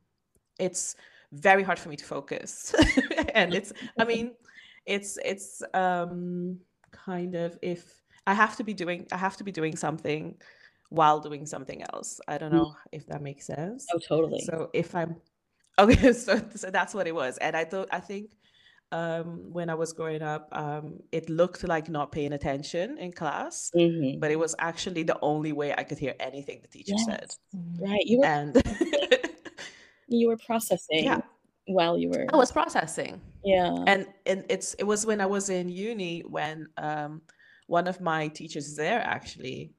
it's 0.59 0.95
very 1.31 1.63
hard 1.63 1.79
for 1.79 1.89
me 1.89 1.95
to 1.95 2.05
focus. 2.05 2.73
and 3.33 3.53
it's 3.53 3.73
I 3.99 4.05
mean 4.05 4.35
it's 4.85 5.17
it's 5.25 5.63
um 5.73 6.59
kind 6.91 7.35
of 7.35 7.57
if 7.61 8.01
I 8.27 8.33
have 8.33 8.55
to 8.57 8.63
be 8.63 8.73
doing 8.73 9.07
I 9.11 9.17
have 9.17 9.37
to 9.37 9.43
be 9.43 9.51
doing 9.51 9.75
something 9.75 10.35
while 10.89 11.19
doing 11.19 11.45
something 11.45 11.83
else. 11.93 12.21
I 12.27 12.37
don't 12.37 12.51
know 12.51 12.75
if 12.91 13.05
that 13.07 13.21
makes 13.21 13.45
sense. 13.45 13.87
Oh, 13.93 13.99
totally. 13.99 14.41
So 14.41 14.69
if 14.73 14.95
I'm 14.95 15.15
okay, 15.79 16.13
so 16.13 16.41
so 16.55 16.69
that's 16.69 16.93
what 16.93 17.07
it 17.07 17.15
was, 17.15 17.37
and 17.37 17.55
I 17.55 17.63
thought 17.65 17.87
I 17.91 17.99
think 17.99 18.31
um, 18.91 19.51
when 19.51 19.69
I 19.69 19.75
was 19.75 19.93
growing 19.93 20.21
up, 20.21 20.49
um, 20.51 20.99
it 21.11 21.29
looked 21.29 21.67
like 21.67 21.89
not 21.89 22.11
paying 22.11 22.33
attention 22.33 22.97
in 22.97 23.11
class, 23.11 23.71
mm-hmm. 23.75 24.19
but 24.19 24.31
it 24.31 24.39
was 24.39 24.55
actually 24.59 25.03
the 25.03 25.17
only 25.21 25.51
way 25.51 25.73
I 25.77 25.83
could 25.83 25.99
hear 25.99 26.15
anything 26.19 26.59
the 26.61 26.67
teacher 26.67 26.95
yes. 26.97 27.05
said. 27.05 27.29
Right, 27.79 28.05
you 28.05 28.19
were 28.19 28.25
and 28.25 28.63
you 30.07 30.27
were 30.27 30.37
processing. 30.37 31.05
Yeah. 31.05 31.21
While 31.67 31.99
you 31.99 32.09
were, 32.09 32.25
I 32.33 32.35
was 32.35 32.51
processing. 32.51 33.21
Yeah, 33.43 33.83
and 33.85 34.07
and 34.25 34.43
it's 34.49 34.73
it 34.75 34.85
was 34.85 35.05
when 35.05 35.21
I 35.21 35.27
was 35.27 35.51
in 35.51 35.69
uni 35.69 36.21
when 36.21 36.67
um, 36.77 37.21
one 37.67 37.87
of 37.87 38.01
my 38.01 38.27
teachers 38.29 38.75
there 38.75 38.99
actually 39.01 39.73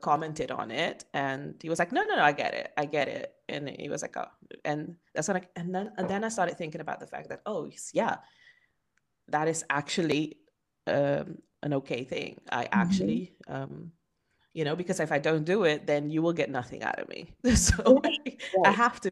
commented 0.00 0.50
on 0.50 0.70
it 0.70 1.04
and 1.12 1.56
he 1.60 1.68
was 1.68 1.78
like 1.78 1.92
no 1.92 2.02
no 2.04 2.16
no 2.16 2.22
i 2.22 2.32
get 2.32 2.54
it 2.54 2.72
i 2.76 2.84
get 2.84 3.08
it 3.08 3.33
and 3.48 3.68
it 3.68 3.90
was 3.90 4.02
like 4.02 4.16
oh 4.16 4.26
and 4.64 4.96
that's 5.14 5.28
when 5.28 5.38
I, 5.38 5.42
and 5.56 5.74
then 5.74 5.90
and 5.98 6.08
then 6.08 6.24
i 6.24 6.28
started 6.28 6.56
thinking 6.56 6.80
about 6.80 7.00
the 7.00 7.06
fact 7.06 7.28
that 7.28 7.40
oh 7.46 7.70
yeah 7.92 8.16
that 9.28 9.48
is 9.48 9.64
actually 9.70 10.36
um, 10.86 11.38
an 11.62 11.72
okay 11.74 12.04
thing. 12.04 12.40
I 12.50 12.64
mm-hmm. 12.64 12.80
actually 12.80 13.32
um, 13.48 13.92
you 14.52 14.64
know 14.64 14.76
because 14.76 15.00
if 15.00 15.10
i 15.10 15.18
don't 15.18 15.44
do 15.44 15.64
it 15.64 15.84
then 15.84 16.08
you 16.10 16.22
will 16.22 16.32
get 16.32 16.50
nothing 16.50 16.82
out 16.82 16.98
of 16.98 17.08
me. 17.08 17.32
So 17.56 18.00
right. 18.04 18.40
i 18.64 18.70
have 18.70 19.00
to 19.00 19.10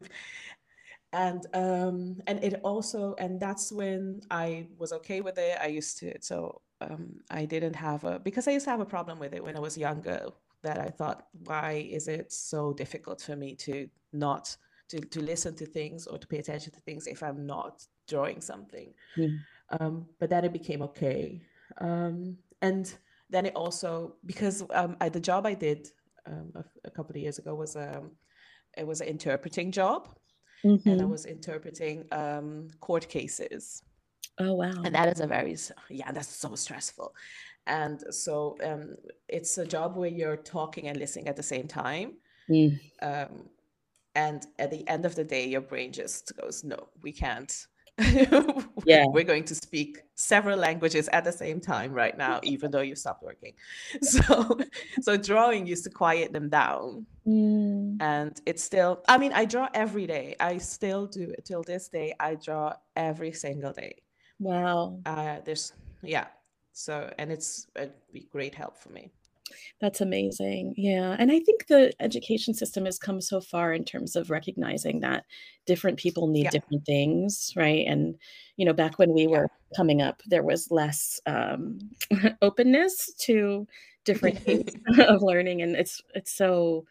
and 1.11 1.45
um 1.53 2.21
and 2.27 2.43
it 2.43 2.61
also 2.63 3.13
and 3.19 3.39
that's 3.39 3.71
when 3.71 4.21
i 4.31 4.67
was 4.77 4.93
okay 4.93 5.21
with 5.21 5.37
it. 5.37 5.57
I 5.61 5.67
used 5.67 5.97
to 5.99 6.13
so 6.21 6.61
um 6.81 7.19
i 7.29 7.45
didn't 7.45 7.75
have 7.75 8.03
a 8.03 8.19
because 8.19 8.47
i 8.47 8.51
used 8.51 8.65
to 8.65 8.71
have 8.71 8.79
a 8.79 8.85
problem 8.85 9.19
with 9.19 9.33
it 9.33 9.43
when 9.43 9.57
i 9.57 9.59
was 9.59 9.77
younger 9.77 10.27
that 10.63 10.79
I 10.79 10.87
thought, 10.87 11.27
why 11.45 11.87
is 11.89 12.07
it 12.07 12.31
so 12.31 12.73
difficult 12.73 13.21
for 13.21 13.35
me 13.35 13.55
to 13.55 13.87
not 14.11 14.55
to, 14.89 14.99
to 14.99 15.21
listen 15.21 15.55
to 15.55 15.65
things 15.65 16.07
or 16.07 16.17
to 16.17 16.27
pay 16.27 16.39
attention 16.39 16.73
to 16.73 16.79
things 16.81 17.07
if 17.07 17.21
I'm 17.21 17.45
not 17.45 17.85
drawing 18.07 18.41
something? 18.41 18.93
Mm. 19.17 19.37
Um, 19.79 20.05
but 20.19 20.29
then 20.29 20.45
it 20.45 20.53
became 20.53 20.81
okay. 20.83 21.41
Um, 21.79 22.37
and 22.61 22.93
then 23.29 23.45
it 23.45 23.55
also 23.55 24.15
because 24.25 24.63
um, 24.73 24.95
I, 25.01 25.09
the 25.09 25.19
job 25.19 25.45
I 25.45 25.53
did 25.53 25.89
um, 26.25 26.51
a, 26.55 26.63
a, 26.85 26.91
couple 26.91 27.11
of 27.11 27.21
years 27.21 27.39
ago 27.39 27.55
was 27.55 27.75
um, 27.75 28.11
it 28.77 28.85
was 28.87 29.01
an 29.01 29.07
interpreting 29.07 29.71
job, 29.71 30.09
mm-hmm. 30.63 30.87
and 30.87 31.01
I 31.01 31.03
mm-hmm. 31.03 31.11
was 31.11 31.25
interpreting 31.25 32.05
um, 32.11 32.69
court 32.79 33.09
cases. 33.09 33.83
Oh 34.39 34.53
wow! 34.53 34.81
And 34.83 34.95
that 34.95 35.09
is 35.09 35.19
a 35.19 35.27
very 35.27 35.57
yeah, 35.89 36.11
that's 36.11 36.27
so 36.27 36.55
stressful. 36.55 37.13
And 37.67 38.03
so 38.13 38.57
um, 38.63 38.95
it's 39.29 39.57
a 39.57 39.65
job 39.65 39.95
where 39.95 40.09
you're 40.09 40.37
talking 40.37 40.87
and 40.87 40.97
listening 40.97 41.27
at 41.27 41.35
the 41.35 41.43
same 41.43 41.67
time. 41.67 42.13
Mm. 42.49 42.79
Um, 43.01 43.49
and 44.15 44.45
at 44.59 44.69
the 44.69 44.87
end 44.87 45.05
of 45.05 45.15
the 45.15 45.23
day, 45.23 45.47
your 45.47 45.61
brain 45.61 45.91
just 45.91 46.35
goes, 46.39 46.63
no, 46.63 46.89
we 47.01 47.11
can't. 47.11 47.67
yeah. 48.85 49.05
We're 49.07 49.23
going 49.23 49.43
to 49.45 49.55
speak 49.55 50.01
several 50.15 50.57
languages 50.57 51.09
at 51.13 51.23
the 51.23 51.31
same 51.31 51.59
time 51.59 51.93
right 51.93 52.17
now, 52.17 52.39
even 52.43 52.71
though 52.71 52.81
you 52.81 52.95
stopped 52.95 53.23
working. 53.23 53.53
So, 54.01 54.59
so 55.01 55.17
drawing 55.17 55.65
used 55.65 55.83
to 55.85 55.89
quiet 55.89 56.33
them 56.33 56.49
down. 56.49 57.05
Mm. 57.25 57.97
And 58.01 58.39
it's 58.45 58.63
still, 58.63 59.03
I 59.07 59.17
mean, 59.17 59.31
I 59.33 59.45
draw 59.45 59.69
every 59.73 60.05
day. 60.05 60.35
I 60.39 60.57
still 60.57 61.07
do 61.07 61.33
it 61.37 61.45
till 61.45 61.63
this 61.63 61.87
day. 61.87 62.13
I 62.19 62.35
draw 62.35 62.73
every 62.95 63.31
single 63.31 63.73
day. 63.73 63.95
Wow. 64.39 64.99
Uh, 65.05 65.37
there's, 65.45 65.73
yeah, 66.01 66.27
so, 66.73 67.11
and 67.17 67.31
it's 67.31 67.67
a 67.75 67.89
great 68.31 68.55
help 68.55 68.77
for 68.77 68.89
me. 68.89 69.11
That's 69.79 70.01
amazing. 70.01 70.73
Yeah. 70.77 71.15
And 71.19 71.31
I 71.31 71.39
think 71.39 71.67
the 71.67 71.93
education 71.99 72.53
system 72.53 72.85
has 72.85 72.97
come 72.97 73.21
so 73.21 73.41
far 73.41 73.73
in 73.73 73.83
terms 73.83 74.15
of 74.15 74.29
recognizing 74.29 75.01
that 75.01 75.25
different 75.65 75.99
people 75.99 76.27
need 76.27 76.45
yeah. 76.45 76.49
different 76.49 76.85
things, 76.85 77.53
right? 77.55 77.85
And, 77.87 78.15
you 78.57 78.65
know, 78.65 78.73
back 78.73 78.97
when 78.97 79.13
we 79.13 79.27
were 79.27 79.47
coming 79.75 80.01
up, 80.01 80.21
there 80.25 80.43
was 80.43 80.71
less 80.71 81.19
um, 81.25 81.79
openness 82.41 83.13
to 83.21 83.67
different 84.05 84.39
of 84.99 85.21
learning. 85.21 85.61
And 85.61 85.75
it's, 85.75 86.01
it's 86.15 86.33
so, 86.33 86.85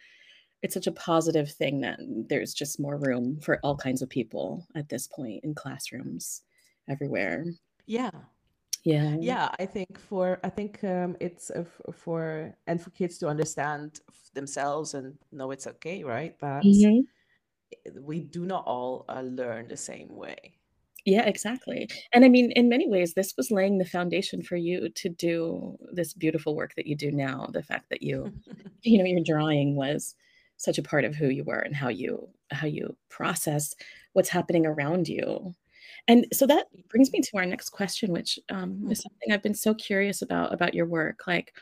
it's 0.62 0.74
such 0.74 0.86
a 0.86 0.92
positive 0.92 1.50
thing 1.50 1.80
that 1.80 1.98
there's 2.28 2.54
just 2.54 2.78
more 2.78 2.96
room 2.96 3.40
for 3.42 3.58
all 3.64 3.76
kinds 3.76 4.02
of 4.02 4.08
people 4.08 4.66
at 4.76 4.88
this 4.88 5.08
point 5.08 5.42
in 5.42 5.54
classrooms 5.54 6.42
everywhere. 6.88 7.46
Yeah 7.86 8.10
yeah. 8.84 9.16
Yeah 9.20 9.48
i 9.58 9.66
think 9.66 9.98
for 9.98 10.38
i 10.44 10.48
think 10.48 10.82
um, 10.84 11.16
it's 11.20 11.50
uh, 11.50 11.64
for 11.92 12.54
and 12.66 12.80
for 12.80 12.90
kids 12.90 13.18
to 13.18 13.28
understand 13.28 14.00
themselves 14.34 14.94
and 14.94 15.14
know 15.30 15.50
it's 15.50 15.66
okay 15.66 16.02
right? 16.04 16.38
That 16.40 16.64
mm-hmm. 16.64 17.00
we 18.00 18.20
do 18.20 18.46
not 18.46 18.64
all 18.66 19.04
uh, 19.08 19.20
learn 19.20 19.68
the 19.68 19.76
same 19.76 20.14
way. 20.14 20.54
Yeah 21.04 21.26
exactly. 21.26 21.88
And 22.12 22.24
i 22.24 22.28
mean 22.28 22.52
in 22.52 22.68
many 22.68 22.88
ways 22.88 23.14
this 23.14 23.34
was 23.36 23.50
laying 23.50 23.78
the 23.78 23.84
foundation 23.84 24.42
for 24.42 24.56
you 24.56 24.88
to 24.88 25.08
do 25.08 25.78
this 25.92 26.14
beautiful 26.14 26.54
work 26.54 26.74
that 26.76 26.86
you 26.86 26.96
do 26.96 27.10
now. 27.12 27.48
The 27.52 27.62
fact 27.62 27.90
that 27.90 28.02
you 28.02 28.32
you 28.82 28.98
know 28.98 29.04
your 29.04 29.22
drawing 29.24 29.76
was 29.76 30.14
such 30.56 30.78
a 30.78 30.82
part 30.82 31.04
of 31.04 31.16
who 31.16 31.28
you 31.28 31.44
were 31.44 31.58
and 31.58 31.74
how 31.74 31.88
you 31.88 32.28
how 32.50 32.66
you 32.66 32.96
process 33.08 33.74
what's 34.12 34.28
happening 34.28 34.64
around 34.64 35.08
you 35.08 35.54
and 36.08 36.26
so 36.32 36.46
that 36.46 36.66
brings 36.88 37.12
me 37.12 37.20
to 37.20 37.36
our 37.36 37.46
next 37.46 37.70
question 37.70 38.12
which 38.12 38.38
um, 38.50 38.72
is 38.72 38.76
mm-hmm. 38.76 38.92
something 38.94 39.32
i've 39.32 39.42
been 39.42 39.54
so 39.54 39.74
curious 39.74 40.22
about 40.22 40.52
about 40.52 40.74
your 40.74 40.86
work 40.86 41.26
like 41.26 41.52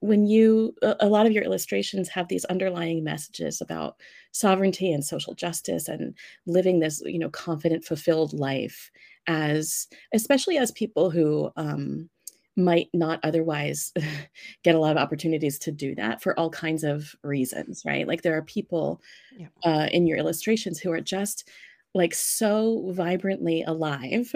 when 0.00 0.26
you 0.26 0.74
a 0.82 1.08
lot 1.08 1.26
of 1.26 1.32
your 1.32 1.42
illustrations 1.42 2.08
have 2.08 2.28
these 2.28 2.44
underlying 2.46 3.02
messages 3.02 3.60
about 3.60 3.96
sovereignty 4.32 4.92
and 4.92 5.04
social 5.04 5.34
justice 5.34 5.88
and 5.88 6.14
living 6.46 6.78
this 6.78 7.02
you 7.04 7.18
know 7.18 7.30
confident 7.30 7.84
fulfilled 7.84 8.32
life 8.32 8.90
as 9.26 9.88
especially 10.14 10.56
as 10.56 10.70
people 10.72 11.10
who 11.10 11.50
um, 11.56 12.08
might 12.56 12.88
not 12.94 13.20
otherwise 13.22 13.92
get 14.62 14.74
a 14.74 14.78
lot 14.78 14.92
of 14.92 14.98
opportunities 14.98 15.58
to 15.58 15.72
do 15.72 15.94
that 15.94 16.22
for 16.22 16.38
all 16.38 16.50
kinds 16.50 16.84
of 16.84 17.14
reasons 17.22 17.82
right 17.84 18.06
like 18.06 18.22
there 18.22 18.36
are 18.36 18.42
people 18.42 19.00
yeah. 19.36 19.48
uh, 19.64 19.88
in 19.90 20.06
your 20.06 20.18
illustrations 20.18 20.78
who 20.78 20.92
are 20.92 21.00
just 21.00 21.48
like 21.94 22.14
so 22.14 22.90
vibrantly 22.92 23.62
alive 23.62 24.30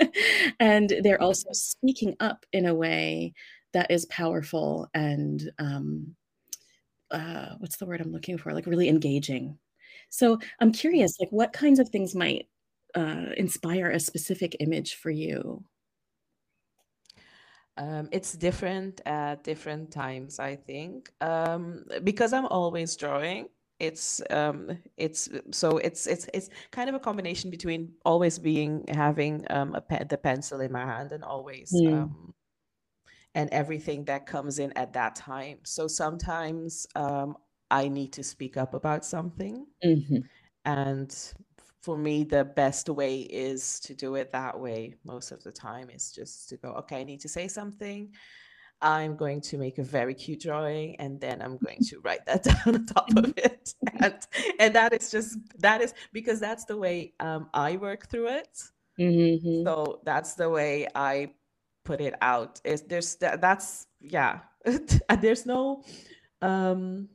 and 0.60 0.92
they're 1.02 1.20
also 1.20 1.48
speaking 1.52 2.16
up 2.20 2.46
in 2.52 2.66
a 2.66 2.74
way 2.74 3.32
that 3.72 3.90
is 3.90 4.06
powerful 4.06 4.88
and 4.94 5.50
um, 5.58 6.14
uh, 7.10 7.50
what's 7.58 7.76
the 7.76 7.86
word 7.86 8.00
i'm 8.00 8.12
looking 8.12 8.38
for? 8.38 8.52
Like 8.52 8.66
really 8.66 8.88
engaging. 8.88 9.58
So 10.10 10.38
i'm 10.60 10.72
curious 10.72 11.18
like 11.20 11.30
what 11.30 11.52
kinds 11.52 11.78
of 11.78 11.88
things 11.88 12.14
might 12.14 12.46
uh, 12.94 13.32
inspire 13.36 13.90
a 13.90 14.00
specific 14.00 14.56
image 14.60 14.94
for 14.94 15.10
you? 15.10 15.64
Um, 17.76 18.08
it's 18.12 18.32
different 18.34 19.00
at 19.04 19.42
different 19.42 19.90
times, 19.90 20.38
I 20.38 20.54
think, 20.54 21.10
um, 21.20 21.84
because 22.04 22.32
I'm 22.32 22.46
always 22.46 22.94
drawing. 22.96 23.48
It's 23.80 24.22
um, 24.30 24.78
it's 24.96 25.28
so 25.50 25.78
it's 25.78 26.06
it's 26.06 26.28
it's 26.32 26.48
kind 26.70 26.88
of 26.88 26.94
a 26.94 27.00
combination 27.00 27.50
between 27.50 27.92
always 28.04 28.38
being 28.38 28.84
having 28.88 29.44
um, 29.50 29.74
a 29.74 29.80
pen, 29.80 30.06
the 30.08 30.16
pencil 30.16 30.60
in 30.60 30.70
my 30.70 30.84
hand 30.84 31.12
and 31.12 31.24
always 31.24 31.72
mm. 31.72 31.92
um, 31.92 32.34
and 33.34 33.50
everything 33.50 34.04
that 34.04 34.26
comes 34.26 34.60
in 34.60 34.72
at 34.76 34.92
that 34.92 35.16
time. 35.16 35.58
So 35.64 35.88
sometimes 35.88 36.86
um, 36.94 37.36
I 37.70 37.88
need 37.88 38.12
to 38.12 38.22
speak 38.22 38.56
up 38.56 38.74
about 38.74 39.04
something, 39.04 39.66
mm-hmm. 39.84 40.18
and 40.64 41.34
for 41.82 41.98
me 41.98 42.24
the 42.24 42.44
best 42.44 42.88
way 42.88 43.18
is 43.20 43.78
to 43.80 43.94
do 43.94 44.14
it 44.14 44.32
that 44.32 44.58
way 44.58 44.94
most 45.04 45.32
of 45.32 45.42
the 45.42 45.52
time 45.52 45.90
is 45.90 46.12
just 46.12 46.48
to 46.48 46.56
go 46.56 46.70
okay 46.70 47.00
i 47.00 47.04
need 47.04 47.20
to 47.20 47.28
say 47.28 47.46
something 47.46 48.10
i'm 48.84 49.16
going 49.16 49.40
to 49.40 49.56
make 49.58 49.78
a 49.78 49.82
very 49.82 50.14
cute 50.14 50.40
drawing 50.40 50.94
and 50.96 51.20
then 51.20 51.40
i'm 51.42 51.56
going 51.58 51.80
to 51.80 51.98
write 52.00 52.24
that 52.26 52.42
down 52.44 52.74
on 52.74 52.86
top 52.86 53.08
of 53.16 53.32
it 53.36 53.74
and 54.00 54.14
and 54.60 54.74
that 54.74 54.92
is 54.92 55.10
just 55.10 55.38
that 55.58 55.80
is 55.80 55.94
because 56.12 56.38
that's 56.38 56.64
the 56.66 56.76
way 56.76 57.12
um, 57.20 57.48
i 57.54 57.76
work 57.76 58.08
through 58.08 58.28
it 58.28 58.62
mm-hmm. 58.98 59.64
so 59.64 60.00
that's 60.04 60.34
the 60.34 60.48
way 60.48 60.86
i 60.94 61.28
put 61.84 62.00
it 62.00 62.14
out 62.22 62.60
is 62.64 62.82
there's 62.82 63.16
that, 63.16 63.40
that's 63.40 63.86
yeah 64.00 64.40
there's 65.20 65.46
no 65.46 65.82
um 66.42 67.08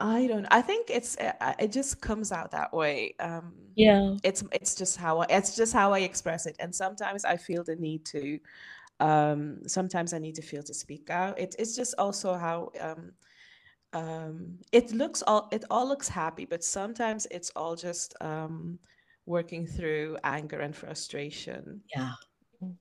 I 0.00 0.26
don't. 0.26 0.46
I 0.50 0.60
think 0.60 0.90
it's 0.90 1.16
uh, 1.16 1.54
it 1.58 1.72
just 1.72 2.00
comes 2.00 2.32
out 2.32 2.50
that 2.50 2.74
way. 2.74 3.14
Um, 3.20 3.54
yeah. 3.76 4.16
It's 4.22 4.42
it's 4.52 4.74
just 4.74 4.96
how 4.96 5.20
I, 5.20 5.26
it's 5.30 5.56
just 5.56 5.72
how 5.72 5.92
I 5.92 6.00
express 6.00 6.46
it, 6.46 6.56
and 6.58 6.74
sometimes 6.74 7.24
I 7.24 7.36
feel 7.36 7.62
the 7.62 7.76
need 7.76 8.04
to. 8.06 8.38
Um, 9.00 9.58
sometimes 9.66 10.12
I 10.12 10.18
need 10.18 10.36
to 10.36 10.42
feel 10.42 10.62
to 10.62 10.74
speak 10.74 11.10
out. 11.10 11.38
It, 11.38 11.54
it's 11.58 11.76
just 11.76 11.94
also 11.98 12.34
how 12.34 12.70
um, 12.80 13.12
um, 13.92 14.58
it 14.72 14.92
looks 14.92 15.22
all 15.22 15.48
it 15.52 15.64
all 15.70 15.86
looks 15.86 16.08
happy, 16.08 16.44
but 16.44 16.64
sometimes 16.64 17.26
it's 17.30 17.50
all 17.56 17.76
just 17.76 18.14
um, 18.20 18.78
working 19.26 19.66
through 19.66 20.18
anger 20.24 20.60
and 20.60 20.74
frustration. 20.74 21.80
Yeah. 21.94 22.12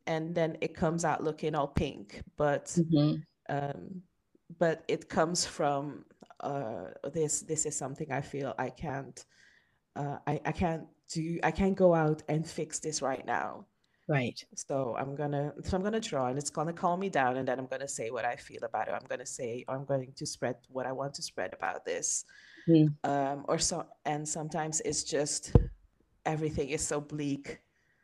And 0.07 0.33
then 0.33 0.57
it 0.61 0.75
comes 0.75 1.03
out 1.03 1.23
looking 1.23 1.55
all 1.55 1.67
pink, 1.67 2.21
but 2.37 2.65
mm-hmm. 2.67 3.15
um, 3.49 4.01
but 4.59 4.83
it 4.87 5.09
comes 5.09 5.45
from 5.45 6.05
uh, 6.39 6.85
this 7.13 7.41
this 7.41 7.65
is 7.65 7.75
something 7.75 8.11
I 8.11 8.21
feel 8.21 8.53
I 8.57 8.69
can't 8.69 9.25
uh, 9.95 10.17
I, 10.25 10.41
I 10.45 10.51
can't 10.51 10.85
do 11.09 11.39
I 11.43 11.51
can't 11.51 11.75
go 11.75 11.93
out 11.93 12.23
and 12.27 12.47
fix 12.47 12.79
this 12.79 13.01
right 13.01 13.25
now. 13.25 13.65
Right. 14.07 14.43
So 14.55 14.95
I'm 14.99 15.15
gonna 15.15 15.53
so 15.63 15.77
I'm 15.77 15.83
gonna 15.83 15.99
draw 15.99 16.27
and 16.27 16.37
it's 16.37 16.49
gonna 16.49 16.73
calm 16.73 16.99
me 16.99 17.09
down 17.09 17.37
and 17.37 17.47
then 17.47 17.57
I'm 17.57 17.67
gonna 17.67 17.87
say 17.87 18.09
what 18.09 18.25
I 18.25 18.35
feel 18.35 18.63
about 18.63 18.87
it. 18.87 18.91
I'm 18.91 19.07
gonna 19.07 19.25
say 19.25 19.63
I'm 19.67 19.85
going 19.85 20.11
to 20.15 20.25
spread 20.25 20.55
what 20.69 20.85
I 20.85 20.91
want 20.91 21.13
to 21.15 21.21
spread 21.21 21.53
about 21.53 21.85
this. 21.85 22.25
Mm. 22.67 22.93
Um, 23.03 23.45
or 23.47 23.59
so 23.59 23.85
and 24.05 24.27
sometimes 24.27 24.81
it's 24.81 25.03
just 25.03 25.53
everything 26.25 26.69
is 26.69 26.85
so 26.85 27.01
bleak 27.01 27.59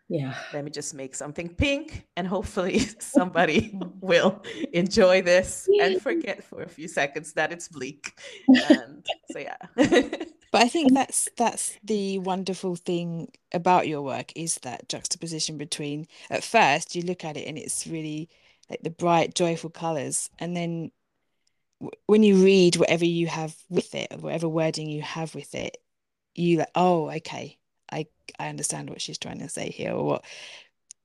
yeah 0.10 0.34
let 0.54 0.66
me 0.66 0.72
just 0.72 0.94
make 0.94 1.16
something 1.16 1.48
pink 1.48 2.08
and 2.18 2.28
hopefully 2.28 2.80
somebody 3.00 3.72
will 4.02 4.44
enjoy 4.74 5.22
this 5.22 5.70
and 5.82 6.02
forget 6.02 6.44
for 6.44 6.64
a 6.64 6.68
few 6.68 6.88
seconds 6.88 7.34
that 7.34 7.52
it's 7.52 7.68
bleak 7.68 8.20
and 8.70 9.06
so 9.32 9.40
yeah 9.40 9.56
but 10.52 10.62
i 10.62 10.68
think 10.68 10.94
that's 10.94 11.30
that's 11.38 11.78
the 11.84 12.20
wonderful 12.20 12.76
thing 12.76 13.28
about 13.54 13.88
your 13.88 14.02
work 14.02 14.32
is 14.36 14.56
that 14.56 14.88
juxtaposition 14.90 15.58
between 15.58 16.08
at 16.30 16.44
first 16.44 16.96
you 16.96 17.02
look 17.02 17.24
at 17.24 17.38
it 17.38 17.48
and 17.48 17.58
it's 17.58 17.88
really 17.88 18.30
like 18.70 18.82
the 18.84 18.90
bright 18.90 19.36
joyful 19.36 19.70
colors 19.70 20.30
and 20.40 20.56
then 20.56 20.92
when 22.08 22.24
you 22.24 22.44
read 22.44 22.76
whatever 22.76 23.06
you 23.06 23.28
have 23.28 23.56
with 23.70 23.96
it 23.96 24.08
or 24.12 24.18
whatever 24.18 24.50
wording 24.50 24.90
you 24.90 25.02
have 25.02 25.34
with 25.34 25.56
it 25.56 25.78
you 26.36 26.58
like 26.58 26.72
oh 26.76 27.10
okay 27.10 27.58
I 27.92 28.08
I 28.38 28.50
understand 28.50 28.90
what 28.90 29.02
she's 29.02 29.18
trying 29.18 29.40
to 29.40 29.50
say 29.50 29.70
here 29.70 29.94
or 29.94 30.04
what 30.04 30.26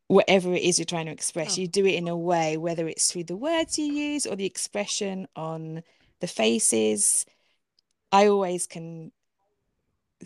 whatever 0.07 0.53
it 0.55 0.63
is 0.63 0.79
you're 0.79 0.85
trying 0.85 1.07
to 1.07 1.13
express, 1.13 1.57
oh. 1.57 1.63
you 1.63 1.69
do 1.69 1.87
it 1.87 1.95
in 1.95 2.09
a 2.09 2.17
way, 2.17 2.57
whether 2.57 2.87
it's 2.87 3.11
through 3.11 3.25
the 3.25 3.37
words 3.37 3.79
you 3.79 3.87
use 3.87 4.27
or 4.27 4.37
the 4.37 4.47
expression 4.47 5.27
on 5.35 5.83
the 6.21 6.27
faces. 6.27 7.25
I 8.13 8.29
always 8.29 8.67
can 8.67 9.13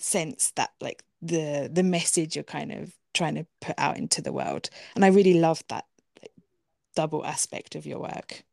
sense 0.03 0.53
that 0.57 0.71
like 0.81 1.03
the 1.23 1.69
the 1.73 1.83
message 1.83 2.37
you're 2.37 2.45
kind 2.45 2.73
of 2.73 2.95
trying 3.15 3.35
to 3.35 3.47
put 3.61 3.75
out 3.79 3.97
into 3.97 4.23
the 4.23 4.33
world. 4.33 4.71
And 4.95 5.05
I 5.05 5.09
really 5.09 5.41
love 5.41 5.63
that 5.69 5.87
like, 6.23 6.33
double 6.95 7.25
aspect 7.25 7.75
of 7.75 7.87
your 7.87 8.01
work. 8.01 8.45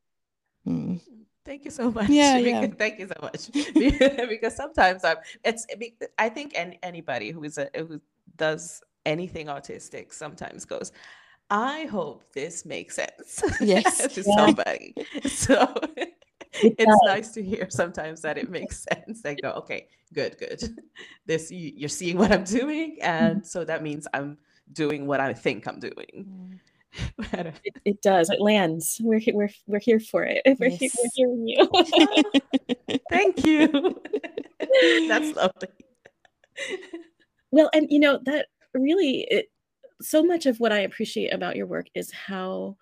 Mm. 0.67 1.01
Thank 1.45 1.63
you 1.63 1.71
so 1.71 1.91
much. 1.91 2.09
Yeah, 2.09 2.37
yeah. 2.37 2.65
Thank 2.65 2.97
you 2.97 3.07
so 3.07 3.15
much. 3.21 3.51
because 4.29 4.55
sometimes 4.55 5.03
I'm. 5.03 5.17
It's. 5.43 5.67
I 6.17 6.29
think 6.29 6.53
any, 6.55 6.79
anybody 6.81 7.29
who 7.29 7.43
is 7.43 7.59
a 7.59 7.69
who 7.75 8.01
does 8.35 8.81
anything 9.05 9.45
autistic 9.45 10.11
sometimes 10.11 10.65
goes. 10.65 10.91
I 11.51 11.85
hope 11.85 12.23
this 12.33 12.65
makes 12.65 12.95
sense. 12.95 13.43
Yes, 13.61 14.15
to 14.15 14.23
yeah. 14.25 14.35
somebody. 14.35 14.95
So 15.27 15.71
it's 16.61 17.05
nice 17.05 17.31
to 17.31 17.43
hear 17.43 17.67
sometimes 17.69 18.21
that 18.21 18.37
it 18.37 18.49
makes 18.49 18.85
sense. 18.93 19.21
They 19.21 19.35
go, 19.35 19.51
okay, 19.51 19.87
good, 20.13 20.37
good. 20.37 20.63
This 21.25 21.51
you, 21.51 21.73
you're 21.75 21.89
seeing 21.89 22.17
what 22.17 22.31
I'm 22.31 22.43
doing, 22.43 22.97
and 23.01 23.37
mm-hmm. 23.37 23.45
so 23.45 23.65
that 23.65 23.81
means 23.81 24.07
I'm 24.13 24.37
doing 24.73 25.07
what 25.07 25.19
I 25.19 25.33
think 25.33 25.67
I'm 25.67 25.79
doing. 25.79 26.05
Mm. 26.15 26.59
it, 27.63 27.77
it, 27.83 28.01
does. 28.01 28.29
It 28.29 28.39
lands. 28.39 29.01
We're 29.03 29.21
we're 29.33 29.49
we're 29.65 29.79
here 29.79 29.99
for 29.99 30.23
it. 30.23 30.41
We're, 30.59 30.67
yes. 30.67 30.95
we're 30.97 31.09
hearing 31.15 31.47
you. 31.47 32.99
Thank 33.09 33.45
you. 33.45 33.99
That's 35.09 35.35
lovely. 35.35 35.67
Well, 37.51 37.69
and 37.73 37.87
you 37.89 37.99
know 37.99 38.19
that 38.25 38.47
really, 38.73 39.27
it, 39.29 39.47
so 40.01 40.23
much 40.23 40.45
of 40.45 40.59
what 40.59 40.71
I 40.71 40.79
appreciate 40.79 41.33
about 41.33 41.55
your 41.55 41.67
work 41.67 41.87
is 41.95 42.11
how 42.11 42.77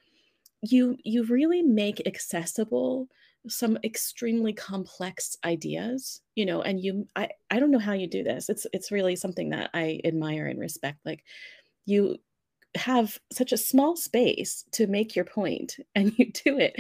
you 0.62 0.97
you 1.03 1.23
really 1.25 1.62
make 1.62 2.05
accessible 2.05 3.07
some 3.47 3.77
extremely 3.84 4.53
complex 4.53 5.36
ideas 5.43 6.21
you 6.36 6.45
know 6.45 6.62
and 6.62 6.79
you 6.79 7.08
i 7.15 7.27
i 7.51 7.60
don't 7.60 7.71
know 7.71 7.79
how 7.79 7.93
you 7.93 8.08
do 8.08 8.23
this. 8.23 8.49
It's 8.49 8.65
it's 8.73 8.91
really 8.91 9.15
something 9.15 9.49
that 9.49 9.69
i 9.73 9.99
admire 10.06 10.47
and 10.47 10.60
respect 10.60 10.99
like 11.06 11.23
you 11.86 12.17
have 12.75 13.19
such 13.32 13.51
a 13.51 13.58
small 13.58 13.95
space 13.95 14.65
to 14.71 14.88
make 14.88 15.15
your 15.15 15.25
point 15.25 15.77
and 15.95 16.13
you 16.17 16.32
do 16.32 16.58
it 16.58 16.79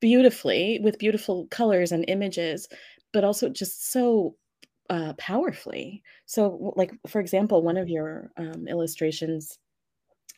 beautifully 0.00 0.80
with 0.82 0.98
beautiful 0.98 1.46
colors 1.50 1.92
and 1.92 2.04
images 2.08 2.68
but 3.12 3.24
also 3.24 3.48
just 3.48 3.90
so 3.92 4.34
uh, 4.90 5.14
powerfully. 5.14 6.02
So 6.26 6.74
like 6.76 6.92
for 7.08 7.20
example 7.20 7.62
one 7.62 7.76
of 7.76 7.88
your 7.88 8.30
um, 8.36 8.66
illustrations 8.68 9.58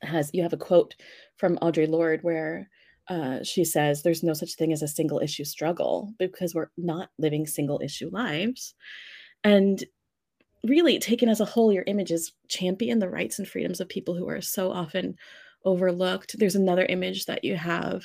has 0.02 0.30
you 0.32 0.42
have 0.42 0.52
a 0.52 0.58
quote 0.58 0.94
from 1.36 1.56
audre 1.58 1.88
lorde 1.88 2.22
where 2.22 2.68
uh, 3.08 3.42
she 3.42 3.64
says 3.64 4.02
there's 4.02 4.22
no 4.22 4.32
such 4.32 4.54
thing 4.54 4.72
as 4.72 4.82
a 4.82 4.88
single 4.88 5.20
issue 5.20 5.44
struggle 5.44 6.12
because 6.18 6.54
we're 6.54 6.70
not 6.76 7.10
living 7.18 7.46
single 7.46 7.80
issue 7.82 8.08
lives 8.10 8.74
and 9.42 9.84
really 10.64 10.98
taken 10.98 11.28
as 11.28 11.40
a 11.40 11.44
whole, 11.44 11.72
your 11.72 11.84
images 11.86 12.32
champion 12.48 12.98
the 12.98 13.08
rights 13.08 13.38
and 13.38 13.46
freedoms 13.46 13.80
of 13.80 13.88
people 13.88 14.14
who 14.14 14.28
are 14.28 14.40
so 14.40 14.72
often 14.72 15.16
overlooked. 15.64 16.38
There's 16.38 16.56
another 16.56 16.86
image 16.86 17.26
that 17.26 17.44
you 17.44 17.56
have 17.56 18.04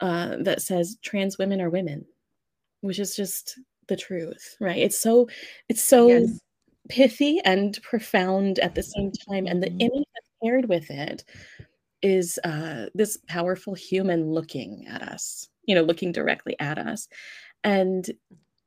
uh, 0.00 0.36
that 0.40 0.62
says 0.62 0.98
trans 1.02 1.38
women 1.38 1.60
are 1.60 1.70
women, 1.70 2.04
which 2.80 2.98
is 2.98 3.14
just 3.14 3.58
the 3.86 3.96
truth, 3.96 4.56
right? 4.60 4.78
It's 4.78 4.98
so 4.98 5.28
it's 5.68 5.82
so 5.82 6.08
yes. 6.08 6.40
pithy 6.88 7.40
and 7.44 7.80
profound 7.82 8.58
at 8.58 8.74
the 8.74 8.82
same 8.82 9.12
time, 9.30 9.46
and 9.46 9.62
the 9.62 9.68
mm-hmm. 9.68 9.80
image 9.80 10.04
paired 10.42 10.68
with 10.68 10.90
it 10.90 11.24
is 12.02 12.38
uh, 12.44 12.86
this 12.94 13.18
powerful 13.28 13.74
human 13.74 14.30
looking 14.30 14.86
at 14.88 15.02
us, 15.02 15.48
you 15.64 15.74
know, 15.74 15.82
looking 15.82 16.12
directly 16.12 16.56
at 16.58 16.78
us, 16.78 17.08
and 17.64 18.10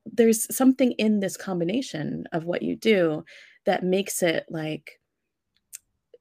there's 0.05 0.55
something 0.55 0.91
in 0.93 1.19
this 1.19 1.35
combination 1.35 2.25
of 2.31 2.45
what 2.45 2.61
you 2.61 2.75
do 2.75 3.23
that 3.65 3.83
makes 3.83 4.21
it 4.21 4.45
like 4.49 4.99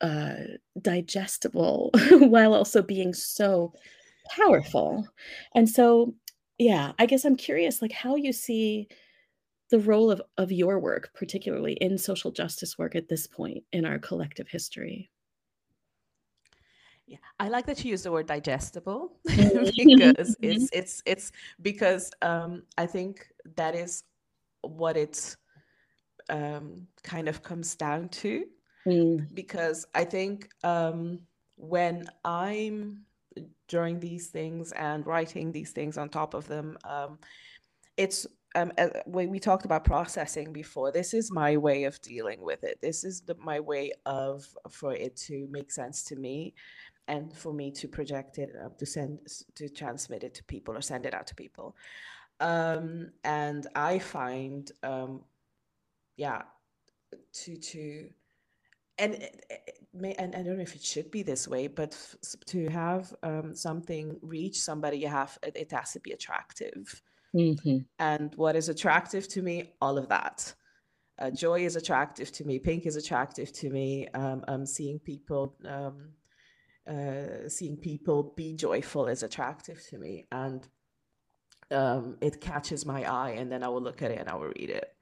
uh, 0.00 0.35
digestible 0.81 1.90
while 2.11 2.55
also 2.55 2.83
being 2.83 3.14
so 3.14 3.72
powerful. 4.31 5.09
And 5.55 5.68
so, 5.68 6.14
yeah, 6.59 6.92
I 6.98 7.07
guess 7.07 7.24
I'm 7.24 7.37
curious, 7.37 7.83
like 7.83 7.92
how 7.92 8.16
you 8.16 8.33
see 8.33 8.88
the 9.70 9.79
role 9.81 10.11
of 10.11 10.22
of 10.37 10.53
your 10.53 10.79
work, 10.79 11.11
particularly 11.14 11.74
in 11.74 11.98
social 11.98 12.31
justice 12.31 12.79
work 12.79 12.94
at 12.94 13.09
this 13.09 13.27
point 13.27 13.64
in 13.72 13.85
our 13.85 13.98
collective 13.98 14.48
history. 14.48 15.11
Yeah, 17.06 17.18
I 17.38 17.48
like 17.48 17.66
that 17.66 17.84
you 17.84 17.90
use 17.90 18.02
the 18.02 18.12
word 18.12 18.26
digestible 18.26 19.12
because 19.24 20.36
it's 20.40 20.70
it's 20.72 21.02
it's 21.04 21.32
because 21.60 22.10
um, 22.22 22.62
I 22.78 22.86
think 22.86 23.26
that 23.56 23.74
is 23.74 24.04
what 24.62 24.96
it 24.96 25.36
um, 26.30 26.86
kind 27.02 27.28
of 27.28 27.42
comes 27.42 27.74
down 27.74 28.08
to. 28.08 28.44
Mm. 28.86 29.34
Because 29.34 29.86
I 29.94 30.04
think 30.04 30.48
um, 30.62 31.20
when 31.56 32.06
I'm 32.24 33.02
during 33.68 34.00
these 34.00 34.28
things 34.28 34.72
and 34.72 35.06
writing 35.06 35.52
these 35.52 35.72
things 35.72 35.98
on 35.98 36.08
top 36.08 36.34
of 36.34 36.46
them, 36.48 36.78
um, 36.84 37.18
it's 37.96 38.26
um, 38.56 38.72
uh, 38.78 38.88
when 39.06 39.30
we 39.30 39.40
talked 39.40 39.64
about 39.64 39.84
processing 39.84 40.52
before, 40.52 40.92
this 40.92 41.12
is 41.12 41.32
my 41.32 41.56
way 41.56 41.84
of 41.84 42.00
dealing 42.02 42.40
with 42.40 42.62
it. 42.62 42.78
This 42.80 43.02
is 43.02 43.20
the, 43.22 43.34
my 43.36 43.58
way 43.58 43.92
of 44.06 44.46
for 44.70 44.94
it 44.94 45.16
to 45.26 45.48
make 45.50 45.72
sense 45.72 46.04
to 46.04 46.16
me, 46.16 46.54
and 47.08 47.32
for 47.32 47.52
me 47.52 47.70
to 47.70 47.88
project 47.88 48.38
it, 48.38 48.50
to 48.78 48.86
send, 48.86 49.18
to 49.54 49.68
transmit 49.68 50.24
it 50.24 50.34
to 50.34 50.44
people 50.44 50.76
or 50.76 50.80
send 50.80 51.06
it 51.06 51.14
out 51.14 51.26
to 51.26 51.34
people. 51.34 51.76
Um, 52.40 53.12
and 53.22 53.66
I 53.74 53.98
find, 53.98 54.70
um, 54.82 55.22
yeah, 56.16 56.42
to 57.32 57.56
to 57.56 58.08
and 58.98 59.14
it, 59.14 59.44
may 59.92 60.14
and 60.14 60.34
I 60.34 60.42
don't 60.42 60.56
know 60.56 60.62
if 60.62 60.74
it 60.74 60.82
should 60.82 61.10
be 61.10 61.22
this 61.22 61.48
way, 61.48 61.66
but 61.66 61.96
to 62.46 62.68
have 62.68 63.14
um, 63.22 63.54
something 63.54 64.16
reach 64.22 64.60
somebody, 64.60 64.98
you 64.98 65.08
have 65.08 65.38
it, 65.42 65.56
it 65.56 65.72
has 65.72 65.92
to 65.92 66.00
be 66.00 66.12
attractive. 66.12 67.02
Mm-hmm. 67.34 67.78
And 67.98 68.32
what 68.36 68.54
is 68.54 68.68
attractive 68.68 69.26
to 69.28 69.42
me? 69.42 69.72
All 69.80 69.98
of 69.98 70.08
that. 70.08 70.54
Uh, 71.18 71.30
joy 71.30 71.64
is 71.64 71.76
attractive 71.76 72.30
to 72.32 72.44
me. 72.44 72.58
Pink 72.58 72.86
is 72.86 72.96
attractive 72.96 73.52
to 73.52 73.70
me. 73.70 74.08
Um, 74.14 74.44
I'm 74.48 74.66
seeing 74.66 74.98
people, 74.98 75.54
um, 75.64 76.10
uh, 76.86 77.48
seeing 77.48 77.76
people 77.76 78.34
be 78.36 78.54
joyful 78.54 79.06
is 79.06 79.22
attractive 79.22 79.84
to 79.88 79.98
me, 79.98 80.26
and 80.30 80.66
um, 81.70 82.16
it 82.20 82.40
catches 82.40 82.84
my 82.84 83.04
eye, 83.04 83.30
and 83.30 83.50
then 83.50 83.62
I 83.62 83.68
will 83.68 83.82
look 83.82 84.02
at 84.02 84.10
it 84.10 84.18
and 84.18 84.28
I 84.28 84.34
will 84.34 84.52
read 84.56 84.70
it, 84.70 84.94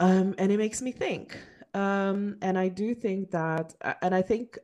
um, 0.00 0.34
and 0.38 0.52
it 0.52 0.58
makes 0.58 0.82
me 0.82 0.92
think. 0.92 1.38
Um, 1.74 2.36
and 2.40 2.56
I 2.56 2.68
do 2.68 2.94
think 2.94 3.30
that, 3.32 3.74
uh, 3.82 3.94
and 4.00 4.14
I 4.14 4.22
think 4.22 4.58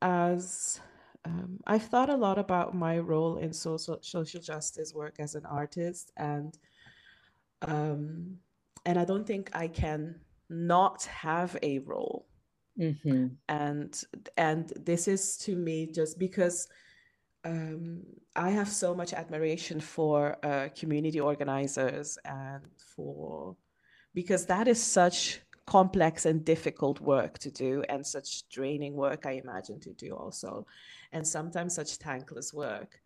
as 0.00 0.80
um, 1.24 1.60
I've 1.66 1.84
thought 1.84 2.10
a 2.10 2.16
lot 2.16 2.38
about 2.38 2.74
my 2.74 2.98
role 2.98 3.38
in 3.38 3.52
social 3.52 3.98
social 4.02 4.40
justice 4.40 4.92
work 4.94 5.16
as 5.18 5.34
an 5.34 5.46
artist, 5.46 6.12
and 6.16 6.56
um, 7.62 8.38
and 8.84 8.98
I 8.98 9.04
don't 9.04 9.26
think 9.26 9.50
I 9.54 9.68
can 9.68 10.20
not 10.50 11.04
have 11.04 11.56
a 11.62 11.78
role. 11.80 12.26
Mm-hmm. 12.78 13.26
And 13.48 14.02
and 14.36 14.72
this 14.76 15.06
is 15.08 15.36
to 15.38 15.54
me 15.54 15.86
just 15.86 16.18
because 16.18 16.68
um, 17.44 18.02
I 18.34 18.50
have 18.50 18.68
so 18.68 18.94
much 18.94 19.12
admiration 19.12 19.80
for 19.80 20.36
uh, 20.44 20.68
community 20.76 21.20
organizers 21.20 22.18
and 22.24 22.64
for 22.96 23.56
because 24.14 24.46
that 24.46 24.68
is 24.68 24.82
such 24.82 25.40
complex 25.66 26.26
and 26.26 26.44
difficult 26.44 27.00
work 27.00 27.38
to 27.38 27.50
do 27.50 27.82
and 27.88 28.06
such 28.06 28.46
draining 28.50 28.94
work 28.94 29.24
i 29.24 29.32
imagine 29.32 29.80
to 29.80 29.94
do 29.94 30.14
also 30.14 30.66
and 31.12 31.26
sometimes 31.26 31.74
such 31.74 31.96
thankless 31.96 32.52
work 32.52 33.00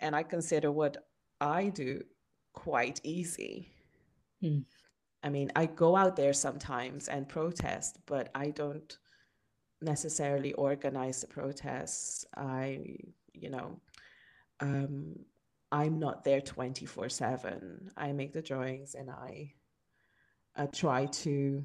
and 0.00 0.16
i 0.16 0.22
consider 0.22 0.72
what 0.72 0.96
i 1.40 1.68
do 1.68 2.02
quite 2.54 2.98
easy 3.04 3.70
mm. 4.42 4.64
i 5.22 5.28
mean 5.28 5.52
i 5.54 5.66
go 5.66 5.96
out 5.96 6.16
there 6.16 6.32
sometimes 6.32 7.08
and 7.08 7.28
protest 7.28 7.98
but 8.06 8.30
i 8.34 8.48
don't 8.48 8.96
necessarily 9.80 10.52
organize 10.54 11.20
the 11.20 11.26
protests 11.26 12.26
i 12.36 12.80
you 13.32 13.50
know 13.50 13.80
um, 14.60 15.14
i'm 15.70 15.98
not 15.98 16.24
there 16.24 16.40
24 16.40 17.08
7 17.08 17.90
i 17.96 18.12
make 18.12 18.32
the 18.32 18.42
drawings 18.42 18.94
and 18.94 19.10
i 19.10 19.52
I 20.58 20.66
try 20.66 21.06
to 21.06 21.64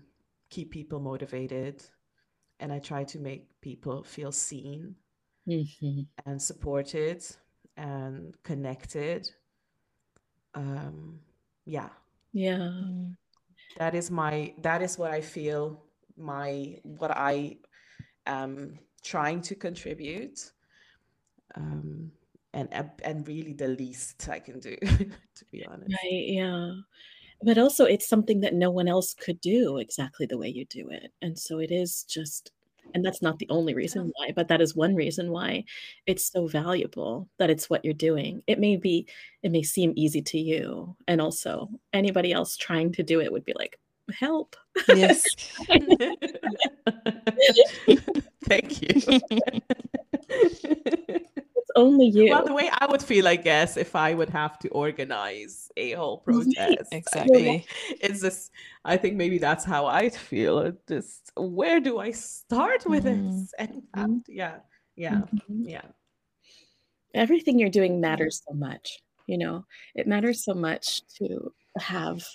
keep 0.52 0.70
people 0.70 1.00
motivated 1.00 1.84
and 2.60 2.72
I 2.72 2.78
try 2.78 3.04
to 3.06 3.20
make 3.20 3.50
people 3.60 4.04
feel 4.04 4.32
seen 4.32 4.96
mm-hmm. 5.50 6.02
and 6.28 6.40
supported 6.40 7.26
and 7.76 8.36
connected. 8.44 9.28
Um, 10.54 11.20
yeah. 11.66 11.90
Yeah. 12.34 12.72
That 13.80 13.96
is 13.96 14.12
my, 14.12 14.54
that 14.62 14.84
is 14.84 15.00
what 15.00 15.10
I 15.10 15.22
feel 15.22 15.84
my, 16.16 16.80
what 16.84 17.10
I 17.10 17.58
am 18.26 18.80
trying 19.04 19.42
to 19.42 19.56
contribute. 19.56 20.52
Um, 21.56 22.12
and, 22.54 22.70
and 23.04 23.28
really 23.28 23.54
the 23.54 23.70
least 23.70 24.30
I 24.30 24.40
can 24.40 24.60
do, 24.60 24.78
to 24.82 25.46
be 25.52 25.66
honest. 25.66 25.92
Right. 26.04 26.26
Yeah 26.28 26.74
but 27.44 27.58
also 27.58 27.86
it's 27.86 28.08
something 28.08 28.42
that 28.42 28.54
no 28.54 28.72
one 28.72 28.88
else 28.88 29.14
could 29.14 29.40
do 29.42 29.78
exactly 29.78 30.26
the 30.26 30.38
way 30.38 30.48
you 30.48 30.66
do 30.66 30.90
it 30.90 31.12
and 31.22 31.38
so 31.38 31.60
it 31.60 31.72
is 31.72 32.04
just 32.04 32.52
and 32.94 33.04
that's 33.04 33.22
not 33.22 33.40
the 33.40 33.48
only 33.50 33.74
reason 33.74 34.12
why 34.16 34.32
but 34.36 34.48
that 34.48 34.62
is 34.62 34.76
one 34.76 34.96
reason 34.96 35.32
why 35.32 35.64
it's 36.06 36.32
so 36.32 36.48
valuable 36.48 37.28
that 37.40 37.50
it's 37.50 37.70
what 37.70 37.84
you're 37.84 37.94
doing 37.94 38.42
it 38.48 38.60
may 38.60 38.76
be 38.76 39.08
it 39.42 39.52
may 39.52 39.64
seem 39.64 39.94
easy 39.96 40.22
to 40.22 40.38
you 40.38 40.96
and 41.08 41.22
also 41.22 41.70
anybody 41.92 42.32
else 42.32 42.56
trying 42.56 42.92
to 42.92 43.04
do 43.04 43.22
it 43.22 43.32
would 43.32 43.46
be 43.46 43.54
like 43.56 43.80
help 44.12 44.56
yes 44.90 45.24
thank 48.46 48.82
you 48.82 49.22
it's 51.64 51.72
only 51.76 52.08
you. 52.08 52.32
Well, 52.32 52.46
the 52.46 52.54
way 52.54 52.70
I 52.78 52.86
would 52.86 53.02
feel, 53.02 53.26
I 53.28 53.38
guess, 53.38 53.78
if 53.78 53.96
I 53.96 54.14
would 54.14 54.30
have 54.30 54.60
to 54.60 54.68
organize 54.70 55.72
a 55.78 55.92
whole 55.92 56.18
protest. 56.26 56.92
exactly. 56.92 57.66
It's 58.02 58.22
just, 58.22 58.52
I 58.84 58.98
think 58.98 59.16
maybe 59.16 59.38
that's 59.38 59.64
how 59.64 59.86
I'd 59.86 60.16
feel. 60.16 60.74
Just 60.88 61.32
where 61.38 61.80
do 61.80 62.00
I 62.00 62.12
start 62.12 62.86
with 62.86 63.06
mm-hmm. 63.06 63.40
this? 63.40 63.54
And 63.58 63.84
mm-hmm. 63.96 64.18
yeah, 64.28 64.58
yeah, 64.96 65.22
mm-hmm. 65.22 65.70
yeah. 65.70 65.86
Everything 67.14 67.60
you're 67.60 67.70
doing 67.70 68.02
matters 68.02 68.42
so 68.46 68.54
much. 68.54 69.00
You 69.28 69.38
know, 69.38 69.66
it 69.96 70.06
matters 70.06 70.44
so 70.44 70.54
much 70.54 71.02
to 71.20 71.54
have 71.78 72.26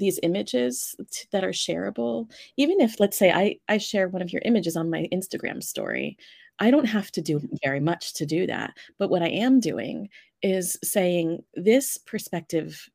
these 0.00 0.18
images 0.24 0.96
t- 1.12 1.28
that 1.30 1.44
are 1.44 1.50
shareable 1.50 2.28
even 2.56 2.80
if 2.80 2.98
let's 2.98 3.16
say 3.16 3.30
I, 3.30 3.56
I 3.68 3.78
share 3.78 4.08
one 4.08 4.22
of 4.22 4.32
your 4.32 4.42
images 4.44 4.76
on 4.76 4.90
my 4.90 5.06
instagram 5.12 5.62
story 5.62 6.16
I 6.60 6.70
don't 6.70 6.86
have 6.86 7.10
to 7.12 7.22
do 7.22 7.38
mm-hmm. 7.38 7.56
very 7.64 7.80
much 7.80 8.12
to 8.14 8.26
do 8.26 8.46
that. 8.46 8.74
But 8.98 9.10
what 9.10 9.22
I 9.22 9.28
am 9.28 9.60
doing 9.60 10.10
is 10.42 10.78
saying 10.84 11.42
this 11.54 11.98
perspective 11.98 12.88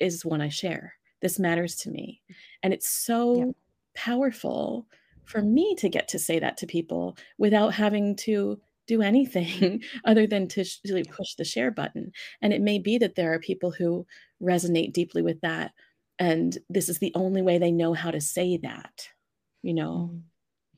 is 0.00 0.24
one 0.24 0.40
I 0.40 0.48
share. 0.48 0.94
This 1.22 1.38
matters 1.38 1.76
to 1.76 1.90
me. 1.90 2.20
And 2.62 2.74
it's 2.74 2.88
so 2.88 3.36
yeah. 3.36 3.52
powerful 3.94 4.86
for 5.24 5.42
me 5.42 5.74
to 5.76 5.88
get 5.88 6.08
to 6.08 6.18
say 6.18 6.38
that 6.38 6.56
to 6.58 6.66
people 6.66 7.16
without 7.38 7.74
having 7.74 8.16
to 8.16 8.58
do 8.86 9.02
anything 9.02 9.82
other 10.04 10.26
than 10.26 10.48
to 10.48 10.64
really 10.88 11.04
push 11.04 11.34
the 11.34 11.44
share 11.44 11.70
button. 11.70 12.10
And 12.42 12.52
it 12.52 12.62
may 12.62 12.78
be 12.78 12.98
that 12.98 13.14
there 13.14 13.32
are 13.32 13.38
people 13.38 13.70
who 13.70 14.06
resonate 14.42 14.92
deeply 14.92 15.22
with 15.22 15.40
that. 15.42 15.72
And 16.18 16.56
this 16.68 16.88
is 16.88 16.98
the 16.98 17.12
only 17.14 17.42
way 17.42 17.58
they 17.58 17.70
know 17.70 17.94
how 17.94 18.10
to 18.10 18.20
say 18.20 18.56
that. 18.58 19.08
You 19.62 19.74
know, 19.74 20.10
mm. 20.12 20.22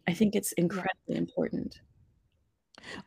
I 0.09 0.12
think 0.12 0.34
it's 0.34 0.53
incredibly 0.53 1.16
important. 1.16 1.80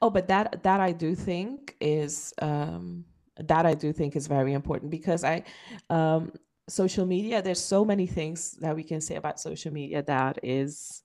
Oh, 0.02 0.10
but 0.10 0.28
that 0.28 0.64
that 0.64 0.80
I 0.80 0.92
do 0.92 1.16
think 1.16 1.76
is 1.82 2.34
um, 2.42 3.06
that 3.38 3.66
I 3.66 3.74
do 3.74 3.92
think 3.92 4.16
is 4.16 4.28
very 4.28 4.54
important 4.54 4.92
because 4.92 5.24
I 5.24 5.44
um, 5.90 6.32
social 6.70 7.06
media. 7.06 7.42
There's 7.42 7.62
so 7.62 7.84
many 7.84 8.08
things 8.08 8.52
that 8.62 8.76
we 8.76 8.84
can 8.84 9.02
say 9.02 9.16
about 9.16 9.40
social 9.40 9.74
media 9.74 10.04
that 10.04 10.40
is 10.44 11.04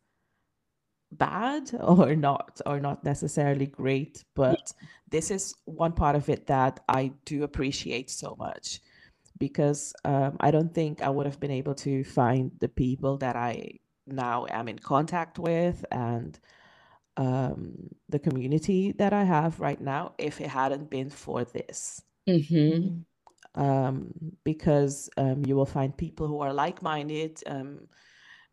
bad 1.12 1.70
or 1.80 2.14
not 2.14 2.60
or 2.66 2.80
not 2.80 3.02
necessarily 3.04 3.66
great 3.66 4.24
but 4.34 4.72
this 5.10 5.30
is 5.30 5.54
one 5.64 5.92
part 5.92 6.14
of 6.14 6.28
it 6.28 6.46
that 6.46 6.80
i 6.88 7.10
do 7.24 7.44
appreciate 7.44 8.10
so 8.10 8.36
much 8.38 8.80
because 9.38 9.92
um, 10.04 10.36
I 10.40 10.50
don't 10.50 10.74
think 10.74 11.02
I 11.02 11.10
would 11.10 11.26
have 11.26 11.40
been 11.40 11.50
able 11.50 11.74
to 11.76 12.04
find 12.04 12.52
the 12.60 12.68
people 12.68 13.18
that 13.18 13.36
I 13.36 13.78
now 14.06 14.46
am 14.50 14.68
in 14.68 14.78
contact 14.78 15.38
with 15.38 15.84
and 15.90 16.38
um, 17.16 17.90
the 18.08 18.18
community 18.18 18.92
that 18.92 19.12
I 19.12 19.24
have 19.24 19.60
right 19.60 19.80
now 19.80 20.12
if 20.18 20.40
it 20.40 20.48
hadn't 20.48 20.90
been 20.90 21.10
for 21.10 21.44
this. 21.44 22.02
Mm-hmm. 22.28 23.00
Um, 23.60 24.12
because 24.44 25.10
um, 25.16 25.44
you 25.44 25.56
will 25.56 25.66
find 25.66 25.96
people 25.96 26.28
who 26.28 26.40
are 26.40 26.52
like 26.52 26.82
minded. 26.82 27.42
Um, 27.46 27.88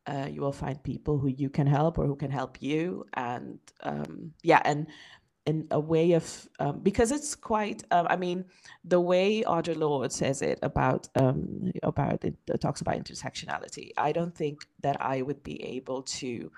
uh, 0.07 0.27
you 0.31 0.41
will 0.41 0.51
find 0.51 0.81
people 0.83 1.17
who 1.17 1.27
you 1.27 1.49
can 1.49 1.67
help 1.67 1.97
or 1.97 2.05
who 2.05 2.15
can 2.15 2.31
help 2.31 2.61
you. 2.61 3.05
And 3.13 3.59
um, 3.81 4.33
yeah, 4.43 4.61
and 4.65 4.87
in 5.45 5.67
a 5.71 5.79
way 5.79 6.13
of 6.13 6.49
um, 6.59 6.79
because 6.81 7.11
it's 7.11 7.35
quite 7.35 7.83
um, 7.91 8.07
i 8.09 8.15
mean 8.15 8.43
the 8.83 8.99
way 8.99 9.43
audre 9.43 9.75
lorde 9.77 10.11
says 10.11 10.41
it 10.41 10.57
about 10.63 11.07
um, 11.15 11.71
about 11.83 12.23
it, 12.25 12.35
it 12.47 12.59
talks 12.61 12.81
about 12.81 12.95
intersectionality 12.95 13.91
i 13.97 14.11
don't 14.11 14.35
think 14.35 14.65
that 14.81 14.97
i 14.99 15.21
would 15.21 15.41
be 15.43 15.61
able 15.63 16.01
to 16.01 16.51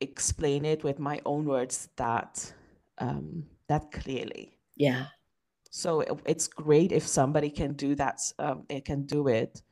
explain 0.00 0.64
it 0.64 0.84
with 0.84 0.98
my 0.98 1.20
own 1.24 1.44
words 1.44 1.88
that 1.96 2.52
um, 2.98 3.44
that 3.68 3.90
clearly 3.90 4.58
Yeah. 4.76 5.06
so 5.70 6.00
it- 6.00 6.20
it's 6.26 6.46
great 6.48 6.92
if 6.92 7.06
somebody 7.06 7.50
can 7.50 7.72
do 7.74 7.94
that 7.96 8.20
um, 8.38 8.64
it 8.68 8.84
can 8.84 9.02
do 9.06 9.28
it 9.28 9.62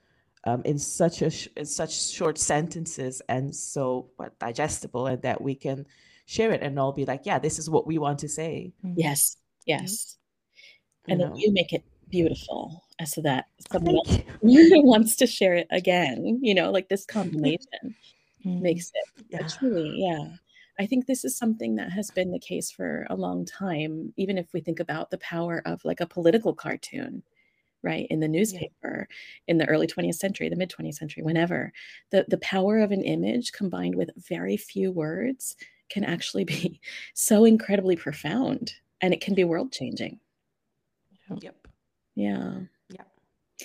um, 0.45 0.63
in 0.65 0.79
such 0.79 1.23
a 1.23 1.31
sh- 1.31 1.49
in 1.57 1.67
such 1.67 1.93
short 2.11 2.39
sentences 2.39 3.23
and 3.29 3.55
so 3.55 4.11
digestible 4.41 5.07
and 5.07 5.23
that 5.23 5.41
we 5.41 5.55
can 5.55 5.87
share 6.27 6.53
it 6.53 6.63
and 6.63 6.79
all 6.79 6.93
be 6.93 7.05
like 7.05 7.23
yeah 7.25 7.39
this 7.39 7.59
is 7.59 7.69
what 7.69 7.87
we 7.87 7.99
want 7.99 8.19
to 8.19 8.29
say 8.29 8.73
Yes. 8.95 9.37
Yes. 9.67 10.17
you 11.07 11.13
And 11.13 11.21
then 11.21 11.31
know 11.31 11.37
you 11.37 11.53
make 11.53 11.73
it 11.73 11.85
beautiful 12.09 12.85
so 13.05 13.21
that 13.23 13.47
someone 13.71 13.97
else 13.97 14.19
wants 14.43 15.17
to 15.17 15.27
share 15.27 15.55
it 15.55 15.67
again. 15.71 16.39
You 16.43 16.55
know, 16.55 16.71
like 16.71 16.89
this 16.89 17.05
combination 17.05 17.95
Mm. 18.45 18.61
makes 18.61 18.91
it 18.93 19.25
Yeah. 19.31 19.47
truly, 19.47 19.95
yeah. 19.99 20.35
I 20.81 20.87
think 20.87 21.07
this 21.07 21.25
is 21.25 21.37
something 21.39 21.77
that 21.77 21.93
has 21.93 22.11
been 22.11 22.33
the 22.33 22.41
case 22.41 22.73
for 22.73 23.07
a 23.09 23.15
long 23.15 23.45
time, 23.45 24.13
even 24.17 24.37
if 24.37 24.53
we 24.53 24.61
think 24.61 24.81
about 24.81 25.11
the 25.11 25.19
power 25.19 25.63
of 25.65 25.85
like 25.85 26.01
a 26.01 26.09
political 26.09 26.53
cartoon, 26.53 27.23
right? 27.85 28.09
In 28.11 28.19
the 28.19 28.27
newspaper 28.27 29.07
in 29.47 29.59
the 29.59 29.69
early 29.69 29.87
20th 29.87 30.17
century, 30.17 30.49
the 30.49 30.57
mid 30.57 30.71
20th 30.71 30.95
century, 30.95 31.23
whenever. 31.23 31.73
The 32.11 32.25
the 32.27 32.39
power 32.39 32.81
of 32.81 32.91
an 32.91 33.03
image 33.03 33.53
combined 33.53 33.95
with 33.95 34.11
very 34.17 34.57
few 34.57 34.91
words 34.91 35.55
can 35.93 36.05
actually 36.05 36.45
be 36.45 36.81
so 37.15 37.45
incredibly 37.45 37.97
profound 37.97 38.73
and 39.01 39.13
it 39.13 39.21
can 39.21 39.35
be 39.35 39.45
world 39.45 39.71
changing. 39.73 40.19
yep 41.41 41.57
Yeah. 42.15 42.61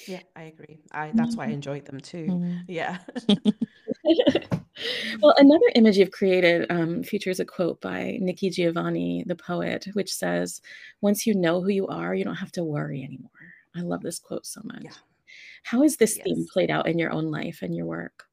yeah 0.08 0.20
i 0.36 0.44
agree 0.44 0.78
i 0.92 1.12
that's 1.16 1.36
why 1.36 1.46
i 1.46 1.50
Mhm. 1.50 1.54
enjoyed 1.54 1.86
them 1.86 2.00
too 2.00 2.26
Mm. 2.30 2.64
yeah 2.68 2.98
well, 5.22 5.34
another 5.38 5.66
image 5.76 5.98
you've 5.98 6.12
created 6.12 6.68
um, 6.70 7.02
features 7.04 7.40
a 7.40 7.46
quote 7.46 7.82
by 7.82 8.18
Nikki 8.22 8.50
Giovanni, 8.52 9.24
the 9.26 9.36
poet, 9.36 9.88
which 9.94 10.14
says, 10.14 10.62
Once 11.02 11.26
you 11.26 11.34
know 11.34 11.62
who 11.62 11.70
you 11.70 11.88
are, 11.88 12.14
you 12.14 12.24
don't 12.24 12.36
have 12.36 12.52
to 12.54 12.64
worry 12.64 13.04
anymore. 13.04 13.32
I 13.76 13.82
love 13.82 14.02
this 14.02 14.20
quote 14.20 14.46
so 14.46 14.62
much. 14.64 14.84
Yeah. 14.84 14.92
How 15.64 15.82
has 15.82 15.98
this 15.98 16.18
theme 16.18 16.46
played 16.54 16.70
out 16.70 16.88
in 16.88 17.00
your 17.00 17.12
own 17.12 17.32
life 17.32 17.64
and 17.64 17.76
your 17.76 17.88
work? 17.88 18.27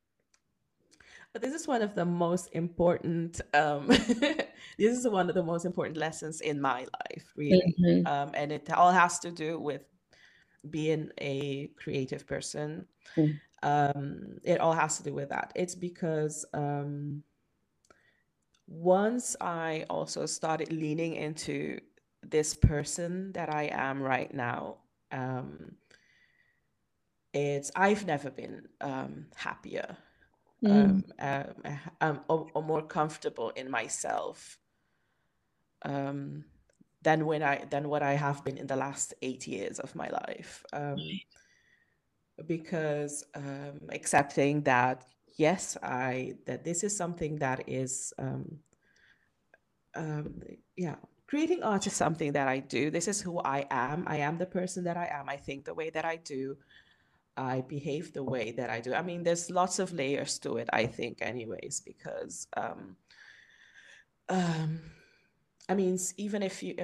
But 1.35 1.43
this 1.43 1.53
is 1.53 1.66
one 1.66 1.82
of 1.82 1.97
the 1.97 2.05
most 2.07 2.49
important. 2.53 3.41
Um, 3.55 3.89
this 3.89 4.47
is 4.78 5.07
one 5.09 5.28
of 5.28 5.35
the 5.35 5.43
most 5.43 5.66
important 5.66 5.99
lessons 5.99 6.41
in 6.41 6.61
my 6.61 6.87
life, 7.11 7.32
really, 7.37 7.76
Mhm. 7.78 8.07
um, 8.07 8.30
and 8.35 8.53
it 8.53 8.70
all 8.72 8.93
has 8.93 9.18
to 9.20 9.32
do 9.32 9.59
with 9.59 9.82
being 10.70 11.11
a 11.20 11.68
creative 11.76 12.26
person. 12.26 12.87
Mm. 13.16 13.41
Um, 13.64 14.39
it 14.45 14.61
all 14.61 14.74
has 14.74 14.99
to 14.99 15.03
do 15.03 15.12
with 15.12 15.30
that. 15.30 15.53
It's 15.57 15.74
because 15.74 16.47
um, 16.55 17.24
once 18.68 19.37
I 19.41 19.87
also 19.91 20.26
started 20.26 20.72
leaning 20.72 21.14
into 21.14 21.80
this 22.22 22.55
person 22.55 23.32
that 23.32 23.53
I 23.53 23.64
am 23.72 24.01
right 24.03 24.32
now, 24.32 24.78
um, 25.11 25.76
it's 27.32 27.72
I've 27.74 28.07
never 28.07 28.30
been 28.30 28.68
um, 28.80 29.26
happier 29.35 29.97
Mm. 30.64 30.72
um, 30.72 31.04
um, 31.18 31.54
uh, 31.64 31.76
um, 32.00 32.20
or, 32.28 32.46
or 32.54 32.62
more 32.62 32.82
comfortable 32.82 33.50
in 33.50 33.70
myself 33.70 34.58
um, 35.82 36.44
than 37.02 37.26
when 37.26 37.42
I 37.42 37.64
than 37.68 37.88
what 37.88 38.02
I 38.02 38.14
have 38.14 38.42
been 38.44 38.56
in 38.56 38.66
the 38.66 38.76
last 38.76 39.14
eight 39.20 39.46
years 39.46 39.78
of 39.78 39.94
my 39.94 40.08
life. 40.08 40.64
Um, 40.72 40.96
because 42.46 43.24
um, 43.34 43.80
accepting 43.90 44.62
that 44.62 45.04
yes, 45.36 45.76
I 45.82 46.34
that 46.46 46.64
this 46.64 46.82
is 46.82 46.96
something 46.96 47.36
that 47.36 47.68
is 47.68 48.12
um, 48.18 48.58
um, 49.94 50.40
yeah. 50.76 50.96
Creating 51.26 51.62
art 51.62 51.86
is 51.86 51.94
something 51.94 52.32
that 52.32 52.48
I 52.48 52.58
do. 52.60 52.90
This 52.90 53.08
is 53.08 53.20
who 53.20 53.40
I 53.40 53.66
am. 53.70 54.04
I 54.06 54.18
am 54.18 54.38
the 54.38 54.46
person 54.46 54.84
that 54.84 54.96
I 54.96 55.06
am. 55.06 55.28
I 55.28 55.36
think 55.36 55.64
the 55.64 55.74
way 55.74 55.90
that 55.90 56.04
I 56.04 56.16
do. 56.16 56.56
I 57.37 57.62
behave 57.62 58.12
the 58.12 58.22
way 58.22 58.53
that 58.53 58.70
I 58.70 58.80
do. 58.80 58.95
I 58.95 59.03
mean, 59.03 59.22
there's 59.22 59.51
lots 59.51 59.78
of 59.78 59.93
layers 59.93 60.39
to 60.41 60.57
it, 60.59 60.68
I 60.72 60.87
think, 60.87 61.18
anyways, 61.20 61.80
because 61.80 62.47
um, 62.57 62.97
um, 64.28 64.80
I 65.68 65.74
mean, 65.74 65.99
even 66.16 66.43
if 66.43 66.62
you 66.62 66.74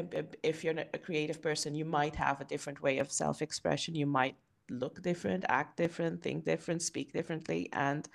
if 0.42 0.64
you're 0.64 0.78
a 0.78 0.98
creative 0.98 1.42
person, 1.42 1.74
you 1.74 1.84
might 1.84 2.16
have 2.16 2.40
a 2.40 2.44
different 2.44 2.82
way 2.82 2.98
of 2.98 3.12
self-expression. 3.12 3.94
You 3.94 4.06
might 4.06 4.36
look 4.70 5.02
different, 5.02 5.44
act 5.48 5.76
different, 5.76 6.22
think 6.22 6.44
different, 6.44 6.82
speak 6.82 7.12
differently. 7.12 7.68
And 7.72 8.08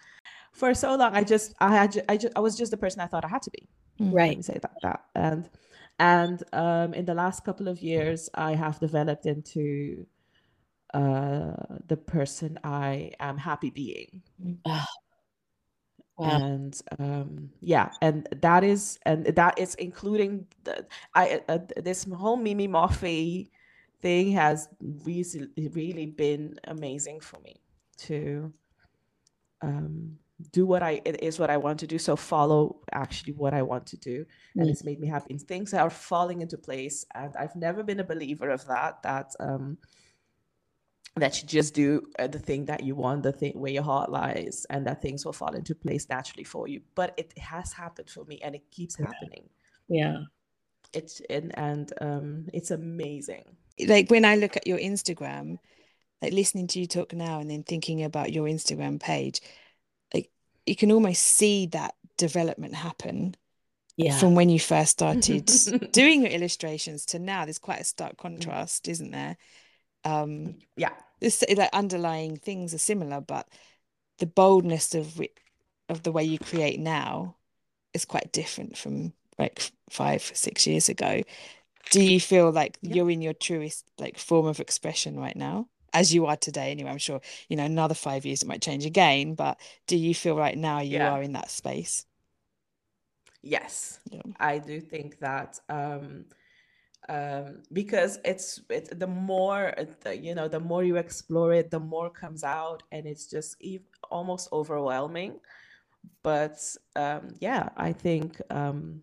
for 0.54 0.74
so 0.74 0.96
long, 0.96 1.16
I 1.16 1.24
just 1.24 1.54
I 1.60 1.76
had 1.76 2.04
I 2.10 2.18
just 2.18 2.34
I 2.36 2.40
was 2.40 2.58
just 2.58 2.72
the 2.72 2.78
person 2.78 3.02
I 3.02 3.08
thought 3.08 3.26
I 3.26 3.30
had 3.30 3.44
to 3.44 3.52
be. 3.52 3.70
Let 4.00 4.12
Right. 4.14 4.44
say 4.44 4.60
that 4.62 4.78
that 4.82 5.06
and 5.16 5.50
and 6.00 6.44
um, 6.54 6.94
in 6.94 7.06
the 7.06 7.14
last 7.14 7.44
couple 7.46 7.68
of 7.68 7.82
years, 7.82 8.30
I 8.34 8.56
have 8.56 8.80
developed 8.80 9.26
into 9.26 10.06
uh, 10.96 11.78
the 11.88 11.98
person 11.98 12.60
I 12.64 13.12
am 13.20 13.38
happy 13.38 13.70
being. 13.70 14.24
Wow. 14.66 14.86
And 16.18 16.82
um, 16.98 17.50
yeah, 17.62 17.90
and 18.02 18.28
that 18.42 18.64
is 18.64 18.98
and 19.06 19.26
that 19.26 19.60
is 19.60 19.76
including 19.76 20.48
the 20.64 20.86
I 21.14 21.42
uh, 21.50 21.60
this 21.84 22.06
whole 22.06 22.38
Mimi 22.38 22.68
Moffie 22.70 23.50
thing 24.02 24.32
has 24.32 24.70
really 24.80 25.50
really 25.74 26.06
been 26.06 26.58
amazing 26.66 27.20
for 27.20 27.40
me 27.42 27.62
to 27.98 28.54
um, 29.62 30.18
do 30.52 30.66
what 30.66 30.84
I 30.84 31.02
it 31.06 31.22
is 31.24 31.40
what 31.40 31.50
I 31.50 31.58
want 31.58 31.80
to 31.80 31.88
do. 31.88 31.98
So 32.00 32.16
follow 32.16 32.78
actually 32.94 33.34
what 33.34 33.54
I 33.54 33.62
want 33.62 33.86
to 33.88 33.98
do, 33.98 34.26
and 34.58 34.70
Mm. 34.70 34.72
it's 34.72 34.84
made 34.86 35.00
me 35.00 35.08
happy. 35.08 35.34
And 35.34 35.42
things 35.42 35.74
are 35.74 35.90
falling 35.90 36.42
into 36.42 36.58
place, 36.58 37.06
and 37.14 37.36
I've 37.38 37.56
never 37.56 37.84
been 37.84 38.00
a 38.00 38.06
believer 38.06 38.50
of 38.52 38.66
that. 38.68 39.04
That 39.04 39.36
um, 39.40 39.78
that 41.18 41.42
you 41.42 41.48
just 41.48 41.74
do 41.74 42.04
uh, 42.20 42.28
the 42.28 42.40
thing 42.40 42.66
that 42.66 42.84
you 42.84 42.96
want, 42.96 43.24
the 43.24 43.32
thing 43.32 43.54
where 43.60 43.72
your 43.72 43.84
heart 43.84 44.12
lies, 44.12 44.66
and 44.70 44.86
that 44.86 45.02
things 45.02 45.26
will 45.26 45.34
fall 45.34 45.54
into 45.56 45.74
place 45.74 46.10
naturally 46.10 46.44
for 46.44 46.68
you. 46.68 46.82
But 46.94 47.14
it 47.18 47.38
has 47.38 47.72
happened 47.72 48.10
for 48.10 48.26
me, 48.26 48.40
and 48.44 48.54
it 48.56 48.70
keeps 48.72 48.96
happening. 48.98 49.50
Yeah. 49.88 50.18
It's 50.94 51.22
and 51.30 51.58
and 51.58 51.92
um, 52.02 52.48
it's 52.54 52.72
amazing. 52.72 53.44
Like 53.86 54.10
when 54.10 54.26
I 54.26 54.36
look 54.36 54.56
at 54.58 54.68
your 54.68 54.78
Instagram, 54.78 55.58
like 56.22 56.34
listening 56.34 56.68
to 56.68 56.80
you 56.80 56.88
talk 56.88 57.14
now 57.14 57.40
and 57.40 57.50
then 57.50 57.64
thinking 57.64 58.04
about 58.04 58.32
your 58.32 58.48
Instagram 58.48 59.00
page, 59.00 59.42
like 60.14 60.30
you 60.66 60.76
can 60.76 60.92
almost 60.92 61.22
see 61.22 61.68
that 61.68 61.96
development 62.18 62.76
happen 62.76 63.36
Yeah. 63.98 64.18
from 64.18 64.36
when 64.36 64.50
you 64.50 64.60
first 64.60 64.92
started 64.92 65.46
doing 65.92 66.22
your 66.22 66.32
illustrations 66.32 67.06
to 67.08 67.20
now. 67.20 67.44
There's 67.46 67.60
quite 67.60 67.82
a 67.82 67.86
stark 67.86 68.16
contrast, 68.18 68.88
isn't 68.88 69.12
there? 69.12 69.36
Um, 70.06 70.58
yeah, 70.78 70.94
this 71.22 71.44
like 71.56 71.70
underlying 71.74 72.38
things 72.38 72.74
are 72.74 72.78
similar, 72.80 73.22
but 73.22 73.50
the 74.20 74.26
boldness 74.28 74.96
of 74.96 75.22
of 75.90 76.04
the 76.04 76.12
way 76.12 76.24
you 76.24 76.40
create 76.40 76.80
now 76.80 77.38
is 77.94 78.06
quite 78.06 78.32
different 78.34 78.78
from 78.78 79.14
like 79.40 79.72
five, 79.92 80.22
six 80.24 80.68
years 80.68 80.90
ago. 80.90 81.24
Do 81.92 82.02
you 82.02 82.20
feel 82.20 82.52
like 82.52 82.78
Yeah. 82.88 82.96
you're 82.96 83.10
in 83.12 83.22
your 83.22 83.34
truest 83.34 83.86
like 84.00 84.18
form 84.20 84.48
of 84.48 84.60
expression 84.60 85.20
right 85.20 85.36
now, 85.36 85.70
as 85.94 86.14
you 86.14 86.26
are 86.28 86.38
today? 86.38 86.72
Anyway, 86.72 86.90
I'm 86.92 86.98
sure 87.00 87.22
you 87.50 87.58
know 87.58 87.66
another 87.66 87.96
five 87.96 88.26
years 88.26 88.44
it 88.44 88.48
might 88.48 88.62
change 88.64 88.86
again, 88.86 89.36
but 89.36 89.60
do 89.88 89.98
you 89.98 90.16
feel 90.16 90.38
right 90.38 90.58
now 90.58 90.80
you 90.82 91.04
Yeah. 91.04 91.08
are 91.08 91.22
in 91.24 91.34
that 91.34 91.52
space? 91.52 92.06
yes, 93.42 94.00
Yeah. 94.10 94.22
I 94.40 94.58
do 94.58 94.80
think 94.82 95.20
that 95.20 95.60
um, 95.70 96.26
um, 97.08 97.62
because 97.72 98.20
it's 98.26 98.62
it, 98.70 99.00
the 99.00 99.08
more 99.08 99.74
uh, 99.78 100.10
you 100.10 100.34
know, 100.34 100.48
the 100.48 100.60
more 100.60 100.84
you 100.84 100.98
explore 100.98 101.54
it, 101.54 101.70
the 101.70 101.80
more 101.80 102.10
comes 102.10 102.44
out, 102.44 102.84
and 102.92 103.06
it's 103.06 103.28
just 103.28 103.58
almost 104.10 104.50
overwhelming. 104.52 105.40
But 106.24 106.60
um, 106.96 107.36
yeah, 107.40 107.70
I 107.78 107.94
think, 107.94 108.42
um, 108.50 109.02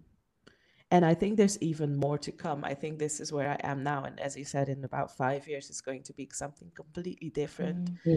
and 0.91 1.05
I 1.05 1.15
think 1.15 1.37
there's 1.37 1.59
even 1.61 1.97
more 1.97 2.19
to 2.19 2.33
come. 2.33 2.65
I 2.65 2.75
think 2.75 2.99
this 2.99 3.21
is 3.21 3.33
where 3.33 3.51
I 3.51 3.59
am 3.63 3.83
now. 3.83 4.05
And 4.05 4.19
as 4.21 4.37
you 4.37 4.45
said, 4.45 4.69
in 4.69 4.85
about 4.85 5.17
five 5.17 5.47
years, 5.49 5.71
it's 5.71 5.81
going 5.81 6.03
to 6.05 6.13
be 6.13 6.29
something 6.33 6.71
completely 6.75 7.31
different. 7.31 7.91
Mm. 8.05 8.17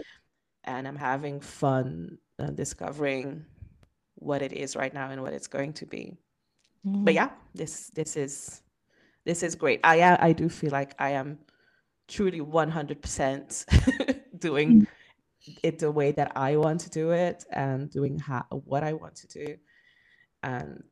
And 0.64 0.88
I'm 0.88 0.96
having 0.96 1.40
fun 1.40 2.18
uh, 2.38 2.46
discovering 2.50 3.44
what 4.16 4.42
it 4.42 4.52
is 4.52 4.74
right 4.74 4.92
now 4.92 5.10
and 5.10 5.22
what 5.22 5.32
it's 5.32 5.46
going 5.46 5.72
to 5.74 5.86
be. 5.86 6.16
Mm. 6.84 7.04
But 7.04 7.14
yeah, 7.14 7.30
this 7.54 7.88
this 7.94 8.16
is 8.16 8.62
this 9.26 9.42
is 9.42 9.54
great. 9.54 9.80
I 9.84 10.00
I 10.00 10.28
I 10.28 10.32
do 10.32 10.48
feel 10.48 10.70
like 10.70 10.94
I 10.98 11.10
am 11.10 11.38
truly 12.08 12.40
100% 12.40 14.20
doing 14.38 14.82
mm. 14.82 14.86
it 15.62 15.78
the 15.80 15.90
way 15.90 16.12
that 16.12 16.32
I 16.36 16.56
want 16.56 16.80
to 16.82 16.90
do 16.90 17.10
it 17.10 17.44
and 17.50 17.90
doing 17.90 18.18
how, 18.18 18.44
what 18.50 18.84
I 18.84 18.92
want 18.92 19.16
to 19.16 19.26
do. 19.26 19.56
And 20.42 20.84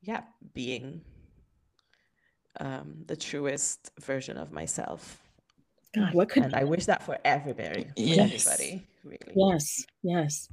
yeah, 0.00 0.22
being 0.54 1.02
um, 2.60 3.04
the 3.06 3.16
truest 3.16 3.90
version 4.00 4.36
of 4.36 4.52
myself. 4.52 5.20
God, 5.94 6.14
what 6.14 6.28
could 6.28 6.44
And 6.44 6.54
I 6.54 6.64
wish 6.64 6.86
that 6.86 7.02
for 7.02 7.18
everybody, 7.24 7.84
for 7.84 7.90
Yes. 7.96 8.46
everybody, 8.46 8.86
really. 9.04 9.32
yes, 9.34 9.84
yes. 10.02 10.48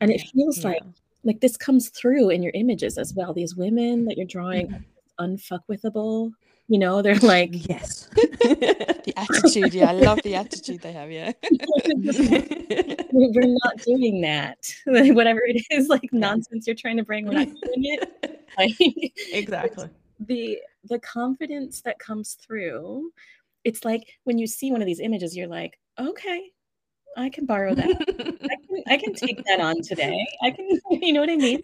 And 0.00 0.10
it 0.10 0.22
feels 0.34 0.64
like 0.64 0.82
Yeah. 0.82 0.90
like 1.24 1.40
this 1.40 1.56
comes 1.56 1.90
through 1.90 2.30
in 2.30 2.42
your 2.42 2.52
images 2.54 2.96
as 2.96 3.12
well. 3.14 3.34
These 3.34 3.56
women 3.56 4.04
that 4.06 4.16
you're 4.16 4.26
drawing 4.26 4.72
are 4.72 5.26
unfuckwithable. 5.26 6.32
You 6.68 6.78
know, 6.78 7.02
they're 7.02 7.16
like 7.20 7.68
Yes. 7.68 8.08
The 9.08 9.14
attitude, 9.16 9.72
yeah, 9.74 9.88
I 9.90 9.92
love 9.92 10.20
the 10.22 10.34
attitude 10.34 10.80
they 10.82 10.92
have, 10.92 11.10
yeah. 11.10 11.32
"We- 13.12 13.30
we're 13.34 13.56
not 13.64 13.78
doing 13.84 14.20
that. 14.22 14.58
Like, 14.86 15.12
Whatever 15.14 15.40
it 15.46 15.62
is, 15.70 15.88
like 15.88 16.08
nonsense 16.12 16.66
you're 16.66 16.76
trying 16.76 16.98
to 16.98 17.04
bring, 17.04 17.26
we're 17.26 17.32
not 17.34 17.46
doing 17.48 17.84
it. 17.84 18.44
Like 18.58 18.72
exactly. 19.32 19.88
the 20.20 20.58
the 20.84 20.98
confidence 21.00 21.80
that 21.82 21.98
comes 21.98 22.34
through, 22.34 23.10
it's 23.64 23.84
like 23.84 24.06
when 24.24 24.38
you 24.38 24.46
see 24.46 24.70
one 24.72 24.82
of 24.82 24.86
these 24.86 25.00
images, 25.00 25.36
you're 25.36 25.46
like, 25.48 25.78
okay, 25.98 26.50
I 27.16 27.30
can 27.30 27.46
borrow 27.46 27.74
that. 27.74 27.86
I 27.88 28.56
can, 28.66 28.82
I 28.88 28.96
can 28.98 29.14
take 29.14 29.44
that 29.46 29.60
on 29.60 29.82
today. 29.82 30.26
I 30.42 30.50
can, 30.50 30.68
you 30.90 31.12
know 31.12 31.20
what 31.20 31.30
I 31.30 31.36
mean? 31.36 31.62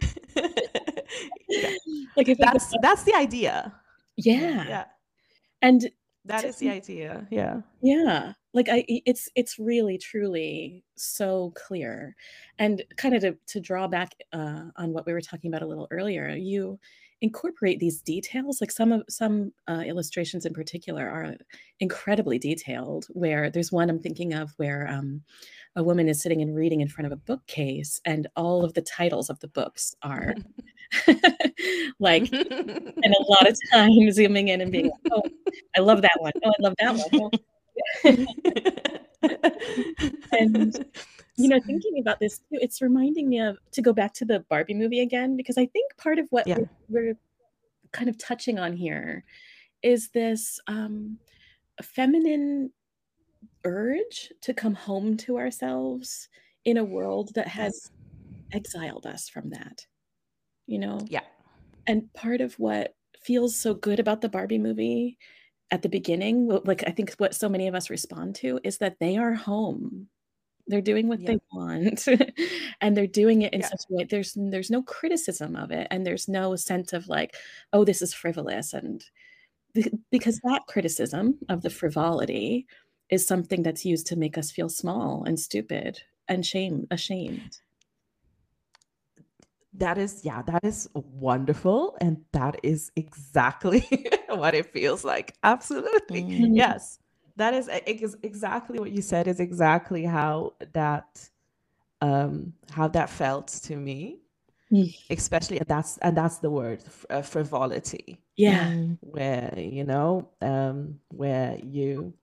Like 2.16 2.28
if 2.28 2.38
That's 2.38 2.72
that's 2.80 3.02
the 3.04 3.14
idea. 3.14 3.72
Yeah. 4.16 4.66
Yeah. 4.68 4.84
And 5.62 5.90
That 6.24 6.40
To 6.42 6.48
is 6.48 6.56
the 6.56 6.70
idea. 6.70 7.26
Yeah. 7.30 7.60
yeah 7.82 8.32
like 8.54 8.68
i 8.70 8.84
it's 8.88 9.28
it's 9.34 9.58
really 9.58 9.98
truly 9.98 10.84
so 10.96 11.52
clear 11.56 12.14
and 12.58 12.82
kind 12.96 13.14
of 13.14 13.20
to, 13.22 13.36
to 13.46 13.60
draw 13.60 13.86
back 13.88 14.12
uh, 14.32 14.64
on 14.76 14.92
what 14.92 15.06
we 15.06 15.12
were 15.12 15.20
talking 15.20 15.50
about 15.50 15.62
a 15.62 15.66
little 15.66 15.88
earlier 15.90 16.28
you 16.30 16.78
incorporate 17.20 17.78
these 17.80 18.00
details 18.02 18.60
like 18.60 18.70
some 18.70 18.92
of 18.92 19.02
some 19.08 19.52
uh, 19.68 19.82
illustrations 19.86 20.46
in 20.46 20.52
particular 20.52 21.08
are 21.08 21.34
incredibly 21.80 22.38
detailed 22.38 23.06
where 23.10 23.50
there's 23.50 23.72
one 23.72 23.90
i'm 23.90 23.98
thinking 24.00 24.32
of 24.34 24.52
where 24.56 24.86
um, 24.88 25.22
a 25.76 25.82
woman 25.82 26.08
is 26.08 26.22
sitting 26.22 26.40
and 26.42 26.54
reading 26.54 26.80
in 26.80 26.88
front 26.88 27.06
of 27.06 27.12
a 27.12 27.16
bookcase 27.16 28.00
and 28.04 28.28
all 28.36 28.64
of 28.64 28.74
the 28.74 28.82
titles 28.82 29.28
of 29.30 29.40
the 29.40 29.48
books 29.48 29.94
are 30.02 30.34
like 31.98 32.32
and 32.32 33.14
a 33.14 33.22
lot 33.28 33.48
of 33.48 33.58
time 33.72 34.10
zooming 34.12 34.48
in 34.48 34.60
and 34.60 34.70
being 34.72 34.90
like, 34.90 35.12
oh, 35.12 35.22
I 35.76 35.80
love 35.80 36.02
that 36.02 36.16
one. 36.18 36.32
Oh, 36.44 36.50
I 36.50 36.62
love 36.62 36.74
that 36.78 36.94
one. 37.12 37.30
And 40.32 40.86
you 41.36 41.48
know, 41.48 41.60
thinking 41.60 41.98
about 42.00 42.20
this 42.20 42.38
too, 42.38 42.44
it's 42.52 42.80
reminding 42.80 43.28
me 43.28 43.40
of 43.40 43.58
to 43.72 43.82
go 43.82 43.92
back 43.92 44.14
to 44.14 44.24
the 44.24 44.40
Barbie 44.48 44.74
movie 44.74 45.00
again, 45.00 45.36
because 45.36 45.58
I 45.58 45.66
think 45.66 45.96
part 45.96 46.18
of 46.18 46.28
what 46.30 46.46
Yeah. 46.46 46.58
we're, 46.88 47.06
we're 47.06 47.16
kind 47.92 48.08
of 48.08 48.18
touching 48.18 48.58
on 48.58 48.72
here 48.76 49.24
is 49.82 50.10
this 50.10 50.60
um, 50.66 51.18
feminine 51.82 52.70
urge 53.64 54.32
to 54.42 54.54
come 54.54 54.74
home 54.74 55.16
to 55.16 55.38
ourselves 55.38 56.28
in 56.64 56.76
a 56.76 56.84
world 56.84 57.32
that 57.34 57.48
has 57.48 57.90
exiled 58.52 59.06
us 59.06 59.28
from 59.28 59.50
that. 59.50 59.86
You 60.66 60.78
know? 60.78 61.00
yeah. 61.08 61.20
And 61.86 62.12
part 62.14 62.40
of 62.40 62.54
what 62.54 62.94
feels 63.22 63.54
so 63.56 63.74
good 63.74 64.00
about 64.00 64.20
the 64.22 64.28
Barbie 64.28 64.58
movie 64.58 65.18
at 65.70 65.82
the 65.82 65.88
beginning, 65.88 66.48
like 66.64 66.84
I 66.86 66.90
think 66.92 67.12
what 67.14 67.34
so 67.34 67.48
many 67.48 67.68
of 67.68 67.74
us 67.74 67.90
respond 67.90 68.36
to 68.36 68.58
is 68.64 68.78
that 68.78 68.98
they 69.00 69.16
are 69.16 69.34
home. 69.34 70.08
They're 70.66 70.80
doing 70.80 71.08
what 71.08 71.20
Yeah. 71.20 71.32
they 71.32 71.38
want 71.52 72.06
and 72.80 72.96
they're 72.96 73.06
doing 73.06 73.42
it 73.42 73.52
in 73.52 73.60
Yeah. 73.60 73.68
such 73.68 73.82
a 73.90 73.94
way 73.94 74.04
there's 74.04 74.32
there's 74.34 74.70
no 74.70 74.82
criticism 74.82 75.56
of 75.56 75.70
it 75.70 75.86
and 75.90 76.06
there's 76.06 76.26
no 76.28 76.56
sense 76.56 76.94
of 76.94 77.06
like 77.08 77.34
oh 77.74 77.84
this 77.84 78.00
is 78.00 78.14
frivolous 78.14 78.72
and 78.72 79.04
be- 79.74 79.92
because 80.10 80.40
that 80.44 80.62
criticism 80.66 81.38
of 81.50 81.60
the 81.60 81.68
frivolity 81.70 82.66
is 83.10 83.26
something 83.26 83.62
that's 83.62 83.84
used 83.84 84.06
to 84.06 84.16
make 84.16 84.38
us 84.38 84.50
feel 84.50 84.70
small 84.70 85.22
and 85.26 85.38
stupid 85.38 86.00
and 86.28 86.46
shame 86.46 86.86
ashamed. 86.90 87.58
That 89.76 89.98
is, 89.98 90.24
yeah, 90.24 90.42
that 90.42 90.64
is 90.64 90.88
wonderful. 90.94 91.96
And 92.00 92.24
that 92.32 92.60
is 92.62 92.92
exactly 92.96 93.84
what 94.28 94.54
it 94.54 94.72
feels 94.72 95.04
like. 95.04 95.34
Absolutely. 95.42 96.22
Mm. 96.22 96.56
Yes. 96.56 96.98
That 97.36 97.54
is 97.54 97.68
ex- 97.68 98.16
exactly 98.22 98.78
what 98.78 98.92
you 98.92 99.02
said, 99.02 99.26
is 99.26 99.40
exactly 99.40 100.04
how 100.04 100.54
that 100.72 101.28
um 102.00 102.52
how 102.70 102.88
that 102.88 103.10
felt 103.10 103.48
to 103.48 103.76
me. 103.76 104.20
Mm. 104.72 104.94
Especially 105.10 105.58
and 105.58 105.66
that's 105.66 105.98
and 105.98 106.16
that's 106.16 106.38
the 106.38 106.50
word 106.50 106.82
uh, 107.10 107.22
frivolity. 107.22 108.18
Yeah. 108.36 108.66
Mm. 108.68 108.98
where 109.00 109.54
you 109.56 109.84
know 109.84 110.28
um 110.40 111.00
where 111.08 111.56
you 111.62 112.14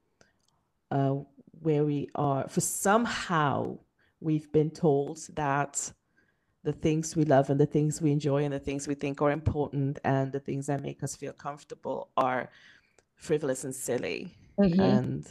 uh 0.92 1.16
where 1.62 1.84
we 1.84 2.10
are 2.16 2.48
for 2.48 2.62
somehow 2.62 3.78
we've 4.20 4.52
been 4.52 4.70
told 4.72 5.20
that 5.36 5.92
the 6.64 6.74
things 6.74 7.16
we 7.16 7.26
love 7.26 7.50
and 7.50 7.60
the 7.60 7.66
things 7.66 8.02
we 8.02 8.12
enjoy 8.12 8.44
and 8.44 8.54
the 8.54 8.60
things 8.60 8.88
we 8.88 8.94
think 8.96 9.22
are 9.22 9.32
important 9.32 10.00
and 10.04 10.32
the 10.32 10.40
things 10.40 10.68
that 10.68 10.82
make 10.82 11.02
us 11.04 11.16
feel 11.16 11.34
comfortable 11.34 12.10
are 12.18 12.50
frivolous 13.16 13.64
and 13.64 13.76
silly. 13.76 14.36
Mhm. 14.60 14.80
and 14.80 15.28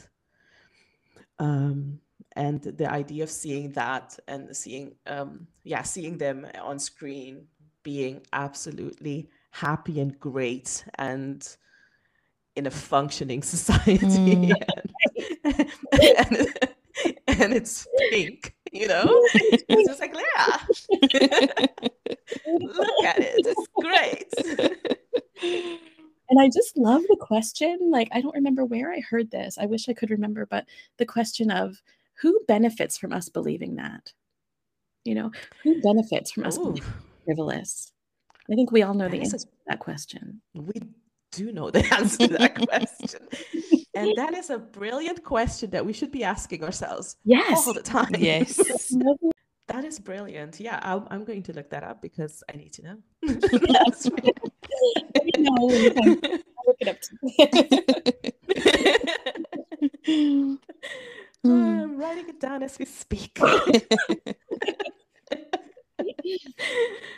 um 1.39 2.01
and 2.37 2.63
the 2.63 2.91
idea 2.91 3.23
of 3.23 3.31
seeing 3.31 3.71
that 3.73 4.19
and 4.27 4.57
seeing 4.57 4.95
um 5.07 5.47
yeah 5.63 5.83
seeing 5.83 6.19
them 6.19 6.47
on 6.61 6.79
screen 6.79 7.47
being 7.83 8.23
absolutely 8.33 9.29
happy 9.51 10.01
and 10.01 10.19
great 10.19 10.85
and 10.97 11.57
in 12.57 12.67
a 12.67 12.71
functioning 12.71 13.43
society. 13.57 14.53
And, 15.45 15.71
and, 16.19 16.59
and 17.27 17.55
it's 17.55 17.87
pink 18.11 18.55
you 18.73 18.87
know 18.87 19.05
it's 19.35 19.89
just 19.89 20.01
like 20.01 20.15
yeah 20.15 20.57
look 22.47 23.05
at 23.05 23.19
it 23.19 23.35
it's 23.39 23.69
great 23.75 24.33
And 26.31 26.41
I 26.41 26.49
just 26.49 26.77
love 26.77 27.03
the 27.09 27.17
question. 27.21 27.91
Like, 27.91 28.09
I 28.13 28.21
don't 28.21 28.37
remember 28.37 28.65
where 28.65 28.93
I 28.93 29.01
heard 29.01 29.33
this. 29.33 29.59
I 29.59 29.67
wish 29.67 29.89
I 29.89 29.95
could 29.95 30.11
remember, 30.11 30.47
but 30.47 30.65
the 30.97 31.05
question 31.05 31.51
of 31.51 31.83
who 32.21 32.39
benefits 32.47 32.97
from 32.97 33.13
us 33.13 33.29
believing 33.29 33.77
that? 33.77 34.13
You 35.05 35.17
know, 35.17 35.33
who 35.65 35.81
benefits 35.81 36.31
from 36.31 36.45
us 36.45 36.57
Ooh, 36.57 36.73
being 36.73 36.85
frivolous? 37.25 37.93
I 38.51 38.55
think 38.55 38.71
we 38.71 38.83
all 38.83 38.95
know 38.95 39.09
that 39.09 39.13
the 39.13 39.23
is 39.23 39.33
a 39.33 39.37
answer 39.37 39.47
to 39.49 39.57
that 39.67 39.79
question. 39.81 40.41
We 40.55 40.75
do 41.33 41.51
know 41.51 41.71
the 41.71 41.85
answer 41.95 42.29
to 42.29 42.39
that 42.39 42.55
question. 42.55 43.21
And 43.95 44.13
that 44.17 44.35
is 44.35 44.51
a 44.51 44.59
brilliant 44.59 45.25
question 45.25 45.71
that 45.71 45.85
we 45.85 45.93
should 45.93 46.13
be 46.13 46.23
asking 46.25 46.63
ourselves 46.65 47.17
Yes. 47.25 47.67
all 47.67 47.75
the 47.75 47.83
time. 47.83 48.11
Yes. 48.19 48.59
That 49.69 49.85
is 49.85 50.01
brilliant. 50.01 50.59
Yeah, 50.59 50.81
I'll, 50.83 51.07
I'm 51.13 51.23
going 51.25 51.45
to 51.45 51.53
look 51.53 51.71
that 51.71 51.85
up 51.85 52.03
because 52.03 52.43
I 52.53 52.57
need 52.57 52.73
to 52.73 52.83
know. 52.83 52.97
Yes. 53.23 54.11
You 55.23 55.45
know, 55.45 55.71
you 55.71 55.91
can 55.93 56.19
look 56.67 56.77
it 56.81 56.89
up. 56.89 56.99
I'm 61.45 61.97
writing 61.97 62.29
it 62.31 62.41
down 62.41 62.65
as 62.65 62.81
we 62.81 62.85
speak. 62.85 63.39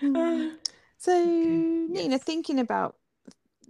So, 0.99 1.25
Nina, 1.25 2.17
thinking 2.19 2.61
about 2.61 2.95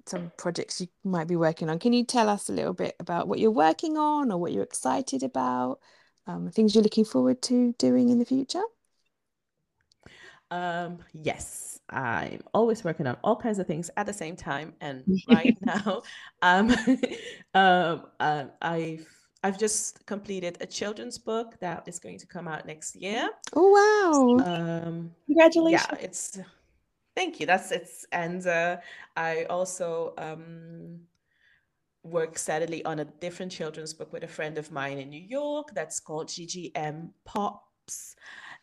some 0.09 0.33
projects 0.37 0.81
you 0.81 0.89
might 1.05 1.29
be 1.29 1.37
working 1.37 1.71
on, 1.71 1.79
can 1.79 1.93
you 1.93 2.05
tell 2.05 2.29
us 2.29 2.49
a 2.49 2.53
little 2.53 2.75
bit 2.75 2.95
about 3.01 3.29
what 3.29 3.39
you're 3.39 3.51
working 3.51 3.97
on 3.97 4.31
or 4.31 4.39
what 4.39 4.53
you're 4.53 4.63
excited 4.63 5.23
about, 5.23 5.79
um, 6.27 6.51
things 6.51 6.75
you're 6.75 6.85
looking 6.85 7.05
forward 7.05 7.43
to 7.43 7.75
doing 7.79 8.09
in 8.09 8.19
the 8.19 8.25
future? 8.25 8.63
Um, 10.51 10.99
yes, 11.13 11.81
I'm 11.89 12.43
always 12.53 12.85
working 12.85 13.07
on 13.07 13.17
all 13.25 13.37
kinds 13.37 13.59
of 13.59 13.67
things 13.67 13.91
at 13.97 14.07
the 14.07 14.13
same 14.13 14.37
time, 14.37 14.75
and 14.81 15.05
right 15.29 15.57
now, 15.63 16.03
um, 16.43 16.71
um, 17.55 18.07
um, 18.21 18.51
I've 18.61 19.09
I've 19.43 19.59
just 19.59 20.05
completed 20.07 20.59
a 20.61 20.67
children's 20.67 21.19
book 21.19 21.59
that 21.61 21.89
is 21.89 21.99
going 21.99 22.19
to 22.19 22.27
come 22.27 22.47
out 22.47 22.67
next 22.67 22.95
year. 22.95 23.29
Oh, 23.55 24.39
wow. 24.39 24.45
Um, 24.45 25.11
Congratulations. 25.27 25.87
yeah, 25.91 25.99
it's 26.01 26.39
Thank 27.15 27.41
you. 27.41 27.47
That's 27.47 27.71
it's, 27.73 28.07
and 28.13 28.47
uh, 28.47 28.79
I 29.17 29.45
also 29.45 30.15
um, 30.17 31.01
work 32.03 32.39
steadily 32.39 32.85
on 32.85 33.01
a 33.01 33.05
different 33.05 33.53
children's 33.53 33.93
book 33.93 34.13
with 34.13 34.25
a 34.25 34.29
friend 34.29 34.59
of 34.59 34.71
mine 34.73 34.99
in 34.99 35.11
New 35.11 35.21
York. 35.21 35.73
That's 35.75 36.01
called 36.01 36.29
GGM 36.29 37.11
Pops, 37.25 38.17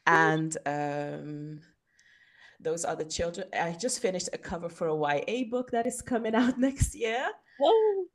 and 0.08 0.58
um, 0.66 1.62
those 2.60 2.86
are 2.86 2.96
the 2.96 3.06
children. 3.06 3.48
I 3.54 3.72
just 3.74 4.02
finished 4.02 4.30
a 4.34 4.38
cover 4.38 4.70
for 4.70 4.88
a 4.88 4.96
YA 4.96 5.46
book 5.50 5.72
that 5.72 5.88
is 5.88 6.02
coming 6.02 6.36
out 6.42 6.58
next 6.60 6.96
year. 6.96 7.30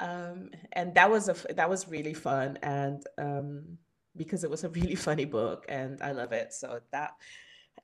Um, 0.01 0.51
and 0.73 0.95
that 0.95 1.11
was 1.11 1.29
a 1.29 1.35
that 1.55 1.71
was 1.71 1.89
really 1.89 2.15
fun, 2.15 2.59
and 2.63 3.03
um, 3.19 3.79
because 4.17 4.45
it 4.45 4.51
was 4.51 4.65
a 4.65 4.69
really 4.71 4.95
funny 5.09 5.25
book, 5.25 5.65
and 5.69 6.03
I 6.03 6.13
love 6.13 6.33
it. 6.33 6.53
So 6.53 6.81
that 6.93 7.13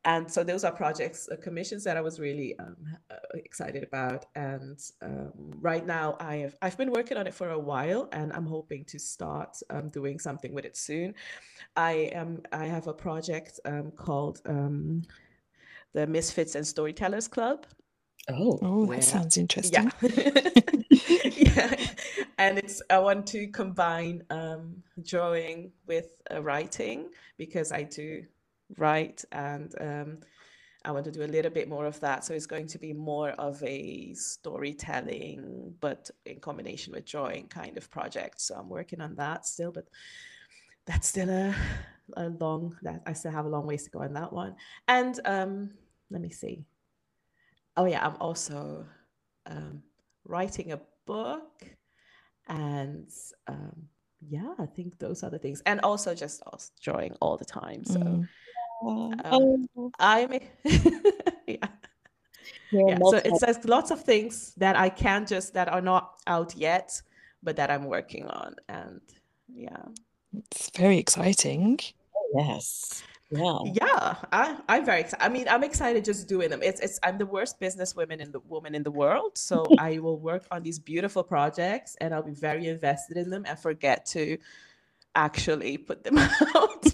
and 0.05 0.31
so 0.31 0.43
those 0.43 0.65
are 0.65 0.73
projects 0.73 1.29
uh, 1.31 1.37
commissions 1.37 1.85
that 1.85 1.97
i 1.97 2.01
was 2.01 2.19
really 2.19 2.59
um, 2.59 2.77
uh, 3.11 3.17
excited 3.35 3.83
about. 3.83 4.27
And 4.35 4.79
um, 5.03 5.33
right 5.61 5.87
now 5.87 6.17
i 6.21 6.37
have 6.37 6.57
i've 6.63 6.79
been 6.79 6.91
working 6.91 7.17
on 7.17 7.27
it 7.27 7.35
for 7.35 7.51
a 7.51 7.59
while 7.59 8.09
and 8.13 8.33
i'm 8.33 8.47
hoping 8.47 8.85
to 8.87 8.99
start 8.99 9.57
um, 9.71 9.89
doing 9.91 10.19
something 10.19 10.53
with 10.53 10.65
it 10.65 10.77
soon. 10.77 11.15
I 11.77 12.11
am 12.13 12.43
i 12.53 12.65
have 12.67 12.87
a 12.87 12.95
project 12.95 13.61
um, 13.65 13.91
called 13.91 14.41
um, 14.47 15.03
the 15.93 16.07
misfits 16.07 16.55
and 16.55 16.67
storytellers 16.67 17.29
club. 17.29 17.67
Oh. 18.29 18.59
Oh 18.63 18.87
that 18.87 19.05
sounds 19.05 19.37
interesting. 19.37 19.91
Yeah. 20.01 20.11
Yeah. 21.37 21.75
And 22.39 22.59
it's 22.59 22.81
i 22.91 22.99
want 22.99 23.27
to 23.29 23.49
combine 23.49 24.23
um, 24.31 24.83
drawing 25.03 25.73
with 25.87 26.09
uh, 26.33 26.43
writing 26.43 27.09
because 27.37 27.73
i 27.73 27.83
do 27.83 28.25
right? 28.77 29.23
And 29.33 29.75
um, 29.81 30.19
I 30.85 30.93
want 30.93 31.05
to 31.05 31.11
do 31.11 31.23
a 31.23 31.25
little 31.25 31.51
bit 31.51 31.69
more 31.69 31.87
of 31.87 32.01
that. 32.01 32.25
So 32.25 32.33
it's 32.35 32.47
going 32.47 32.67
to 32.69 32.79
be 32.79 32.93
more 32.93 33.31
of 33.31 33.63
a 33.63 34.15
storytelling, 34.15 35.75
but 35.81 36.11
in 36.25 36.41
combination 36.41 36.93
with 36.93 37.05
drawing 37.05 37.49
kind 37.49 37.77
of 37.77 37.91
project. 37.91 38.41
So 38.41 38.55
I'm 38.55 38.69
working 38.69 39.01
on 39.01 39.15
that 39.17 39.47
still, 39.47 39.73
but 39.73 39.89
that's 40.87 41.09
still 41.09 41.29
a, 41.29 41.55
a 42.17 42.29
long 42.29 42.77
that 42.83 43.03
I 43.07 43.13
still 43.13 43.33
have 43.33 43.45
a 43.45 43.51
long 43.51 43.67
ways 43.67 43.85
to 43.85 43.91
go 43.91 44.01
on 44.01 44.15
that 44.15 44.33
one. 44.33 44.57
And 44.89 45.21
um, 45.25 45.71
let 46.11 46.23
me 46.23 46.31
see. 46.31 46.65
Oh 47.77 47.85
yeah, 47.85 48.05
I'm 48.05 48.17
also 48.21 48.87
um, 49.47 49.83
writing 50.25 50.73
a 50.73 50.81
book 51.07 51.65
and 52.49 53.09
um, 53.47 53.89
yeah, 54.27 54.55
I 54.59 54.67
think 54.67 54.99
those 54.99 55.23
are 55.23 55.31
the 55.31 55.39
things. 55.39 55.63
And 55.67 55.81
also 55.81 56.15
just 56.15 56.43
drawing 56.83 57.15
all 57.21 57.37
the 57.37 57.45
time. 57.45 57.85
So 57.85 58.01
mm. 58.01 58.29
Um, 58.83 59.69
oh. 59.77 59.91
I'm 59.99 60.33
yeah. 60.65 61.57
yeah. 62.71 62.99
So 62.99 63.17
it 63.17 63.37
says 63.37 63.59
lots 63.65 63.91
of 63.91 64.03
things 64.03 64.55
that 64.57 64.77
I 64.77 64.89
can 64.89 65.27
just 65.27 65.55
that 65.55 65.69
are 65.69 65.81
not 65.81 66.21
out 66.27 66.55
yet, 66.57 67.01
but 67.43 67.57
that 67.57 67.71
I'm 67.71 67.85
working 67.85 68.27
on. 68.27 68.57
And 68.69 69.01
yeah. 69.53 69.83
It's 70.37 70.71
very 70.77 70.99
exciting. 70.99 71.81
Yes. 72.35 73.03
Yeah. 73.31 73.59
Yeah. 73.65 74.15
I, 74.33 74.57
I'm 74.69 74.85
very 74.85 75.01
excited. 75.01 75.25
I 75.25 75.29
mean, 75.29 75.47
I'm 75.49 75.63
excited 75.63 76.05
just 76.05 76.29
doing 76.29 76.51
them. 76.51 76.63
It's 76.63 76.81
it's 76.81 76.99
I'm 77.03 77.19
the 77.19 77.27
worst 77.27 77.61
business 77.61 77.95
woman 77.95 78.21
in 78.21 78.33
the 78.33 78.41
woman 78.41 78.75
in 78.75 78.83
the 78.83 78.91
world. 78.91 79.39
So 79.39 79.67
I 79.79 79.99
will 79.99 80.19
work 80.19 80.47
on 80.51 80.63
these 80.63 80.79
beautiful 80.79 81.23
projects 81.23 81.97
and 82.01 82.15
I'll 82.15 82.23
be 82.23 82.33
very 82.33 82.67
invested 82.69 83.17
in 83.17 83.31
them 83.31 83.45
and 83.47 83.59
forget 83.59 84.07
to 84.07 84.39
actually 85.15 85.79
put 85.79 86.05
them 86.05 86.19
out. 86.55 86.70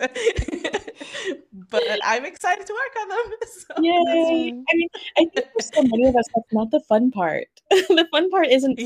but, 1.70 1.82
I'm 2.04 2.24
excited 2.24 2.66
to 2.66 2.72
work 2.72 2.96
on 3.02 3.08
them. 3.08 3.18
So. 3.50 3.74
Yay! 3.82 4.52
I 4.52 4.74
mean, 4.74 4.88
I 5.18 5.26
think 5.26 5.46
for 5.52 5.62
so 5.62 5.82
many 5.82 6.08
of 6.08 6.16
us, 6.16 6.24
that's 6.34 6.52
not 6.52 6.70
the 6.70 6.80
fun 6.80 7.10
part. 7.10 7.46
the 7.70 8.06
fun 8.10 8.30
part 8.30 8.46
isn't 8.48 8.78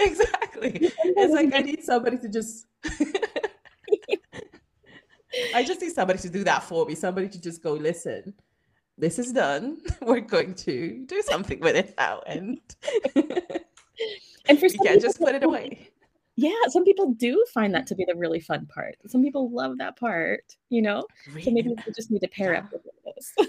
exactly. 0.00 0.90
It's 1.04 1.32
like 1.32 1.54
I 1.54 1.60
need 1.60 1.84
somebody 1.84 2.18
to 2.18 2.28
just. 2.28 2.66
I 5.54 5.62
just 5.62 5.80
need 5.80 5.92
somebody 5.92 6.18
to 6.20 6.30
do 6.30 6.44
that 6.44 6.62
for 6.62 6.86
me. 6.86 6.94
Somebody 6.94 7.28
to 7.28 7.40
just 7.40 7.62
go 7.62 7.72
listen. 7.72 8.34
This 8.96 9.18
is 9.18 9.32
done. 9.32 9.78
We're 10.00 10.20
going 10.20 10.54
to 10.54 11.04
do 11.06 11.22
something 11.22 11.60
with 11.60 11.76
it 11.76 11.94
now, 11.98 12.22
and 12.26 12.60
and 14.48 14.58
for 14.58 14.66
you 14.66 14.78
can't 14.82 15.02
just 15.02 15.18
put 15.18 15.34
it 15.34 15.44
away 15.44 15.90
yeah, 16.40 16.68
some 16.68 16.84
people 16.84 17.12
do 17.12 17.44
find 17.52 17.74
that 17.74 17.86
to 17.88 17.94
be 17.94 18.06
the 18.06 18.14
really 18.14 18.40
fun 18.40 18.64
part. 18.66 18.96
Some 19.06 19.22
people 19.22 19.50
love 19.50 19.76
that 19.76 19.98
part, 19.98 20.56
you 20.70 20.80
know? 20.80 21.04
Really? 21.28 21.42
So 21.42 21.50
maybe 21.50 21.68
we 21.68 21.92
just 21.94 22.10
need 22.10 22.20
to 22.20 22.28
pair 22.28 22.56
up 22.56 22.72
with 22.72 22.82
this. 23.04 23.48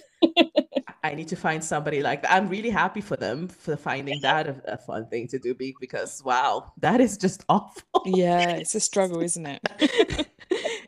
I 1.03 1.15
need 1.15 1.29
to 1.29 1.37
find 1.37 1.63
somebody 1.63 2.03
like 2.03 2.23
that. 2.23 2.33
I'm 2.33 2.49
really 2.49 2.69
happy 2.69 2.99
for 2.99 3.15
them 3.15 3.47
for 3.47 3.77
finding 3.77 4.19
that 4.21 4.47
a, 4.47 4.73
a, 4.73 4.77
fun 4.77 5.07
thing 5.07 5.27
to 5.29 5.39
do 5.39 5.55
because 5.55 6.21
wow, 6.23 6.73
that 6.81 6.99
is 6.99 7.17
just 7.17 7.45
awful. 7.49 8.01
Yeah, 8.05 8.51
it's 8.51 8.75
a 8.75 8.79
struggle, 8.81 9.21
isn't 9.21 9.45
it? 9.45 9.61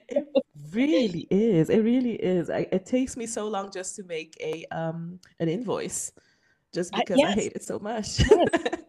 it 0.10 0.28
really 0.72 1.26
is. 1.32 1.70
It 1.70 1.80
really 1.80 2.16
is. 2.16 2.50
I, 2.50 2.68
it 2.72 2.86
takes 2.86 3.16
me 3.16 3.26
so 3.26 3.48
long 3.48 3.72
just 3.72 3.96
to 3.96 4.04
make 4.04 4.36
a 4.42 4.66
um 4.72 5.20
an 5.40 5.48
invoice 5.48 6.12
just 6.74 6.94
because 6.94 7.18
uh, 7.18 7.22
yes. 7.22 7.38
I 7.38 7.42
hate 7.42 7.54
it 7.54 7.64
so 7.64 7.80
much. 7.80 8.20
Yes 8.20 8.80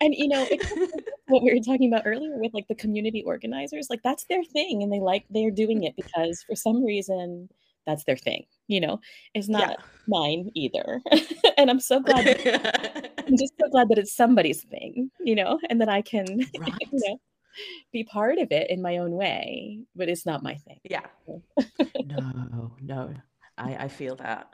and 0.00 0.14
you 0.14 0.28
know 0.28 0.46
what 1.28 1.42
we 1.42 1.52
were 1.52 1.60
talking 1.64 1.92
about 1.92 2.06
earlier 2.06 2.38
with 2.38 2.54
like 2.54 2.68
the 2.68 2.74
community 2.74 3.22
organizers 3.24 3.88
like 3.90 4.02
that's 4.02 4.24
their 4.26 4.44
thing 4.44 4.82
and 4.82 4.92
they 4.92 5.00
like 5.00 5.24
they're 5.30 5.50
doing 5.50 5.84
it 5.84 5.94
because 5.96 6.42
for 6.46 6.54
some 6.54 6.84
reason 6.84 7.48
that's 7.86 8.04
their 8.04 8.16
thing 8.16 8.44
you 8.66 8.80
know? 8.80 9.00
It's 9.34 9.48
not 9.48 9.70
yeah. 9.70 9.76
mine 10.08 10.50
either. 10.54 11.00
And 11.56 11.70
i'm 11.70 11.80
so 11.80 12.00
glad 12.00 12.26
that, 12.26 13.12
i'm 13.26 13.36
just 13.38 13.54
so 13.60 13.68
glad 13.70 13.88
that 13.88 13.96
it's 13.96 14.14
somebody's 14.14 14.64
thing 14.64 15.10
you 15.20 15.36
know 15.36 15.58
and 15.70 15.80
that 15.80 15.88
i 15.88 16.02
can 16.02 16.26
right. 16.58 16.72
you 16.80 16.88
know 16.92 17.18
be 17.92 18.02
part 18.02 18.38
of 18.38 18.50
it 18.50 18.68
in 18.70 18.82
my 18.82 18.98
own 18.98 19.12
way 19.12 19.78
but 19.94 20.08
it's 20.08 20.26
not 20.26 20.42
my 20.42 20.56
thing. 20.56 20.80
Yeah. 20.82 21.06
No 22.04 22.72
no. 22.82 23.14
I 23.56 23.84
i 23.84 23.88
feel 23.88 24.16
that. 24.16 24.52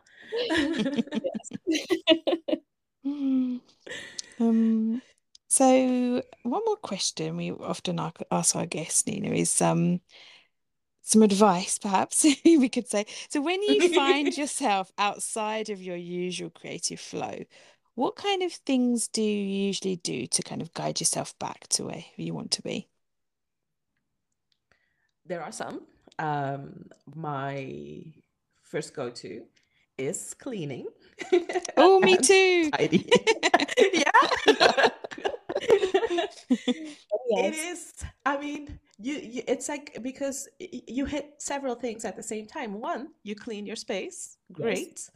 Um 4.38 5.02
so, 5.50 6.22
one 6.44 6.62
more 6.64 6.76
question 6.76 7.36
we 7.36 7.50
often 7.50 7.98
ask 8.30 8.54
our 8.54 8.66
guests, 8.66 9.04
Nina, 9.04 9.30
is 9.30 9.60
um, 9.60 10.00
some 11.02 11.22
advice, 11.22 11.76
perhaps 11.76 12.24
we 12.44 12.68
could 12.68 12.86
say. 12.86 13.04
So, 13.30 13.40
when 13.42 13.60
you 13.60 13.80
find 13.80 14.36
yourself 14.38 14.92
outside 14.96 15.68
of 15.68 15.82
your 15.82 15.96
usual 15.96 16.50
creative 16.50 17.00
flow, 17.00 17.44
what 17.96 18.14
kind 18.14 18.44
of 18.44 18.52
things 18.52 19.08
do 19.08 19.22
you 19.22 19.66
usually 19.66 19.96
do 19.96 20.28
to 20.28 20.42
kind 20.44 20.62
of 20.62 20.72
guide 20.72 21.00
yourself 21.00 21.36
back 21.40 21.66
to 21.70 21.86
where 21.86 22.04
you 22.16 22.32
want 22.32 22.52
to 22.52 22.62
be? 22.62 22.88
There 25.26 25.42
are 25.42 25.50
some. 25.50 25.80
Um, 26.20 26.90
my 27.16 28.04
first 28.62 28.94
go 28.94 29.10
to 29.10 29.42
is 29.98 30.32
cleaning. 30.34 30.86
Oh, 31.76 31.98
me 31.98 32.16
too. 32.22 32.70
yeah. 33.92 34.90
It 37.32 37.54
is. 37.54 37.92
I 38.26 38.38
mean, 38.38 38.80
you, 38.98 39.14
you, 39.14 39.42
it's 39.46 39.68
like 39.68 39.98
because 40.02 40.48
you 40.58 41.04
hit 41.04 41.34
several 41.38 41.76
things 41.76 42.04
at 42.04 42.16
the 42.16 42.22
same 42.22 42.46
time. 42.46 42.80
One, 42.80 43.08
you 43.22 43.36
clean 43.36 43.66
your 43.66 43.76
space, 43.76 44.36
great. 44.52 44.98
Yes. 44.98 45.10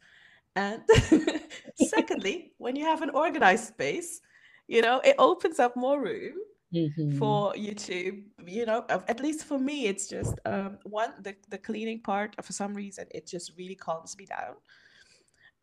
And 0.56 0.82
secondly, 1.76 2.52
when 2.58 2.76
you 2.76 2.84
have 2.84 3.02
an 3.02 3.10
organized 3.10 3.66
space, 3.66 4.20
you 4.68 4.80
know, 4.80 5.00
it 5.04 5.16
opens 5.18 5.58
up 5.58 5.76
more 5.76 6.00
room 6.00 6.34
mm-hmm. 6.72 7.18
for 7.18 7.56
you 7.56 7.74
to, 7.74 8.22
you 8.46 8.64
know, 8.64 8.84
at 8.88 9.20
least 9.20 9.44
for 9.44 9.58
me, 9.58 9.86
it's 9.86 10.08
just 10.08 10.38
um, 10.44 10.78
one, 10.84 11.12
the, 11.20 11.34
the 11.48 11.58
cleaning 11.58 12.00
part, 12.00 12.36
for 12.44 12.52
some 12.52 12.74
reason, 12.74 13.06
it 13.10 13.26
just 13.26 13.52
really 13.58 13.74
calms 13.74 14.16
me 14.16 14.26
down 14.26 14.54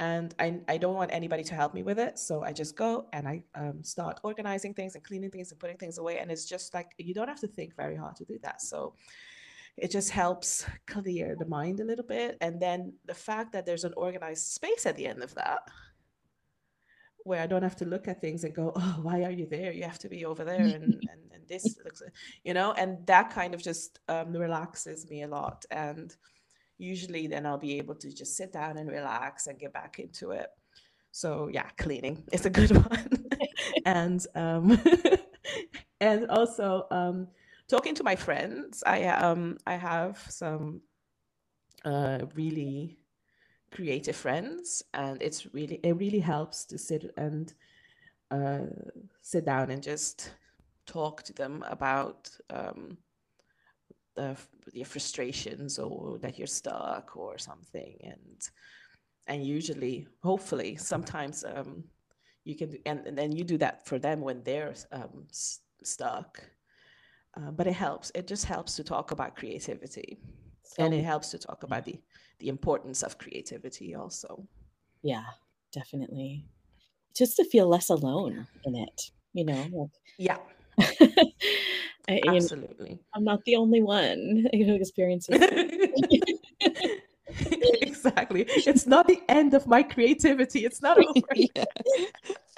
and 0.02 0.34
I, 0.40 0.60
I 0.68 0.78
don't 0.78 0.96
want 0.96 1.14
anybody 1.14 1.44
to 1.44 1.54
help 1.54 1.76
me 1.76 1.84
with 1.84 2.00
it. 2.00 2.18
So 2.18 2.44
I 2.44 2.54
just 2.54 2.76
go 2.76 3.06
and 3.14 3.28
I 3.28 3.44
um, 3.54 3.84
start 3.84 4.20
organizing 4.24 4.74
things 4.74 4.96
and 4.96 5.04
cleaning 5.04 5.30
things 5.30 5.52
and 5.52 5.60
putting 5.60 5.78
things 5.78 6.00
away. 6.00 6.18
And 6.18 6.32
it's 6.32 6.46
just 6.46 6.74
like, 6.74 6.96
you 6.98 7.14
don't 7.14 7.28
have 7.28 7.40
to 7.42 7.48
think 7.48 7.76
very 7.76 7.96
hard 7.96 8.16
to 8.16 8.26
do 8.26 8.40
that. 8.42 8.64
So 8.64 8.96
it 9.78 9.92
just 9.92 10.10
helps 10.10 10.66
clear 10.88 11.36
the 11.38 11.46
mind 11.46 11.82
a 11.82 11.84
little 11.84 12.04
bit. 12.04 12.36
And 12.42 12.60
then 12.60 12.94
the 13.06 13.14
fact 13.14 13.54
that 13.54 13.68
there's 13.68 13.84
an 13.84 13.94
organized 13.96 14.48
space 14.48 14.88
at 14.88 14.98
the 14.98 15.06
end 15.06 15.22
of 15.22 15.36
that, 15.36 15.60
where 17.24 17.44
I 17.44 17.46
don't 17.46 17.62
have 17.62 17.76
to 17.76 17.86
look 17.86 18.08
at 18.08 18.22
things 18.22 18.44
and 18.44 18.56
go, 18.56 18.74
oh, 18.76 19.00
why 19.04 19.24
are 19.24 19.30
you 19.30 19.46
there? 19.46 19.72
You 19.72 19.84
have 19.84 20.00
to 20.00 20.10
be 20.10 20.26
over 20.26 20.44
there. 20.44 20.62
And, 20.62 20.74
and, 20.84 21.32
and 21.32 21.48
this 21.48 21.78
looks, 21.86 22.02
you 22.44 22.56
know, 22.56 22.74
and 22.74 23.06
that 23.06 23.30
kind 23.30 23.54
of 23.54 23.62
just 23.62 24.00
um, 24.10 24.34
relaxes 24.34 25.08
me 25.12 25.22
a 25.22 25.28
lot. 25.28 25.64
And 25.70 26.16
usually 26.82 27.28
then 27.28 27.46
I'll 27.46 27.58
be 27.58 27.78
able 27.78 27.96
to 27.96 28.12
just 28.12 28.36
sit 28.36 28.52
down 28.52 28.78
and 28.78 28.90
relax 28.90 29.48
and 29.48 29.60
get 29.60 29.74
back 29.74 30.00
into 30.00 30.32
it. 30.32 30.48
So 31.12 31.50
yeah, 31.52 31.70
cleaning 31.78 32.24
is 32.32 32.46
a 32.46 32.50
good 32.50 32.72
one. 32.72 33.28
and 33.86 34.26
um, 34.36 34.80
and 36.02 36.30
also 36.30 36.88
um, 36.92 37.28
talking 37.68 37.96
to 37.96 38.04
my 38.04 38.16
friends. 38.16 38.84
I 38.86 39.06
um 39.06 39.58
I 39.66 39.76
have 39.76 40.20
some 40.30 40.82
uh, 41.86 42.20
really 42.36 42.98
creative 43.72 44.16
friends, 44.16 44.84
and 44.94 45.22
it's 45.22 45.54
really 45.54 45.80
it 45.84 45.94
really 45.94 46.20
helps 46.20 46.66
to 46.66 46.78
sit 46.78 47.14
and 47.18 47.54
uh, 48.32 48.66
sit 49.22 49.46
down 49.46 49.72
and 49.72 49.84
just 49.84 50.32
talk 50.86 51.24
to 51.24 51.34
them 51.34 51.64
about 51.70 52.30
um, 52.50 52.98
the, 54.16 54.38
your 54.74 54.86
frustrations 54.86 55.80
or 55.80 56.18
that 56.20 56.38
you're 56.38 56.48
stuck 56.48 57.16
or 57.16 57.38
something, 57.38 57.98
and 58.04 58.50
and 59.28 59.46
usually, 59.46 60.08
hopefully, 60.24 60.76
sometimes 60.76 61.44
um, 61.46 61.84
you 62.44 62.56
can 62.56 62.78
and, 62.86 63.06
and 63.08 63.18
then 63.18 63.32
you 63.32 63.44
do 63.44 63.58
that 63.58 63.86
for 63.86 64.00
them 64.00 64.22
when 64.22 64.44
they're 64.44 64.74
um, 64.92 65.26
s- 65.30 65.62
stuck. 65.84 66.44
Uh, 67.38 67.52
but 67.52 67.68
it 67.68 67.74
helps. 67.74 68.12
It 68.16 68.28
just 68.28 68.46
helps 68.46 68.76
to 68.76 68.84
talk 68.84 69.12
about 69.12 69.36
creativity, 69.38 70.20
So, 70.64 70.84
and 70.84 70.94
it 70.94 71.04
helps 71.04 71.30
to 71.32 71.40
talk 71.40 71.64
about 71.64 71.86
the 71.86 72.00
the 72.40 72.50
importance 72.50 73.04
of 73.04 73.18
creativity 73.18 73.96
also. 73.96 74.48
yeah, 75.04 75.26
definitely. 75.72 76.46
Just 77.16 77.36
to 77.38 77.46
feel 77.46 77.68
less 77.68 77.90
alone 77.90 78.48
in 78.64 78.76
it, 78.76 79.02
you 79.34 79.46
know. 79.46 79.92
Yeah, 80.18 80.38
I, 82.10 82.22
you 82.24 82.32
know, 82.32 82.36
absolutely. 82.36 83.00
I'm 83.14 83.24
not 83.24 83.44
the 83.46 83.56
only 83.56 83.82
one 83.82 84.48
who 84.54 84.76
experiences. 84.76 85.38
exactly. 87.82 88.46
It's 88.48 88.88
not 88.88 89.08
the 89.08 89.22
end 89.30 89.54
of 89.54 89.68
my 89.68 89.84
creativity. 89.84 90.66
It's 90.66 90.82
not 90.82 90.98
over. 90.98 91.28
yeah. 91.36 91.64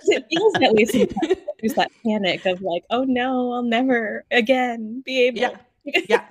It 0.06 0.26
feels 0.30 0.54
that 0.54 0.74
way 0.74 0.86
sometimes. 0.86 1.40
There's 1.62 1.74
that 1.76 1.92
panic 2.06 2.46
of 2.46 2.62
like, 2.62 2.84
oh 2.90 3.04
no, 3.04 3.54
I'll 3.54 3.64
never 3.64 4.26
again 4.32 5.02
be 5.06 5.24
able. 5.28 5.40
yeah, 5.40 5.58
yeah, 5.86 6.26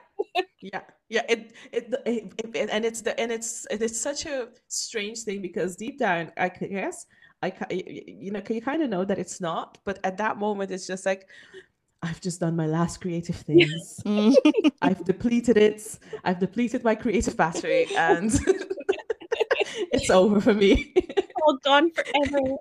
yeah, 0.61 0.81
yeah. 1.09 1.23
It, 1.29 1.53
it, 1.73 1.95
it, 2.07 2.33
it- 2.55 2.71
and 2.71 2.85
it's 2.85 3.01
the 3.01 3.19
and 3.19 3.31
it's 3.33 3.67
it's 3.71 3.99
such 4.01 4.27
a 4.27 4.49
strange 4.69 5.21
thing 5.21 5.41
because 5.43 5.77
deep 5.77 5.99
down, 5.99 6.33
I 6.37 6.49
guess 6.49 7.07
I 7.43 7.51
ki- 7.51 7.65
y- 7.71 7.83
y- 7.87 8.03
you 8.07 8.31
know 8.31 8.43
you 8.49 8.61
kind 8.61 8.83
of 8.83 8.91
know 8.91 9.05
that 9.05 9.19
it's 9.19 9.41
not, 9.41 9.79
but 9.85 9.99
at 10.05 10.19
that 10.19 10.39
moment, 10.39 10.71
it's 10.71 10.87
just 10.87 11.07
like 11.07 11.29
I've 12.03 12.21
just 12.21 12.41
done 12.41 12.57
my 12.57 12.67
last 12.67 13.01
creative 13.01 13.37
things. 13.37 14.01
Mm. 14.05 14.35
I've 14.83 15.05
depleted 15.05 15.57
it. 15.57 15.99
I've 16.25 16.41
depleted 16.41 16.83
my 16.83 16.95
creative 16.97 17.37
battery, 17.37 17.87
and 17.97 18.33
it's 19.93 20.11
over 20.11 20.41
for 20.41 20.55
me 20.55 20.93
all 21.47 21.59
gone 21.65 21.91
forever. 21.91 22.57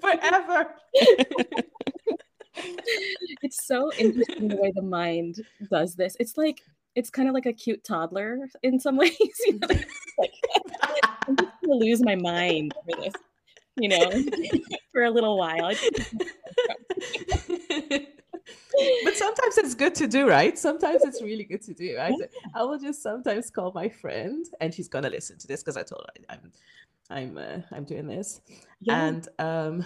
forever. 0.00 0.74
it's 3.42 3.66
so 3.66 3.92
interesting 3.98 4.48
the 4.48 4.56
way 4.56 4.72
the 4.74 4.82
mind 4.82 5.44
does 5.70 5.94
this. 5.94 6.16
It's 6.20 6.36
like 6.36 6.62
it's 6.94 7.10
kind 7.10 7.28
of 7.28 7.34
like 7.34 7.46
a 7.46 7.52
cute 7.52 7.84
toddler 7.84 8.48
in 8.62 8.80
some 8.80 8.96
ways. 8.96 9.12
You 9.46 9.58
know? 9.58 9.68
like 10.18 10.32
I'm 11.26 11.36
just 11.36 11.52
gonna 11.62 11.74
lose 11.74 12.02
my 12.02 12.16
mind 12.16 12.74
for 12.84 13.00
this, 13.02 13.14
you 13.76 13.88
know, 13.88 14.10
for 14.92 15.04
a 15.04 15.10
little 15.10 15.38
while. 15.38 15.72
But 19.04 19.16
sometimes 19.16 19.58
it's 19.58 19.74
good 19.74 19.94
to 19.96 20.06
do, 20.06 20.28
right? 20.28 20.58
Sometimes 20.58 21.02
it's 21.04 21.22
really 21.22 21.44
good 21.44 21.62
to 21.62 21.74
do. 21.74 21.96
I, 21.98 22.12
I 22.54 22.62
will 22.62 22.78
just 22.78 23.02
sometimes 23.02 23.50
call 23.50 23.72
my 23.74 23.88
friend, 23.88 24.46
and 24.60 24.74
she's 24.74 24.88
gonna 24.88 25.10
listen 25.10 25.38
to 25.38 25.46
this 25.46 25.62
because 25.62 25.76
I 25.76 25.82
told 25.82 26.02
her 26.06 26.24
I, 26.28 26.34
I'm, 26.34 26.52
I'm, 27.10 27.38
uh, 27.38 27.60
I'm 27.72 27.84
doing 27.84 28.06
this, 28.06 28.40
Yeah. 28.80 29.04
and 29.06 29.28
um, 29.38 29.84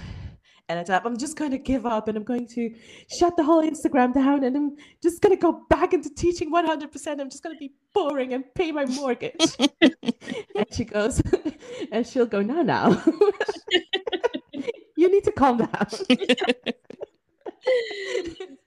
and 0.69 0.79
I 0.79 0.85
tell, 0.85 1.01
I'm 1.05 1.19
just 1.19 1.37
going 1.37 1.51
to 1.51 1.59
give 1.59 1.85
up, 1.87 2.09
and 2.09 2.17
I'm 2.17 2.25
going 2.25 2.47
to 2.49 2.75
shut 3.11 3.37
the 3.37 3.45
whole 3.45 3.63
Instagram 3.63 4.15
down, 4.15 4.45
and 4.45 4.57
I'm 4.57 4.77
just 5.03 5.21
gonna 5.21 5.37
go 5.37 5.65
back 5.69 5.93
into 5.93 6.09
teaching 6.15 6.51
100. 6.51 6.91
percent 6.91 7.21
I'm 7.21 7.29
just 7.31 7.43
gonna 7.43 7.59
be 7.59 7.73
boring 7.93 8.33
and 8.33 8.45
pay 8.55 8.73
my 8.73 8.87
mortgage. 8.87 9.57
and 9.83 10.67
she 10.73 10.85
goes, 10.85 11.21
and 11.93 12.07
she'll 12.07 12.27
go, 12.27 12.41
no, 12.43 12.63
now. 12.63 13.03
you 14.97 15.11
need 15.11 15.25
to 15.25 15.33
calm 15.33 15.59
down. 15.59 15.89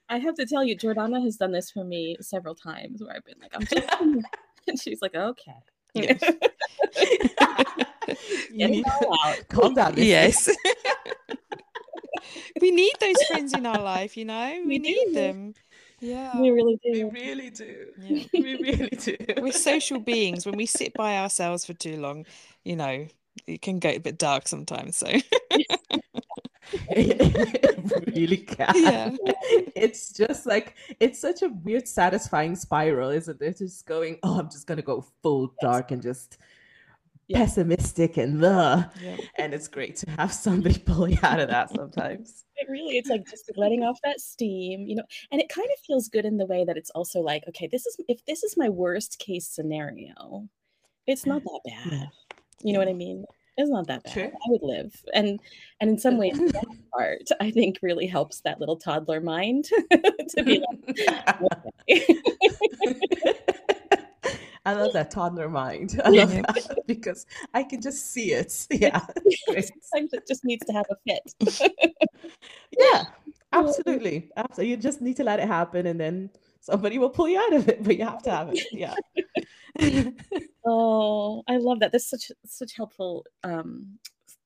I 0.08 0.18
have 0.18 0.34
to 0.36 0.46
tell 0.46 0.62
you, 0.64 0.76
Jordana 0.76 1.22
has 1.24 1.36
done 1.36 1.52
this 1.52 1.70
for 1.70 1.84
me 1.84 2.16
several 2.20 2.54
times 2.54 3.02
where 3.02 3.16
I've 3.16 3.24
been 3.24 3.38
like, 3.40 3.52
I'm 3.54 3.62
just 3.66 3.88
and 4.68 4.80
she's 4.80 5.00
like, 5.02 5.14
okay. 5.14 5.52
Yes. 5.94 6.20
you 6.22 6.38
Get 8.58 8.70
need 8.70 8.86
it 8.86 8.92
all 9.02 9.16
out. 9.24 9.48
calm 9.48 9.74
down. 9.74 9.94
Yes. 9.96 10.48
we 12.60 12.70
need 12.70 12.92
those 13.00 13.22
friends 13.24 13.52
in 13.54 13.66
our 13.66 13.80
life, 13.80 14.16
you 14.16 14.24
know. 14.24 14.54
We, 14.60 14.66
We 14.66 14.78
need 14.78 15.06
do. 15.06 15.12
them. 15.14 15.54
Yeah. 16.00 16.38
We 16.40 16.50
really 16.50 16.78
do. 16.84 16.92
We 16.92 17.04
really 17.20 17.50
do. 17.50 17.86
Yeah. 17.98 18.24
We 18.32 18.56
really 18.56 18.88
do. 18.90 19.16
We're 19.40 19.52
social 19.52 19.98
beings. 20.00 20.46
When 20.46 20.56
we 20.56 20.66
sit 20.66 20.92
by 20.94 21.16
ourselves 21.18 21.64
for 21.64 21.74
too 21.74 21.96
long, 21.96 22.26
you 22.64 22.76
know, 22.76 23.06
it 23.46 23.62
can 23.62 23.78
get 23.78 23.96
a 23.96 24.00
bit 24.00 24.18
dark 24.18 24.48
sometimes. 24.48 24.96
So 24.98 25.06
it 26.72 28.06
really 28.16 28.38
can. 28.38 28.74
Yeah. 28.76 29.10
It's 29.76 30.10
just 30.12 30.46
like 30.46 30.74
it's 31.00 31.18
such 31.20 31.42
a 31.42 31.48
weird, 31.48 31.86
satisfying 31.86 32.56
spiral, 32.56 33.10
isn't 33.10 33.40
it? 33.42 33.58
Just 33.58 33.86
going, 33.86 34.18
oh, 34.22 34.38
I'm 34.38 34.50
just 34.50 34.66
gonna 34.66 34.82
go 34.82 35.04
full 35.22 35.54
dark 35.60 35.90
and 35.90 36.02
just 36.02 36.38
Yeah. 37.28 37.38
pessimistic 37.40 38.16
and 38.18 38.40
the 38.42 38.88
yeah. 39.02 39.16
and 39.38 39.52
it's 39.52 39.68
great 39.68 39.96
to 39.96 40.10
have 40.12 40.32
somebody 40.32 40.78
pull 40.86 41.08
you 41.08 41.18
out 41.22 41.40
of 41.40 41.48
that 41.50 41.70
sometimes. 41.70 42.44
It 42.56 42.68
really, 42.70 42.96
it's 42.98 43.10
like 43.10 43.26
just 43.28 43.50
letting 43.56 43.82
off 43.82 43.98
that 44.04 44.20
steam, 44.20 44.86
you 44.86 44.96
know, 44.96 45.04
and 45.30 45.40
it 45.40 45.48
kind 45.48 45.68
of 45.74 45.78
feels 45.86 46.08
good 46.08 46.24
in 46.24 46.36
the 46.38 46.46
way 46.46 46.64
that 46.64 46.76
it's 46.76 46.90
also 46.90 47.20
like, 47.20 47.42
okay, 47.48 47.68
this 47.70 47.84
is 47.86 47.96
if 48.08 48.24
this 48.26 48.42
is 48.44 48.56
my 48.56 48.68
worst 48.68 49.18
case 49.18 49.46
scenario, 49.48 50.48
it's 51.06 51.26
not 51.26 51.42
that 51.44 51.60
bad. 51.66 52.10
You 52.62 52.72
know 52.72 52.78
what 52.78 52.88
I 52.88 52.94
mean? 52.94 53.24
It's 53.56 53.70
not 53.70 53.86
that 53.86 54.04
bad. 54.04 54.12
True. 54.12 54.30
I 54.32 54.48
would 54.48 54.62
live. 54.62 54.94
And 55.14 55.40
and 55.80 55.90
in 55.90 55.98
some 55.98 56.18
ways 56.18 56.38
that 56.52 56.66
part 56.92 57.28
I 57.40 57.50
think 57.50 57.78
really 57.82 58.06
helps 58.06 58.40
that 58.40 58.60
little 58.60 58.76
toddler 58.76 59.20
mind 59.20 59.64
to 60.30 60.42
be 60.42 60.62
like. 60.68 60.96
I 64.66 64.72
love 64.72 64.92
that 64.94 65.12
toddler 65.12 65.48
mind. 65.48 66.00
I 66.04 66.08
love 66.10 66.32
that 66.32 66.78
because 66.86 67.24
I 67.54 67.62
can 67.62 67.80
just 67.80 68.12
see 68.12 68.32
it. 68.32 68.66
Yeah. 68.68 68.98
Sometimes 69.46 70.12
it 70.12 70.26
just 70.26 70.44
needs 70.44 70.66
to 70.66 70.72
have 70.72 70.86
a 70.90 70.96
fit. 71.06 71.72
Yeah, 72.76 73.04
absolutely. 73.52 74.28
Absolutely. 74.36 74.70
You 74.70 74.76
just 74.76 75.00
need 75.00 75.16
to 75.18 75.24
let 75.24 75.38
it 75.38 75.46
happen 75.46 75.86
and 75.86 76.00
then 76.00 76.30
somebody 76.60 76.98
will 76.98 77.10
pull 77.10 77.28
you 77.28 77.38
out 77.38 77.52
of 77.52 77.68
it, 77.68 77.84
but 77.84 77.96
you 77.96 78.04
have 78.04 78.24
to 78.24 78.30
have 78.32 78.48
it. 78.52 78.60
Yeah. 78.72 78.94
Oh, 80.68 81.44
I 81.46 81.58
love 81.58 81.78
that. 81.78 81.92
That's 81.92 82.10
such 82.10 82.32
such 82.44 82.74
helpful 82.74 83.24
um, 83.44 83.98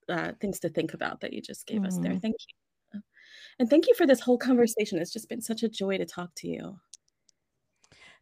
uh, 0.07 0.33
things 0.39 0.61
to 0.61 0.68
think 0.68 0.93
about 0.93 1.20
that 1.22 1.33
you 1.33 1.41
just 1.41 1.66
gave 1.66 1.83
us 1.83 1.97
there. 1.97 2.12
Mm. 2.12 2.20
Thank 2.20 2.37
you, 2.93 3.01
and 3.59 3.70
thank 3.70 3.89
you 3.89 3.95
for 3.95 4.07
this 4.07 4.20
whole 4.20 4.37
conversation. 4.37 4.99
It's 4.99 5.12
just 5.14 5.31
been 5.31 5.41
such 5.41 5.62
a 5.62 5.68
joy 5.68 5.97
to 5.97 6.05
talk 6.05 6.31
to 6.37 6.49
you. 6.49 6.78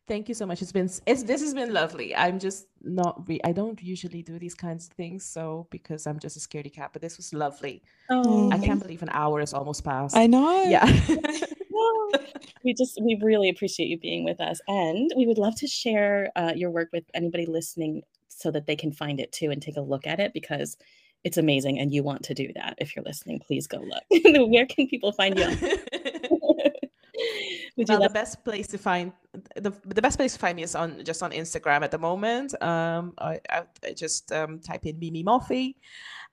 Thank 0.06 0.28
you 0.28 0.34
so 0.34 0.46
much. 0.46 0.62
It's 0.62 0.70
been 0.70 0.88
it's 1.06 1.24
this 1.24 1.40
has 1.40 1.54
been 1.54 1.72
lovely. 1.72 2.14
I'm 2.14 2.38
just 2.38 2.68
not 2.82 3.28
re- 3.28 3.40
I 3.44 3.50
don't 3.50 3.82
usually 3.82 4.22
do 4.22 4.38
these 4.38 4.54
kinds 4.54 4.86
of 4.86 4.92
things, 4.92 5.24
so 5.24 5.66
because 5.70 6.06
I'm 6.06 6.20
just 6.20 6.36
a 6.36 6.40
scaredy 6.40 6.72
cat, 6.72 6.90
but 6.92 7.02
this 7.02 7.16
was 7.16 7.34
lovely. 7.34 7.82
Oh, 8.10 8.50
I 8.52 8.58
can't 8.58 8.80
believe 8.80 9.02
an 9.02 9.10
hour 9.10 9.40
is 9.40 9.52
almost 9.52 9.84
past. 9.84 10.16
I 10.16 10.26
know. 10.28 10.62
yeah. 10.62 10.86
we 12.64 12.74
just 12.74 12.98
we 13.02 13.18
really 13.22 13.48
appreciate 13.48 13.88
you 13.88 13.98
being 13.98 14.24
with 14.24 14.40
us, 14.40 14.60
and 14.68 15.10
we 15.16 15.26
would 15.26 15.38
love 15.38 15.56
to 15.56 15.66
share 15.66 16.30
uh, 16.36 16.52
your 16.54 16.70
work 16.70 16.88
with 16.92 17.04
anybody 17.14 17.46
listening 17.46 18.02
so 18.28 18.50
that 18.50 18.66
they 18.66 18.76
can 18.76 18.92
find 18.92 19.20
it 19.20 19.32
too 19.32 19.50
and 19.50 19.60
take 19.60 19.76
a 19.76 19.80
look 19.80 20.06
at 20.06 20.20
it 20.20 20.32
because 20.32 20.76
it's 21.24 21.36
amazing, 21.36 21.78
and 21.78 21.92
you 21.92 22.02
want 22.02 22.22
to 22.24 22.34
do 22.34 22.52
that. 22.54 22.74
If 22.78 22.94
you're 22.94 23.04
listening, 23.04 23.40
please 23.40 23.66
go 23.66 23.78
look. 23.78 24.02
Where 24.50 24.66
can 24.66 24.86
people 24.86 25.12
find 25.12 25.38
you? 25.38 25.48
Would 27.76 27.88
well, 27.88 28.00
the 28.00 28.10
best 28.10 28.44
place 28.44 28.66
to 28.68 28.78
find 28.78 29.12
the, 29.56 29.72
the 29.84 30.02
best 30.02 30.18
place 30.18 30.32
to 30.34 30.38
find 30.38 30.56
me 30.56 30.62
is 30.62 30.74
on 30.74 31.04
just 31.04 31.22
on 31.22 31.32
Instagram 31.32 31.82
at 31.82 31.90
the 31.90 31.98
moment. 31.98 32.60
Um, 32.62 33.14
I, 33.18 33.40
I, 33.50 33.62
I 33.84 33.92
just 33.92 34.32
um, 34.32 34.60
type 34.60 34.84
in 34.86 34.98
Mimi 34.98 35.22
Moffie, 35.24 35.74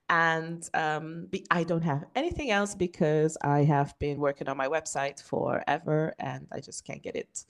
and 0.10 0.70
um, 0.74 1.28
I 1.52 1.64
don't 1.64 1.82
have 1.82 2.06
anything 2.16 2.52
else 2.52 2.76
because 2.76 3.38
I 3.42 3.64
have 3.64 3.98
been 4.00 4.20
working 4.20 4.48
on 4.48 4.58
my 4.58 4.68
website 4.68 5.22
forever, 5.22 6.14
and 6.20 6.48
I 6.52 6.60
just 6.60 6.86
can't 6.86 7.02
get 7.02 7.16
it 7.16 7.46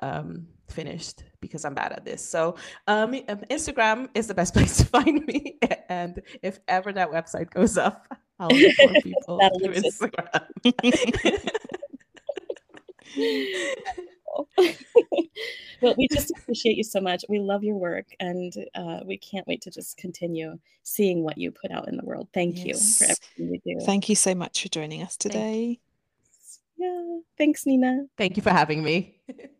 um, 0.00 0.46
finished 0.68 1.24
because 1.40 1.64
I'm 1.64 1.74
bad 1.74 1.92
at 1.92 2.04
this. 2.04 2.26
So 2.26 2.56
um, 2.86 3.14
um, 3.28 3.38
Instagram 3.50 4.08
is 4.14 4.26
the 4.26 4.34
best 4.34 4.54
place 4.56 4.78
to 4.78 4.86
find 4.86 5.24
me, 5.26 5.58
and 5.88 6.20
if 6.42 6.58
ever 6.68 6.92
that 6.92 7.10
website 7.10 7.50
goes 7.50 7.78
up, 7.78 8.06
I'll 8.38 8.48
inform 8.48 8.94
people 9.02 9.50
through 9.60 9.72
exist. 9.72 10.02
Instagram. 14.58 15.28
well, 15.80 15.94
we 15.96 16.08
just 16.08 16.30
appreciate 16.30 16.76
you 16.76 16.84
so 16.84 17.00
much. 17.00 17.24
We 17.28 17.38
love 17.38 17.64
your 17.64 17.76
work, 17.76 18.06
and 18.20 18.52
uh, 18.74 19.00
we 19.04 19.16
can't 19.16 19.46
wait 19.46 19.62
to 19.62 19.70
just 19.70 19.96
continue 19.96 20.58
seeing 20.82 21.22
what 21.22 21.38
you 21.38 21.50
put 21.50 21.70
out 21.70 21.88
in 21.88 21.96
the 21.96 22.04
world. 22.04 22.28
Thank 22.32 22.64
you 22.64 22.74
for 22.74 23.04
everything 23.04 23.60
you 23.64 23.78
do. 23.78 23.84
Thank 23.84 24.08
you 24.08 24.16
so 24.16 24.34
much 24.34 24.62
for 24.62 24.68
joining 24.68 25.02
us 25.02 25.16
today. 25.16 25.80
yeah, 26.76 27.18
thanks, 27.38 27.66
Nina. 27.66 28.06
Thank 28.16 28.36
you 28.36 28.42
for 28.42 28.50
having 28.50 28.82
me. 28.82 29.20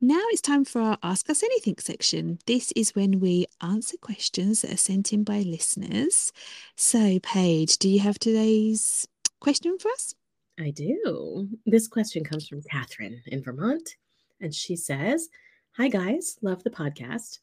now 0.00 0.20
it's 0.30 0.40
time 0.40 0.64
for 0.64 0.80
our 0.80 0.98
Ask 1.02 1.28
Us 1.28 1.42
Anything 1.42 1.76
section. 1.78 2.38
This 2.46 2.72
is 2.76 2.94
when 2.94 3.18
we 3.18 3.46
answer 3.60 3.96
questions 3.96 4.62
that 4.62 4.72
are 4.72 4.76
sent 4.76 5.12
in 5.12 5.24
by 5.24 5.40
listeners. 5.40 6.32
So, 6.76 7.18
Paige, 7.20 7.78
do 7.78 7.88
you 7.88 8.00
have 8.00 8.18
today's 8.18 9.08
question 9.40 9.76
for 9.78 9.90
us? 9.90 10.14
I 10.58 10.70
do. 10.70 11.48
This 11.66 11.88
question 11.88 12.24
comes 12.24 12.46
from 12.46 12.62
Catherine 12.62 13.22
in 13.26 13.42
Vermont, 13.42 13.96
and 14.40 14.54
she 14.54 14.76
says, 14.76 15.28
Hi, 15.76 15.88
guys. 15.88 16.38
Love 16.42 16.62
the 16.62 16.70
podcast. 16.70 17.38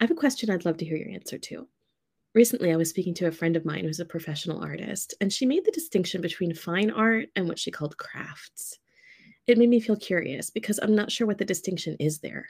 I 0.00 0.04
have 0.04 0.10
a 0.10 0.14
question 0.14 0.50
I'd 0.50 0.64
love 0.64 0.76
to 0.78 0.84
hear 0.84 0.96
your 0.96 1.10
answer 1.10 1.38
to. 1.38 1.68
Recently, 2.34 2.72
I 2.72 2.76
was 2.76 2.90
speaking 2.90 3.14
to 3.14 3.28
a 3.28 3.32
friend 3.32 3.56
of 3.56 3.64
mine 3.64 3.84
who's 3.84 4.00
a 4.00 4.04
professional 4.04 4.62
artist, 4.62 5.14
and 5.20 5.32
she 5.32 5.46
made 5.46 5.64
the 5.64 5.70
distinction 5.70 6.20
between 6.20 6.54
fine 6.54 6.90
art 6.90 7.28
and 7.36 7.48
what 7.48 7.58
she 7.58 7.70
called 7.70 7.96
crafts. 7.96 8.78
It 9.46 9.58
made 9.58 9.68
me 9.68 9.80
feel 9.80 9.96
curious 9.96 10.50
because 10.50 10.78
I'm 10.82 10.94
not 10.94 11.12
sure 11.12 11.26
what 11.26 11.38
the 11.38 11.44
distinction 11.44 11.96
is 12.00 12.18
there. 12.20 12.48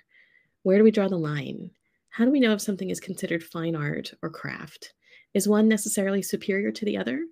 Where 0.63 0.79
do 0.79 0.85
we 0.85 0.91
draw 0.91 1.09
the 1.09 1.17
line? 1.19 1.71
How 2.11 2.25
do 2.25 2.31
we 2.31 2.41
know 2.41 2.53
if 2.53 2.61
something 2.61 2.91
is 2.91 3.01
considered 3.01 3.43
fine 3.43 3.75
art 3.75 4.15
or 4.23 4.31
craft? 4.31 4.95
Is 5.35 5.49
one 5.49 5.69
necessarily 5.69 6.23
superior 6.23 6.71
to 6.71 6.85
the 6.85 6.97
other? 6.97 7.27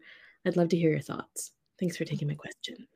I'd 0.44 0.56
love 0.56 0.70
to 0.70 0.76
hear 0.76 0.90
your 0.90 1.00
thoughts. 1.00 1.52
Thanks 1.78 1.96
for 1.96 2.04
taking 2.04 2.26
my 2.26 2.34
question. 2.34 2.88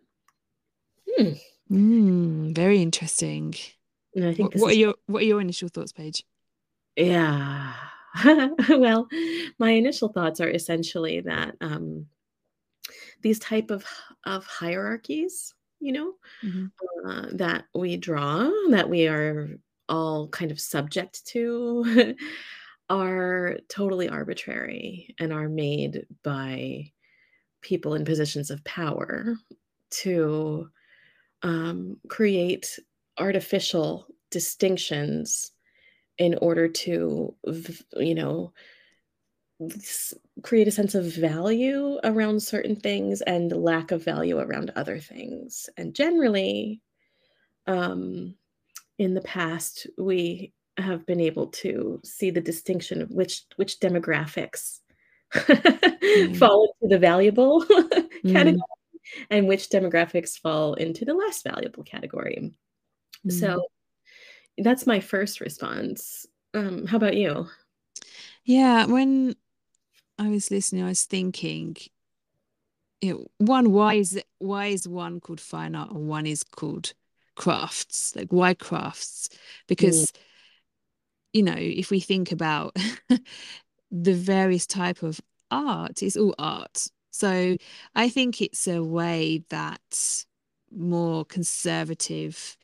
Hmm. 1.16 1.32
Mm, 1.70 2.54
very 2.54 2.82
interesting. 2.82 3.54
And 4.14 4.24
I 4.24 4.34
think 4.34 4.54
what, 4.54 4.62
what 4.62 4.72
are 4.72 4.76
your 4.76 4.94
what 5.06 5.22
are 5.22 5.26
your 5.26 5.40
initial 5.40 5.68
thoughts, 5.68 5.92
Paige? 5.92 6.24
Yeah. 6.96 7.74
well, 8.70 9.08
my 9.58 9.70
initial 9.70 10.08
thoughts 10.08 10.40
are 10.40 10.48
essentially 10.48 11.20
that 11.20 11.54
um, 11.60 12.06
these 13.22 13.38
type 13.38 13.70
of 13.70 13.84
of 14.24 14.46
hierarchies 14.46 15.54
you 15.80 15.92
know, 15.92 16.12
mm-hmm. 16.42 16.66
uh, 17.08 17.26
that 17.32 17.64
we 17.74 17.96
draw, 17.96 18.50
that 18.70 18.88
we 18.88 19.06
are 19.06 19.50
all 19.88 20.28
kind 20.28 20.50
of 20.50 20.60
subject 20.60 21.24
to, 21.26 22.14
are 22.90 23.58
totally 23.68 24.08
arbitrary 24.08 25.14
and 25.18 25.32
are 25.32 25.48
made 25.48 26.06
by 26.22 26.90
people 27.60 27.94
in 27.94 28.04
positions 28.04 28.50
of 28.50 28.62
power 28.64 29.34
to 29.90 30.68
um, 31.42 31.96
create 32.08 32.78
artificial 33.18 34.06
distinctions 34.30 35.52
in 36.18 36.34
order 36.40 36.68
to, 36.68 37.34
you 37.96 38.14
know, 38.14 38.52
create 40.42 40.68
a 40.68 40.72
sense 40.72 40.94
of 40.94 41.04
value 41.04 41.98
around 42.04 42.42
certain 42.42 42.76
things 42.76 43.22
and 43.22 43.52
lack 43.52 43.90
of 43.90 44.04
value 44.04 44.38
around 44.38 44.70
other 44.76 44.98
things. 44.98 45.68
And 45.76 45.94
generally, 45.94 46.82
um, 47.66 48.34
in 48.98 49.14
the 49.14 49.22
past, 49.22 49.86
we 49.98 50.52
have 50.78 51.06
been 51.06 51.20
able 51.20 51.46
to 51.46 52.00
see 52.04 52.30
the 52.30 52.40
distinction 52.40 53.00
of 53.00 53.10
which 53.10 53.44
which 53.56 53.80
demographics 53.80 54.80
mm. 55.34 56.36
fall 56.36 56.74
into 56.82 56.94
the 56.94 56.98
valuable 56.98 57.64
mm. 57.64 58.32
category 58.32 58.62
and 59.30 59.48
which 59.48 59.70
demographics 59.70 60.38
fall 60.38 60.74
into 60.74 61.04
the 61.04 61.14
less 61.14 61.42
valuable 61.42 61.82
category. 61.82 62.52
Mm. 63.26 63.32
So 63.32 63.66
that's 64.58 64.86
my 64.86 65.00
first 65.00 65.40
response. 65.40 66.26
Um, 66.54 66.86
how 66.86 66.96
about 66.96 67.16
you? 67.16 67.46
Yeah, 68.44 68.86
when 68.86 69.34
I 70.18 70.28
was 70.28 70.50
listening, 70.50 70.82
I 70.82 70.88
was 70.88 71.04
thinking, 71.04 71.76
you 73.00 73.12
know, 73.12 73.26
one, 73.38 73.72
why 73.72 73.94
is 73.94 74.20
why 74.38 74.66
is 74.66 74.88
one 74.88 75.20
called 75.20 75.40
fine 75.40 75.74
art 75.74 75.90
and 75.90 76.08
one 76.08 76.26
is 76.26 76.42
called 76.42 76.92
crafts? 77.34 78.16
Like 78.16 78.32
why 78.32 78.54
crafts? 78.54 79.28
Because 79.68 80.12
mm. 80.12 80.18
you 81.32 81.42
know, 81.42 81.56
if 81.56 81.90
we 81.90 82.00
think 82.00 82.32
about 82.32 82.76
the 83.90 84.14
various 84.14 84.66
type 84.66 85.02
of 85.02 85.20
art, 85.50 86.02
it's 86.02 86.16
all 86.16 86.34
art. 86.38 86.86
So 87.10 87.56
I 87.94 88.08
think 88.08 88.40
it's 88.40 88.66
a 88.66 88.82
way 88.82 89.44
that 89.50 90.24
more 90.70 91.24
conservative 91.24 92.56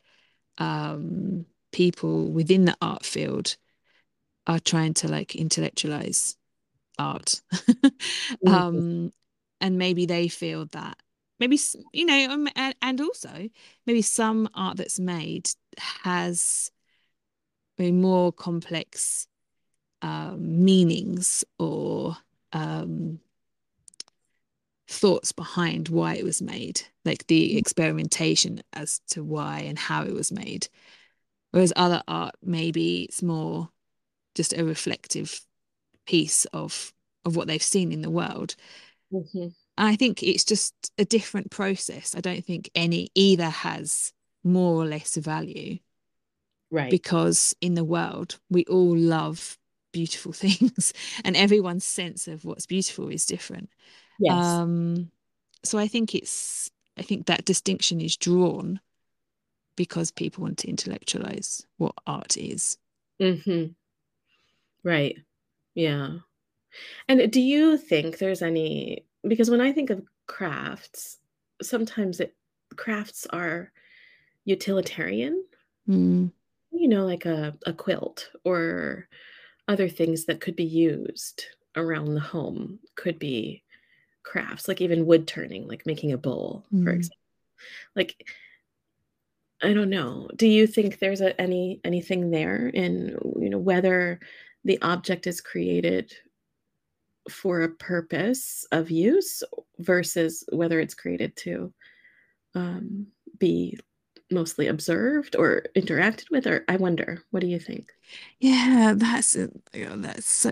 um, 0.57 1.45
people 1.71 2.31
within 2.31 2.65
the 2.65 2.75
art 2.81 3.05
field 3.05 3.57
are 4.45 4.59
trying 4.59 4.93
to 4.93 5.07
like 5.07 5.35
intellectualize 5.35 6.35
art 6.99 7.41
mm-hmm. 7.53 8.47
um 8.47 9.11
and 9.61 9.77
maybe 9.77 10.05
they 10.05 10.27
feel 10.27 10.65
that 10.67 10.97
maybe 11.39 11.59
you 11.91 12.05
know 12.05 12.27
um, 12.29 12.47
and, 12.55 12.75
and 12.81 13.01
also 13.01 13.49
maybe 13.85 14.01
some 14.01 14.47
art 14.53 14.77
that's 14.77 14.99
made 14.99 15.49
has 15.77 16.71
a 17.79 17.91
more 17.91 18.31
complex 18.31 19.27
um, 20.01 20.63
meanings 20.63 21.43
or 21.57 22.15
um, 22.51 23.19
thoughts 24.87 25.31
behind 25.31 25.89
why 25.89 26.15
it 26.15 26.23
was 26.23 26.41
made 26.41 26.81
like 27.05 27.25
the 27.27 27.49
mm-hmm. 27.49 27.57
experimentation 27.57 28.61
as 28.73 28.99
to 29.07 29.23
why 29.23 29.59
and 29.59 29.79
how 29.79 30.03
it 30.03 30.13
was 30.13 30.31
made 30.31 30.67
whereas 31.51 31.73
other 31.75 32.03
art 32.07 32.35
maybe 32.43 33.03
it's 33.03 33.23
more 33.23 33.69
just 34.35 34.53
a 34.53 34.63
reflective 34.63 35.39
piece 36.05 36.45
of 36.45 36.93
of 37.25 37.35
what 37.35 37.47
they've 37.47 37.63
seen 37.63 37.91
in 37.91 38.01
the 38.01 38.09
world. 38.09 38.55
Mm-hmm. 39.11 39.47
I 39.77 39.95
think 39.95 40.21
it's 40.21 40.43
just 40.43 40.73
a 40.97 41.05
different 41.05 41.51
process. 41.51 42.15
I 42.15 42.21
don't 42.21 42.45
think 42.45 42.69
any 42.75 43.09
either 43.15 43.49
has 43.49 44.13
more 44.43 44.75
or 44.75 44.85
less 44.85 45.15
value. 45.15 45.79
Right. 46.69 46.91
Because 46.91 47.55
in 47.61 47.75
the 47.75 47.83
world, 47.83 48.39
we 48.49 48.65
all 48.65 48.95
love 48.97 49.57
beautiful 49.91 50.31
things 50.33 50.93
and 51.23 51.35
everyone's 51.35 51.85
sense 51.85 52.27
of 52.27 52.45
what's 52.45 52.65
beautiful 52.65 53.09
is 53.09 53.25
different. 53.25 53.69
Yes. 54.19 54.33
Um, 54.33 55.11
so 55.63 55.77
I 55.77 55.87
think 55.87 56.13
it's 56.13 56.69
I 56.97 57.01
think 57.01 57.25
that 57.25 57.45
distinction 57.45 58.01
is 58.01 58.17
drawn 58.17 58.79
because 59.75 60.11
people 60.11 60.43
want 60.43 60.59
to 60.59 60.67
intellectualize 60.67 61.65
what 61.77 61.95
art 62.05 62.37
is. 62.37 62.77
Mm-hmm. 63.21 63.71
Right. 64.83 65.17
Yeah. 65.75 66.17
And 67.07 67.31
do 67.31 67.41
you 67.41 67.77
think 67.77 68.17
there's 68.17 68.41
any 68.41 69.05
because 69.27 69.49
when 69.49 69.61
I 69.61 69.71
think 69.71 69.89
of 69.89 70.03
crafts, 70.27 71.17
sometimes 71.61 72.19
it 72.19 72.35
crafts 72.75 73.25
are 73.29 73.71
utilitarian. 74.45 75.43
Mm. 75.87 76.31
You 76.71 76.87
know, 76.87 77.05
like 77.05 77.25
a, 77.25 77.55
a 77.65 77.73
quilt 77.73 78.29
or 78.43 79.07
other 79.67 79.87
things 79.87 80.25
that 80.25 80.41
could 80.41 80.55
be 80.55 80.63
used 80.63 81.45
around 81.75 82.13
the 82.13 82.19
home 82.19 82.79
could 82.95 83.19
be 83.19 83.63
crafts, 84.23 84.67
like 84.67 84.81
even 84.81 85.05
wood 85.05 85.27
turning, 85.27 85.67
like 85.67 85.85
making 85.85 86.11
a 86.11 86.17
bowl, 86.17 86.65
mm. 86.73 86.83
for 86.83 86.91
example. 86.91 87.17
Like 87.95 88.25
I 89.61 89.73
don't 89.73 89.89
know. 89.89 90.29
Do 90.35 90.47
you 90.47 90.67
think 90.67 90.99
there's 90.99 91.21
a, 91.21 91.39
any 91.39 91.79
anything 91.85 92.31
there 92.31 92.67
in 92.67 93.17
you 93.39 93.49
know 93.49 93.57
whether 93.57 94.19
the 94.63 94.81
object 94.81 95.27
is 95.27 95.41
created 95.41 96.13
for 97.29 97.61
a 97.61 97.69
purpose 97.69 98.65
of 98.71 98.91
use 98.91 99.43
versus 99.79 100.43
whether 100.51 100.79
it's 100.79 100.93
created 100.93 101.35
to 101.37 101.73
um, 102.55 103.07
be 103.37 103.77
mostly 104.31 104.67
observed 104.67 105.35
or 105.35 105.63
interacted 105.75 106.29
with 106.31 106.47
or 106.47 106.63
i 106.67 106.75
wonder 106.75 107.21
what 107.31 107.41
do 107.41 107.47
you 107.47 107.59
think? 107.59 107.89
Yeah 108.39 108.93
that's 108.95 109.35
know, 109.35 109.95
that's 109.97 110.25
so, 110.25 110.51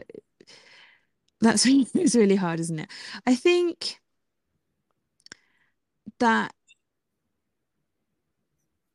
that's 1.39 1.65
it's 1.65 2.15
really 2.15 2.35
hard 2.35 2.59
isn't 2.59 2.79
it? 2.79 2.89
I 3.25 3.35
think 3.35 3.99
that 6.19 6.53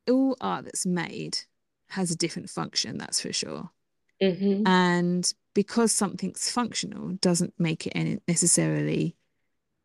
all 0.08 0.36
art 0.40 0.64
that's 0.64 0.86
made 0.86 1.38
has 1.88 2.10
a 2.10 2.16
different 2.16 2.48
function 2.48 2.98
that's 2.98 3.20
for 3.20 3.32
sure 3.32 3.70
Mm-hmm. 4.22 4.66
And 4.66 5.34
because 5.54 5.92
something's 5.92 6.50
functional 6.50 7.12
doesn't 7.20 7.54
make 7.58 7.86
it 7.86 8.22
necessarily 8.26 9.16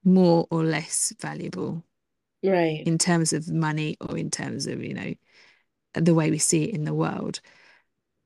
more 0.03 0.47
or 0.49 0.63
less 0.63 1.13
valuable. 1.19 1.83
Right. 2.43 2.81
In 2.85 2.97
terms 2.97 3.33
of 3.33 3.49
money 3.49 3.97
or 4.01 4.17
in 4.17 4.31
terms 4.31 4.65
of, 4.65 4.83
you 4.83 4.95
know, 4.95 5.13
the 5.93 6.15
way 6.15 6.31
we 6.31 6.39
see 6.39 6.63
it 6.63 6.73
in 6.73 6.85
the 6.85 6.93
world. 6.93 7.39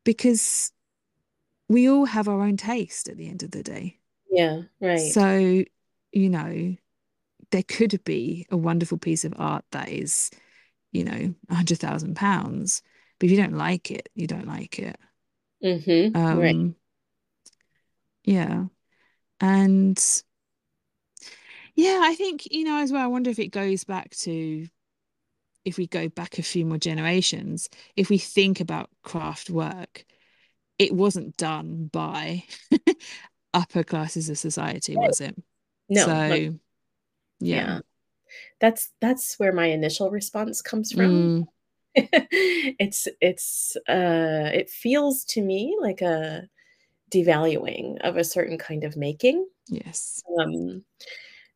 Because 0.06 0.72
we 1.68 1.90
all 1.90 2.06
have 2.06 2.28
our 2.28 2.42
own 2.42 2.58
taste 2.58 3.10
at 3.10 3.18
the 3.18 3.28
end 3.28 3.44
of 3.44 3.52
the 3.52 3.64
day. 3.64 4.00
Yeah, 4.30 4.62
right. 4.80 5.12
So, 5.12 5.66
you 6.12 6.30
know, 6.30 6.76
there 7.52 7.64
could 7.64 8.04
be 8.06 8.46
a 8.50 8.58
wonderful 8.58 8.98
piece 8.98 9.26
of 9.26 9.34
art 9.38 9.66
that 9.72 9.90
is, 9.90 10.32
you 10.92 11.04
know, 11.04 11.34
a 11.50 11.56
hundred 11.56 11.80
thousand 11.80 12.16
pounds. 12.16 12.82
But 13.20 13.26
if 13.26 13.32
you 13.32 13.38
don't 13.38 13.58
like 13.58 13.92
it, 13.92 14.10
you 14.16 14.28
don't 14.28 14.48
like 14.48 14.80
it. 14.80 14.98
Mm-hmm. 15.66 16.16
Um, 16.16 16.40
right. 16.40 16.74
Yeah. 18.24 18.66
And 19.42 20.24
yeah, 21.76 22.02
I 22.04 22.16
think, 22.16 22.52
you 22.52 22.64
know, 22.64 22.78
as 22.78 22.92
well, 22.92 23.04
I 23.04 23.08
wonder 23.08 23.30
if 23.30 23.40
it 23.40 23.50
goes 23.50 23.84
back 23.84 24.12
to 24.18 24.68
if 25.66 25.78
we 25.78 25.88
go 25.88 26.08
back 26.08 26.38
a 26.38 26.44
few 26.44 26.66
more 26.66 26.78
generations, 26.78 27.70
if 27.96 28.10
we 28.10 28.20
think 28.20 28.60
about 28.60 28.90
craft 29.04 29.50
work, 29.50 30.06
it 30.78 30.94
wasn't 30.94 31.36
done 31.38 31.90
by 31.92 32.44
upper 33.54 33.84
classes 33.84 34.30
of 34.30 34.38
society, 34.38 34.96
was 34.96 35.22
it? 35.22 35.36
No. 35.90 36.06
So, 36.06 36.16
yeah. 36.34 36.58
yeah. 37.40 37.80
That's 38.60 38.92
that's 39.02 39.40
where 39.40 39.54
my 39.54 39.68
initial 39.68 40.12
response 40.12 40.62
comes 40.62 40.92
from. 40.92 41.06
Mm, 41.06 41.48
it's 42.80 43.08
it's 43.22 43.78
uh 43.88 44.50
it 44.54 44.70
feels 44.70 45.24
to 45.24 45.42
me 45.42 45.78
like 45.80 46.02
a 46.02 46.44
devaluing 47.12 47.98
of 48.02 48.18
a 48.18 48.24
certain 48.24 48.58
kind 48.58 48.84
of 48.84 48.98
making 48.98 49.48
yes. 49.68 50.22
um 50.40 50.84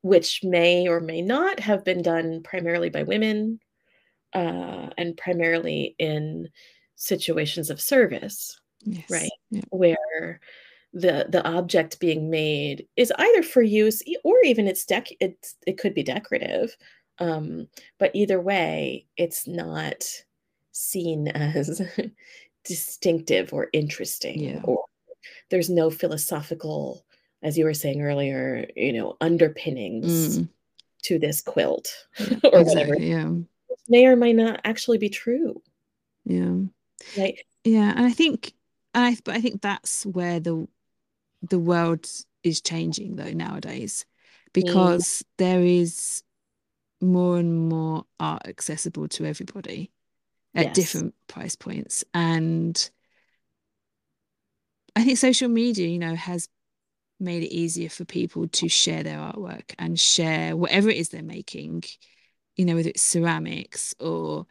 which 0.02 0.42
may 0.44 0.88
or 0.88 1.02
may 1.02 1.22
not 1.22 1.60
have 1.60 1.84
been 1.84 2.02
done 2.02 2.42
primarily 2.44 2.90
by 2.90 3.04
women 3.04 3.60
uh 4.34 4.90
and 4.98 5.18
primarily 5.18 5.96
in 6.00 6.48
situations 6.96 7.70
of 7.70 7.82
service 7.82 8.60
Yes. 8.86 9.10
right 9.10 9.32
Yeah. 9.50 9.62
where 9.72 10.40
the 10.94 11.28
the 11.30 11.46
object 11.46 12.00
being 12.00 12.30
made 12.30 12.88
is 12.96 13.12
either 13.18 13.44
for 13.44 13.62
use 13.62 14.02
or 14.24 14.38
even 14.44 14.68
it's 14.68 14.86
dec 14.86 15.08
it's 15.20 15.56
it 15.68 15.78
could 15.78 15.94
be 15.94 16.02
decorative 16.02 16.76
um 17.20 17.68
but 18.00 18.12
either 18.16 18.40
way 18.42 19.06
it's 19.18 19.48
not 19.48 20.04
seen 20.80 21.28
as 21.28 21.82
distinctive 22.66 23.54
or 23.54 23.68
interesting 23.74 24.40
Yeah. 24.40 24.62
or 24.64 24.86
there's 25.50 25.70
no 25.70 25.90
philosophical 25.90 27.06
as 27.44 27.58
you 27.58 27.66
were 27.66 27.74
saying 27.74 28.02
earlier 28.02 28.66
you 28.76 28.94
know 28.94 29.18
underpinnings 29.22 30.40
Mm, 30.40 30.50
to 31.04 31.20
this 31.20 31.42
quilt 31.42 32.08
or 32.20 32.64
whatever 32.64 32.94
Exactly. 32.96 33.10
Yeah. 33.10 33.32
may 33.88 34.06
or 34.06 34.16
may 34.16 34.34
not 34.34 34.62
actually 34.64 34.98
be 34.98 35.10
true 35.10 35.62
Yeah. 36.26 36.56
right 37.18 37.40
Yeah. 37.64 37.92
And 37.96 38.06
I 38.06 38.12
think, 38.12 38.54
I 38.94 39.18
but 39.24 39.36
I 39.36 39.42
think 39.42 39.62
that's 39.62 40.06
where 40.06 40.40
the 40.40 40.68
the 41.42 41.60
world 41.60 42.10
is 42.44 42.62
changing 42.62 43.16
though 43.18 43.32
nowadays, 43.32 44.06
Mm, 44.06 44.54
because 44.54 45.26
there 45.38 45.62
is 45.64 46.24
more 47.02 47.38
and 47.38 47.70
more 47.70 48.06
art 48.20 48.46
accessible 48.48 49.08
to 49.10 49.26
everybody 49.26 49.92
at 50.56 50.66
yes 50.66 50.74
different 50.74 51.14
price 51.28 51.56
points. 51.56 52.04
And 52.14 52.90
I 54.96 55.04
think 55.04 55.18
social 55.18 55.50
media, 55.50 55.88
you 55.88 56.00
know, 56.00 56.16
has 56.16 56.48
made 57.20 57.44
it 57.44 57.54
easier 57.54 57.90
for 57.90 58.06
people 58.06 58.48
to 58.48 58.70
share 58.70 59.04
their 59.04 59.18
artwork 59.20 59.74
and 59.78 60.00
share 60.00 60.56
whatever 60.56 60.90
it 60.90 60.98
is 60.98 61.10
they're 61.10 61.22
making, 61.22 61.84
you 62.56 62.66
know, 62.66 62.76
whether 62.76 62.90
it's 62.90 63.02
ceramics 63.02 63.94
or 64.00 64.46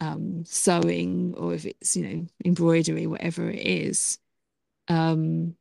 um, 0.00 0.44
sewing 0.46 1.34
or 1.36 1.54
if 1.54 1.64
it's, 1.64 1.96
you 1.96 2.06
know, 2.06 2.26
embroidery, 2.44 3.06
whatever 3.06 3.50
it 3.50 3.60
is. 3.60 4.18
Um, 4.88 5.56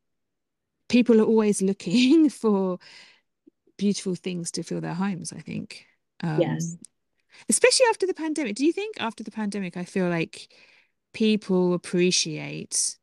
people 0.90 1.20
are 1.22 1.26
always 1.26 1.62
looking 1.64 2.30
for 2.30 2.80
beautiful 3.78 4.16
things 4.16 4.52
to 4.52 4.64
fill 4.64 4.82
their 4.82 4.94
homes, 4.94 5.34
I 5.34 5.40
think. 5.40 5.86
yes 6.36 6.78
Um, 6.78 6.80
especially 7.50 7.86
after 7.90 8.08
the 8.08 8.14
pandemic. 8.14 8.56
Do 8.56 8.66
you 8.66 8.74
think 8.74 8.96
after 9.00 9.24
the 9.24 9.32
pandemic, 9.32 9.78
I 9.78 9.86
feel 9.86 10.10
like 10.10 10.54
people 11.14 11.74
appreciate 11.74 12.98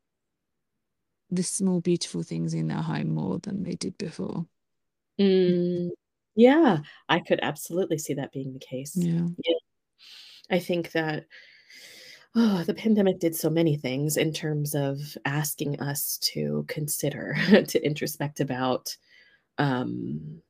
the 1.29 1.43
small, 1.43 1.81
beautiful 1.81 2.23
things 2.23 2.53
in 2.53 2.67
their 2.67 2.81
home 2.81 3.13
more 3.13 3.39
than 3.39 3.63
they 3.63 3.75
did 3.75 3.97
before? 3.97 4.45
Mm, 5.19 5.89
yeah, 6.35 6.79
I 7.07 7.19
could 7.19 7.39
absolutely 7.41 7.97
see 7.97 8.15
that 8.15 8.31
being 8.31 8.53
the 8.53 8.59
case. 8.59 8.95
Yeah. 8.95 9.27
Yeah, 9.37 9.57
I 10.49 10.59
think 10.59 10.91
that 10.91 11.25
oh, 12.35 12.63
the 12.63 12.73
pandemic 12.73 13.19
did 13.19 13.35
so 13.35 13.49
many 13.49 13.77
things 13.77 14.17
in 14.17 14.31
terms 14.33 14.75
of 14.75 14.97
asking 15.25 15.79
us 15.81 16.17
to 16.33 16.65
consider, 16.67 17.35
to 17.67 17.85
introspect 17.85 18.39
about, 18.39 18.95
um, 19.57 20.41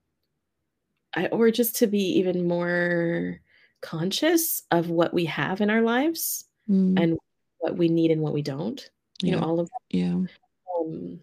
I, 1.16 1.28
or 1.28 1.52
just 1.52 1.78
to 1.78 1.88
be 1.88 2.20
even 2.20 2.48
more 2.48 3.40
conscious 3.82 4.62
of 4.72 4.90
what 4.90 5.14
we 5.14 5.26
have 5.26 5.62
in 5.62 5.70
our 5.70 5.82
lives 5.82 6.46
Mm, 6.70 7.02
and 7.02 7.18
what 7.58 7.76
we 7.76 7.90
need 7.90 8.12
and 8.12 8.22
what 8.22 8.34
we 8.34 8.42
don't. 8.42 8.88
You 9.22 9.32
know, 9.32 9.42
all 9.42 9.60
of 9.60 9.70
Yeah. 9.90 10.14
um, 10.80 11.20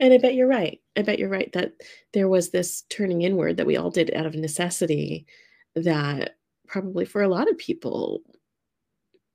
and 0.00 0.12
I 0.12 0.18
bet 0.18 0.34
you're 0.34 0.48
right. 0.48 0.80
I 0.96 1.02
bet 1.02 1.18
you're 1.18 1.28
right 1.28 1.50
that 1.52 1.72
there 2.12 2.28
was 2.28 2.50
this 2.50 2.82
turning 2.90 3.22
inward 3.22 3.56
that 3.56 3.66
we 3.66 3.76
all 3.76 3.90
did 3.90 4.12
out 4.14 4.26
of 4.26 4.34
necessity 4.34 5.26
that 5.74 6.36
probably 6.66 7.04
for 7.04 7.22
a 7.22 7.28
lot 7.28 7.50
of 7.50 7.56
people 7.58 8.22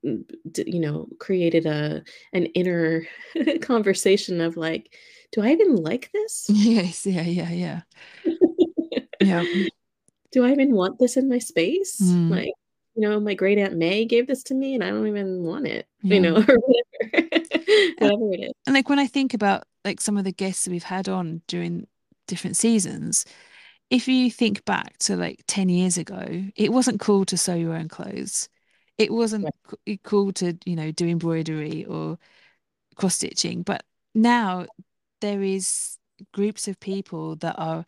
mm, 0.06 0.24
you 0.66 0.80
know 0.80 1.08
created 1.20 1.66
a 1.66 2.04
an 2.34 2.46
inner 2.48 3.04
conversation 3.62 4.42
of 4.42 4.58
like 4.58 4.96
do 5.32 5.42
I 5.42 5.52
even 5.52 5.76
like 5.76 6.12
this? 6.14 6.48
Yes. 6.54 7.06
Yeah. 7.06 7.22
Yeah. 7.22 7.50
Yeah. 7.52 7.82
Yeah. 9.22 9.46
Do 10.32 10.46
I 10.46 10.52
even 10.52 10.74
want 10.76 11.00
this 11.00 11.18
in 11.18 11.30
my 11.30 11.40
space? 11.40 12.02
Mm, 12.02 12.30
Like, 12.30 12.54
you 12.96 13.02
know, 13.02 13.20
my 13.20 13.34
great 13.34 13.58
aunt 13.58 13.76
May 13.78 14.06
gave 14.06 14.28
this 14.28 14.44
to 14.44 14.54
me 14.56 14.76
and 14.76 14.84
I 14.84 14.90
don't 14.90 15.08
even 15.08 15.44
want 15.44 15.68
it, 15.68 15.88
you 16.04 16.20
know, 16.20 16.36
or 16.48 16.58
whatever. 16.60 18.24
It 18.34 18.44
is. 18.50 18.52
and 18.66 18.76
like 18.76 18.90
when 18.90 19.00
I 19.00 19.08
think 19.08 19.34
about 19.34 19.64
like 19.86 20.02
some 20.02 20.18
of 20.18 20.24
the 20.24 20.32
guests 20.32 20.66
that 20.66 20.72
we've 20.72 20.84
had 20.84 21.08
on 21.10 21.42
during 21.48 21.88
different 22.28 22.58
seasons, 22.58 23.26
if 23.90 24.08
you 24.08 24.30
think 24.32 24.66
back 24.66 24.98
to 25.00 25.16
like 25.16 25.44
10 25.48 25.70
years 25.70 25.98
ago, 25.98 26.26
it 26.56 26.72
wasn't 26.74 27.00
cool 27.00 27.26
to 27.26 27.38
sew 27.38 27.56
your 27.56 27.74
own 27.76 27.88
clothes. 27.88 28.50
It 28.98 29.12
wasn't 29.14 29.46
Right. 29.88 30.00
cool 30.04 30.34
to, 30.34 30.58
you 30.66 30.76
know, 30.76 30.92
do 30.92 31.08
embroidery 31.08 31.86
or 31.86 32.18
cross 32.96 33.16
stitching. 33.16 33.64
But 33.64 33.84
now 34.16 34.66
there 35.22 35.44
is 35.44 35.98
groups 36.34 36.68
of 36.68 36.80
people 36.80 37.36
that 37.38 37.56
are 37.58 37.86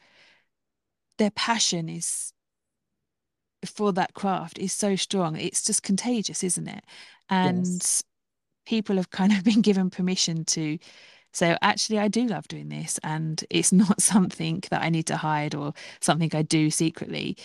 their 1.19 1.31
passion 1.31 1.89
is 1.89 2.33
for 3.65 3.91
that 3.93 4.13
craft 4.13 4.57
is 4.57 4.73
so 4.73 4.95
strong. 4.95 5.35
It's 5.35 5.63
just 5.63 5.83
contagious, 5.83 6.43
isn't 6.43 6.67
it? 6.67 6.83
And 7.29 7.85
Yes. 7.85 8.03
people 8.65 8.97
have 8.97 9.11
kind 9.11 9.33
of 9.33 9.43
been 9.45 9.61
given 9.61 9.89
permission 9.89 10.45
to 10.45 10.79
say, 11.33 11.57
actually, 11.61 11.99
I 11.99 12.09
do 12.09 12.27
love 12.27 12.47
doing 12.47 12.69
this, 12.69 12.99
and 13.03 13.43
it's 13.49 13.71
not 13.73 14.01
something 14.03 14.63
that 14.71 14.83
I 14.83 14.89
need 14.89 15.07
to 15.07 15.17
hide 15.17 15.55
or 15.55 15.73
something 16.01 16.31
I 16.33 16.43
do 16.43 16.71
secretly. 16.71 17.37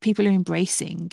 People 0.00 0.26
are 0.28 0.30
embracing 0.30 1.10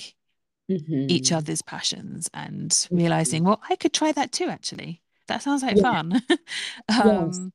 each 1.07 1.31
hmm 1.31 1.31
other's 1.31 1.61
passions 1.61 2.29
and 2.33 2.87
realizing, 2.91 3.43
well, 3.43 3.61
I 3.69 3.75
could 3.75 3.93
try 3.93 4.11
that 4.13 4.31
too, 4.31 4.47
actually. 4.47 5.01
That 5.27 5.41
sounds 5.41 5.63
like 5.63 5.77
Yeah. 5.77 5.83
fun. 5.83 6.21
Yes. 7.03 7.41
Um, 7.41 7.53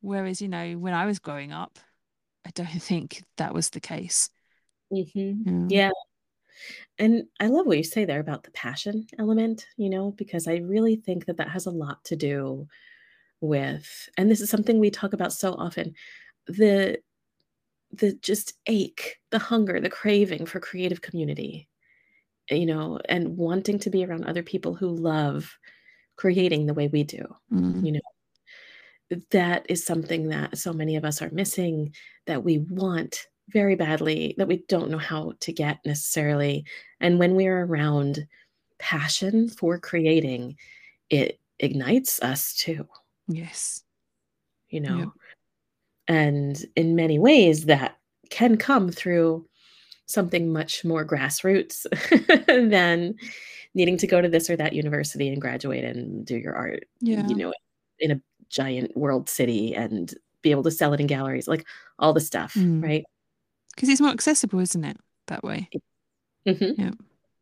whereas, 0.00 0.42
you 0.42 0.48
know, 0.48 0.74
when 0.74 0.94
I 0.94 1.06
was 1.06 1.18
growing 1.18 1.52
up, 1.52 1.78
I 2.46 2.50
don't 2.50 2.66
think 2.82 3.22
that 3.36 3.54
was 3.54 3.70
the 3.70 3.80
case. 3.80 4.30
hmm 4.90 5.42
Yeah. 5.46 5.66
Yeah. 5.68 5.90
And 6.98 7.24
I 7.38 7.46
love 7.46 7.66
what 7.66 7.78
you 7.78 7.84
say 7.84 8.04
there 8.04 8.20
about 8.20 8.42
the 8.44 8.50
passion 8.50 9.06
element, 9.18 9.66
you 9.76 9.90
know, 9.90 10.12
because 10.12 10.46
I 10.46 10.56
really 10.56 10.96
think 10.96 11.26
that 11.26 11.38
that 11.38 11.48
has 11.48 11.66
a 11.66 11.70
lot 11.70 12.04
to 12.04 12.16
do 12.16 12.68
with, 13.40 14.08
and 14.16 14.30
this 14.30 14.40
is 14.40 14.50
something 14.50 14.78
we 14.78 14.90
talk 14.90 15.12
about 15.12 15.32
so 15.32 15.54
often, 15.54 15.94
the 16.46 16.98
the 17.92 18.14
just 18.22 18.54
ache, 18.66 19.18
the 19.30 19.38
hunger, 19.38 19.80
the 19.80 19.90
craving 19.90 20.46
for 20.46 20.60
creative 20.60 21.00
community, 21.02 21.68
you 22.50 22.66
know, 22.66 23.00
and 23.08 23.36
wanting 23.36 23.78
to 23.80 23.90
be 23.90 24.04
around 24.04 24.24
other 24.24 24.42
people 24.42 24.74
who 24.74 24.88
love 24.88 25.58
creating 26.16 26.66
the 26.66 26.74
way 26.74 26.88
we 26.88 27.04
do, 27.04 27.24
Mm, 27.52 27.84
you 27.84 27.92
know. 27.92 28.00
That 29.30 29.66
is 29.68 29.84
something 29.84 30.28
that 30.28 30.56
so 30.58 30.72
many 30.72 30.96
of 30.96 31.04
us 31.04 31.20
are 31.20 31.30
missing, 31.30 31.94
that 32.26 32.44
we 32.44 32.58
want 32.58 33.26
very 33.48 33.74
badly, 33.74 34.34
that 34.38 34.46
we 34.48 34.58
don't 34.68 34.90
know 34.90 34.98
how 34.98 35.32
to 35.40 35.52
get 35.52 35.78
necessarily. 35.84 36.64
And 37.00 37.18
when 37.18 37.34
we're 37.34 37.64
around 37.64 38.26
passion 38.78 39.48
for 39.48 39.78
creating, 39.78 40.56
it 41.10 41.40
ignites 41.58 42.20
us 42.22 42.54
too, 42.54 42.86
yes. 43.28 43.82
you 44.68 44.80
Yep. 44.80 44.90
know. 44.90 45.12
And 46.08 46.64
in 46.76 46.94
many 46.94 47.18
ways, 47.18 47.66
that 47.66 47.98
can 48.30 48.56
come 48.56 48.90
through 48.90 49.46
something 50.06 50.52
much 50.52 50.84
more 50.84 51.04
grassroots 51.06 51.86
than 52.70 53.14
needing 53.74 53.96
to 53.98 54.06
go 54.06 54.20
to 54.20 54.28
this 54.28 54.48
or 54.50 54.56
that 54.56 54.72
university 54.72 55.28
and 55.28 55.40
graduate 55.40 55.84
and 55.84 56.24
do 56.26 56.36
your 56.36 56.54
art, 56.54 56.84
Yeah. 57.00 57.26
you 57.28 57.34
know, 57.36 57.52
in 57.98 58.12
a 58.12 58.20
giant 58.50 58.94
world 58.96 59.28
city 59.28 59.74
and 59.74 60.12
be 60.42 60.50
able 60.50 60.62
to 60.64 60.70
sell 60.70 60.92
it 60.92 61.00
in 61.00 61.06
galleries, 61.06 61.48
like 61.48 61.66
all 61.98 62.12
the 62.12 62.20
stuff, 62.20 62.54
Mm. 62.54 62.82
right? 62.82 63.04
Because 63.74 63.88
it's 63.88 64.00
more 64.00 64.10
accessible, 64.10 64.60
isn't 64.60 64.84
it? 64.84 64.96
That 65.28 65.42
way. 65.42 65.68
Mhm. 66.46 66.74
Yeah. 66.78 66.90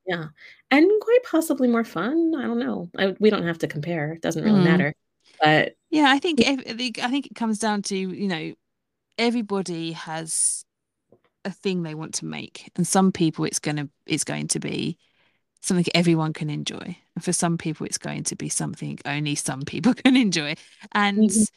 Yeah. 0.06 0.24
And 0.70 0.90
quite 1.00 1.22
possibly 1.24 1.68
more 1.68 1.84
fun. 1.84 2.34
I 2.36 2.42
don't 2.42 2.59
know. 2.59 2.88
I, 2.98 3.14
we 3.20 3.30
don't 3.30 3.46
have 3.46 3.59
to 3.59 3.66
compare. 3.68 4.12
It 4.12 4.22
doesn't 4.22 4.44
really 4.44 4.61
Mm. 4.61 4.64
matter. 4.64 4.94
But 5.40 5.74
Yeah, 5.90 6.06
I 6.11 6.18
think 6.18 6.40
ev- 6.46 6.64
I 6.66 6.74
think 6.74 6.98
I 6.98 7.09
think 7.11 7.26
it 7.26 7.34
comes 7.34 7.59
down 7.59 7.82
to, 7.82 7.96
you 7.96 8.28
know, 8.28 8.54
everybody 9.16 9.92
has 9.92 10.64
a 11.44 11.50
thing 11.50 11.82
they 11.82 11.94
want 11.94 12.14
to 12.14 12.26
make, 12.26 12.70
and 12.76 12.86
some 12.86 13.12
people 13.12 13.44
it's 13.44 13.59
gonna 13.61 13.88
it's 14.06 14.24
going 14.24 14.48
to 14.48 14.61
be 14.61 14.98
something 15.61 15.84
everyone 15.94 16.32
can 16.32 16.50
enjoy. 16.50 16.96
And 17.14 17.24
for 17.24 17.32
some 17.32 17.59
people, 17.59 17.86
it's 17.86 17.98
going 17.98 18.24
to 18.24 18.36
be 18.36 18.48
something 18.48 18.98
only 19.04 19.34
some 19.34 19.62
people 19.62 19.94
can 20.04 20.16
enjoy. 20.16 20.54
And 20.92 21.20
Mhm. 21.20 21.48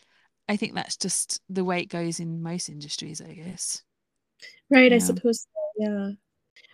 I 0.49 0.57
think 0.57 0.75
that's 0.75 0.97
just 0.97 1.41
the 1.49 1.63
way 1.63 1.81
it 1.81 1.85
goes 1.85 2.19
in 2.19 2.43
most 2.43 2.67
industries, 2.67 3.21
I 3.21 3.33
guess. 3.33 3.83
Right, 4.69 4.91
I 4.91 4.97
suppose 4.97 5.41
so, 5.41 5.61
yeah. 5.77 6.11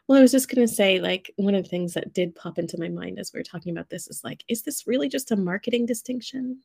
Well, 0.08 0.20
I 0.20 0.22
was 0.22 0.32
just 0.32 0.50
gonna 0.50 0.68
say, 0.68 1.00
like, 1.00 1.32
one 1.36 1.54
of 1.54 1.64
the 1.64 1.70
things 1.70 1.94
that 1.94 2.14
did 2.14 2.36
pop 2.36 2.58
into 2.58 2.80
my 2.80 2.90
mind 2.90 3.20
as 3.20 3.32
we 3.34 3.40
were 3.40 3.44
talking 3.44 3.72
about 3.72 3.90
this 3.90 4.08
is 4.08 4.24
like, 4.24 4.44
is 4.48 4.64
this 4.64 4.88
really 4.88 5.10
just 5.10 5.32
a 5.32 5.36
marketing 5.36 5.86
distinction? 5.86 6.60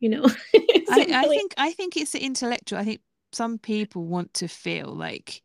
You 0.00 0.10
know? 0.10 0.22
I, 0.54 1.00
it 1.00 1.12
I 1.12 1.28
think 1.28 1.54
I 1.58 1.72
think 1.72 1.96
it's 1.96 2.14
intellectual. 2.14 2.78
I 2.78 2.84
think 2.84 3.00
some 3.32 3.58
people 3.58 4.04
want 4.04 4.34
to 4.34 4.48
feel 4.48 4.94
like 4.94 5.42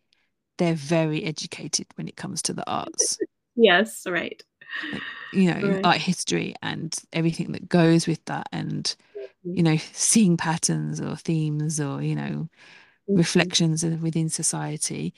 they're 0.57 0.73
very 0.73 1.23
educated 1.23 1.87
when 1.95 2.07
it 2.07 2.15
comes 2.15 2.41
to 2.43 2.53
the 2.53 2.69
arts. 2.69 3.19
Yes, 3.57 4.05
right. 4.07 4.41
You 5.31 5.53
know, 5.53 5.75
Right. 5.75 5.83
art 5.83 5.97
history 5.97 6.55
and 6.61 6.95
everything 7.11 7.51
that 7.51 7.67
goes 7.67 8.07
with 8.07 8.23
that 8.25 8.47
and 8.51 8.95
Mhm, 9.45 9.57
you 9.57 9.63
know, 9.63 9.77
seeing 9.93 10.37
patterns 10.37 11.01
or 11.01 11.15
themes 11.17 11.79
or, 11.81 12.01
you 12.01 12.15
know, 12.15 12.49
mhm, 13.07 13.17
reflections 13.17 13.83
within 13.85 14.29
society. 14.29 15.13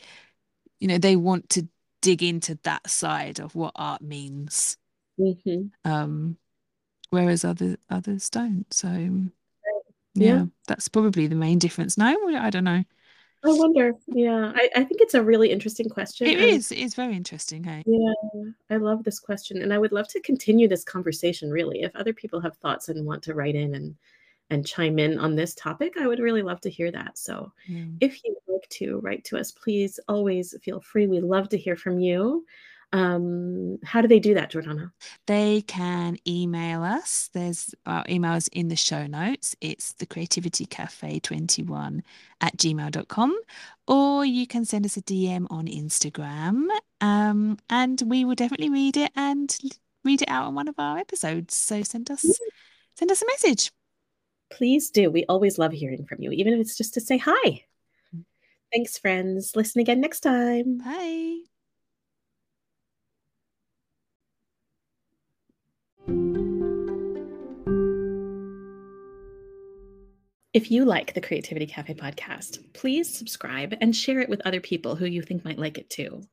You 0.80 0.88
know, 0.90 0.98
they 1.00 1.16
want 1.16 1.50
to 1.52 1.68
dig 2.02 2.24
into 2.24 2.60
that 2.64 2.90
side 2.90 3.40
of 3.40 3.56
what 3.56 3.74
art 3.76 4.02
means. 4.02 4.78
mhm. 5.18 5.70
Um, 5.86 6.38
whereas 7.12 7.46
other 7.46 7.78
others 7.90 8.30
don't. 8.30 8.66
So 8.74 8.90
Yeah. 8.90 9.26
yeah, 10.16 10.46
that's 10.68 10.90
probably 10.90 11.28
the 11.28 11.36
main 11.36 11.60
difference. 11.60 11.98
No, 11.98 12.16
I 12.38 12.50
don't 12.50 12.64
know. 12.64 12.84
I 13.44 13.52
wonder. 13.54 13.94
Yeah, 14.08 14.52
I 14.54 14.70
I 14.76 14.84
think 14.84 15.00
it's 15.02 15.14
a 15.14 15.24
really 15.24 15.50
interesting 15.52 15.88
question, 15.90 16.28
It 16.28 16.38
and 16.38 16.60
is, 16.60 16.72
it 16.72 16.78
is 16.80 16.96
very 16.96 17.16
interesting, 17.16 17.64
hey. 17.64 17.86
Yeah, 17.86 18.14
I 18.70 18.78
love 18.78 19.04
this 19.04 19.20
question, 19.20 19.62
and 19.62 19.74
I 19.74 19.78
would 19.80 19.92
love 19.94 20.08
to 20.10 20.22
continue 20.22 20.68
this 20.68 20.84
conversation, 20.84 21.50
really. 21.52 21.82
If 21.82 21.96
other 21.96 22.14
people 22.14 22.40
have 22.42 22.58
thoughts 22.58 22.90
and 22.90 23.06
want 23.06 23.24
to 23.24 23.34
write 23.34 23.56
in 23.56 23.76
and 23.76 23.96
and 24.52 24.66
chime 24.68 25.00
in 25.00 25.20
on 25.20 25.36
this 25.36 25.56
topic, 25.56 25.96
I 26.00 26.08
would 26.08 26.20
really 26.20 26.42
love 26.44 26.62
to 26.62 26.70
hear 26.72 26.92
that. 26.92 27.18
So 27.20 27.54
Yeah. 27.66 28.00
if 28.02 28.24
you'd 28.24 28.38
like 28.48 28.68
to 28.70 29.00
write 29.02 29.24
to 29.26 29.38
us, 29.38 29.52
please 29.52 30.00
always 30.10 30.56
feel 30.64 30.82
free. 30.82 31.08
We 31.08 31.22
love 31.22 31.50
to 31.50 31.58
hear 31.58 31.76
from 31.78 32.00
you. 32.00 32.46
Um, 32.92 33.78
how 33.84 34.02
do 34.02 34.08
they 34.08 34.20
do 34.20 34.34
that, 34.34 34.52
Jordana? 34.52 34.92
They 35.28 35.62
can 35.62 36.18
email 36.28 36.84
us. 36.84 37.30
There's 37.34 37.74
our 37.86 38.04
emails 38.06 38.50
in 38.52 38.68
the 38.68 38.76
show 38.76 39.06
notes. 39.06 39.56
It's 39.62 39.94
the 39.94 40.06
creativity 40.06 40.66
cafe 40.66 41.20
21 41.20 42.04
at 42.42 42.58
gmail.com. 42.58 43.40
Or 43.88 44.26
you 44.26 44.48
can 44.48 44.66
send 44.66 44.86
us 44.86 44.98
a 44.98 45.02
DM 45.02 45.46
on 45.50 45.68
Instagram. 45.68 46.68
Um, 47.02 47.58
and 47.70 48.02
we 48.06 48.26
will 48.26 48.36
definitely 48.36 48.70
read 48.70 48.98
it 48.98 49.12
and 49.16 49.56
read 50.04 50.22
it 50.22 50.30
out 50.30 50.46
on 50.46 50.56
one 50.56 50.68
of 50.68 50.76
our 50.78 50.98
episodes. 50.98 51.56
So 51.56 51.84
send 51.84 52.10
us 52.10 52.26
send 52.96 53.12
us 53.12 53.22
a 53.22 53.26
message. 53.28 53.72
Please 54.52 54.90
do. 54.90 55.12
We 55.12 55.26
always 55.30 55.60
love 55.60 55.72
hearing 55.72 56.06
from 56.06 56.22
you, 56.22 56.32
even 56.32 56.54
if 56.54 56.60
it's 56.60 56.78
just 56.78 56.96
to 56.96 57.02
say 57.02 57.18
hi. 57.18 57.66
Thanks, 58.74 58.98
friends. 58.98 59.56
Listen 59.56 59.82
again 59.82 60.02
next 60.02 60.22
time. 60.22 60.80
Bye. 60.80 61.49
If 70.51 70.72
you 70.72 70.84
like 70.84 71.14
the 71.14 71.22
Creativity 71.22 71.68
Cafe 71.68 71.93
podcast, 71.93 72.74
please 72.74 73.07
subscribe 73.07 73.76
and 73.82 73.95
share 73.95 74.20
it 74.20 74.30
with 74.30 74.41
other 74.45 74.60
people 74.60 74.95
who 74.95 75.05
you 75.05 75.22
think 75.22 75.45
might 75.45 75.60
like 75.60 75.78
it 75.78 75.89
too. 75.89 76.24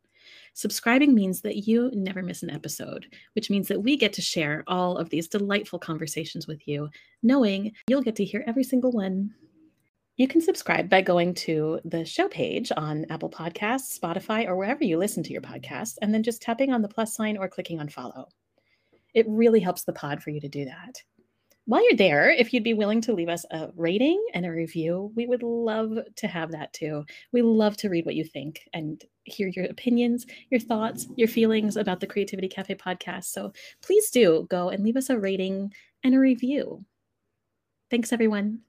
Subscribing 0.54 1.14
means 1.14 1.42
that 1.42 1.68
you 1.68 1.90
never 1.92 2.22
miss 2.22 2.42
an 2.42 2.50
episode, 2.50 3.06
which 3.34 3.50
means 3.50 3.68
that 3.68 3.82
we 3.82 3.96
get 3.96 4.14
to 4.14 4.22
share 4.22 4.64
all 4.66 4.96
of 4.96 5.10
these 5.10 5.28
delightful 5.28 5.78
conversations 5.78 6.46
with 6.46 6.66
you, 6.66 6.88
knowing 7.22 7.72
you'll 7.88 8.00
get 8.00 8.16
to 8.16 8.24
hear 8.24 8.42
every 8.46 8.64
single 8.64 8.90
one. 8.90 9.34
You 10.16 10.26
can 10.26 10.40
subscribe 10.40 10.88
by 10.88 11.02
going 11.02 11.34
to 11.34 11.78
the 11.84 12.06
show 12.06 12.26
page 12.26 12.72
on 12.74 13.04
Apple 13.10 13.28
Podcasts, 13.28 13.98
Spotify, 13.98 14.48
or 14.48 14.56
wherever 14.56 14.82
you 14.82 14.96
listen 14.96 15.22
to 15.24 15.32
your 15.32 15.42
podcast, 15.42 15.98
and 16.00 16.14
then 16.14 16.22
just 16.22 16.40
tapping 16.40 16.72
on 16.72 16.80
the 16.80 16.88
plus 16.88 17.14
sign 17.14 17.36
or 17.36 17.48
clicking 17.48 17.80
on 17.80 17.90
follow. 17.90 18.26
It 19.16 19.26
really 19.28 19.60
helps 19.60 19.82
the 19.82 19.94
pod 19.94 20.22
for 20.22 20.28
you 20.28 20.40
to 20.42 20.48
do 20.48 20.66
that. 20.66 21.02
While 21.64 21.82
you're 21.82 21.96
there, 21.96 22.30
if 22.30 22.52
you'd 22.52 22.62
be 22.62 22.74
willing 22.74 23.00
to 23.00 23.14
leave 23.14 23.30
us 23.30 23.44
a 23.50 23.70
rating 23.74 24.24
and 24.34 24.46
a 24.46 24.52
review, 24.52 25.10
we 25.16 25.26
would 25.26 25.42
love 25.42 25.98
to 26.14 26.28
have 26.28 26.52
that 26.52 26.72
too. 26.74 27.04
We 27.32 27.42
love 27.42 27.76
to 27.78 27.88
read 27.88 28.04
what 28.04 28.14
you 28.14 28.22
think 28.22 28.68
and 28.72 29.02
hear 29.24 29.48
your 29.48 29.64
opinions, 29.64 30.26
your 30.50 30.60
thoughts, 30.60 31.08
your 31.16 31.28
feelings 31.28 31.76
about 31.76 31.98
the 31.98 32.06
Creativity 32.06 32.46
Cafe 32.46 32.74
podcast. 32.76 33.24
So 33.24 33.52
please 33.82 34.10
do 34.10 34.46
go 34.48 34.68
and 34.68 34.84
leave 34.84 34.96
us 34.96 35.10
a 35.10 35.18
rating 35.18 35.72
and 36.04 36.14
a 36.14 36.20
review. 36.20 36.84
Thanks, 37.90 38.12
everyone. 38.12 38.60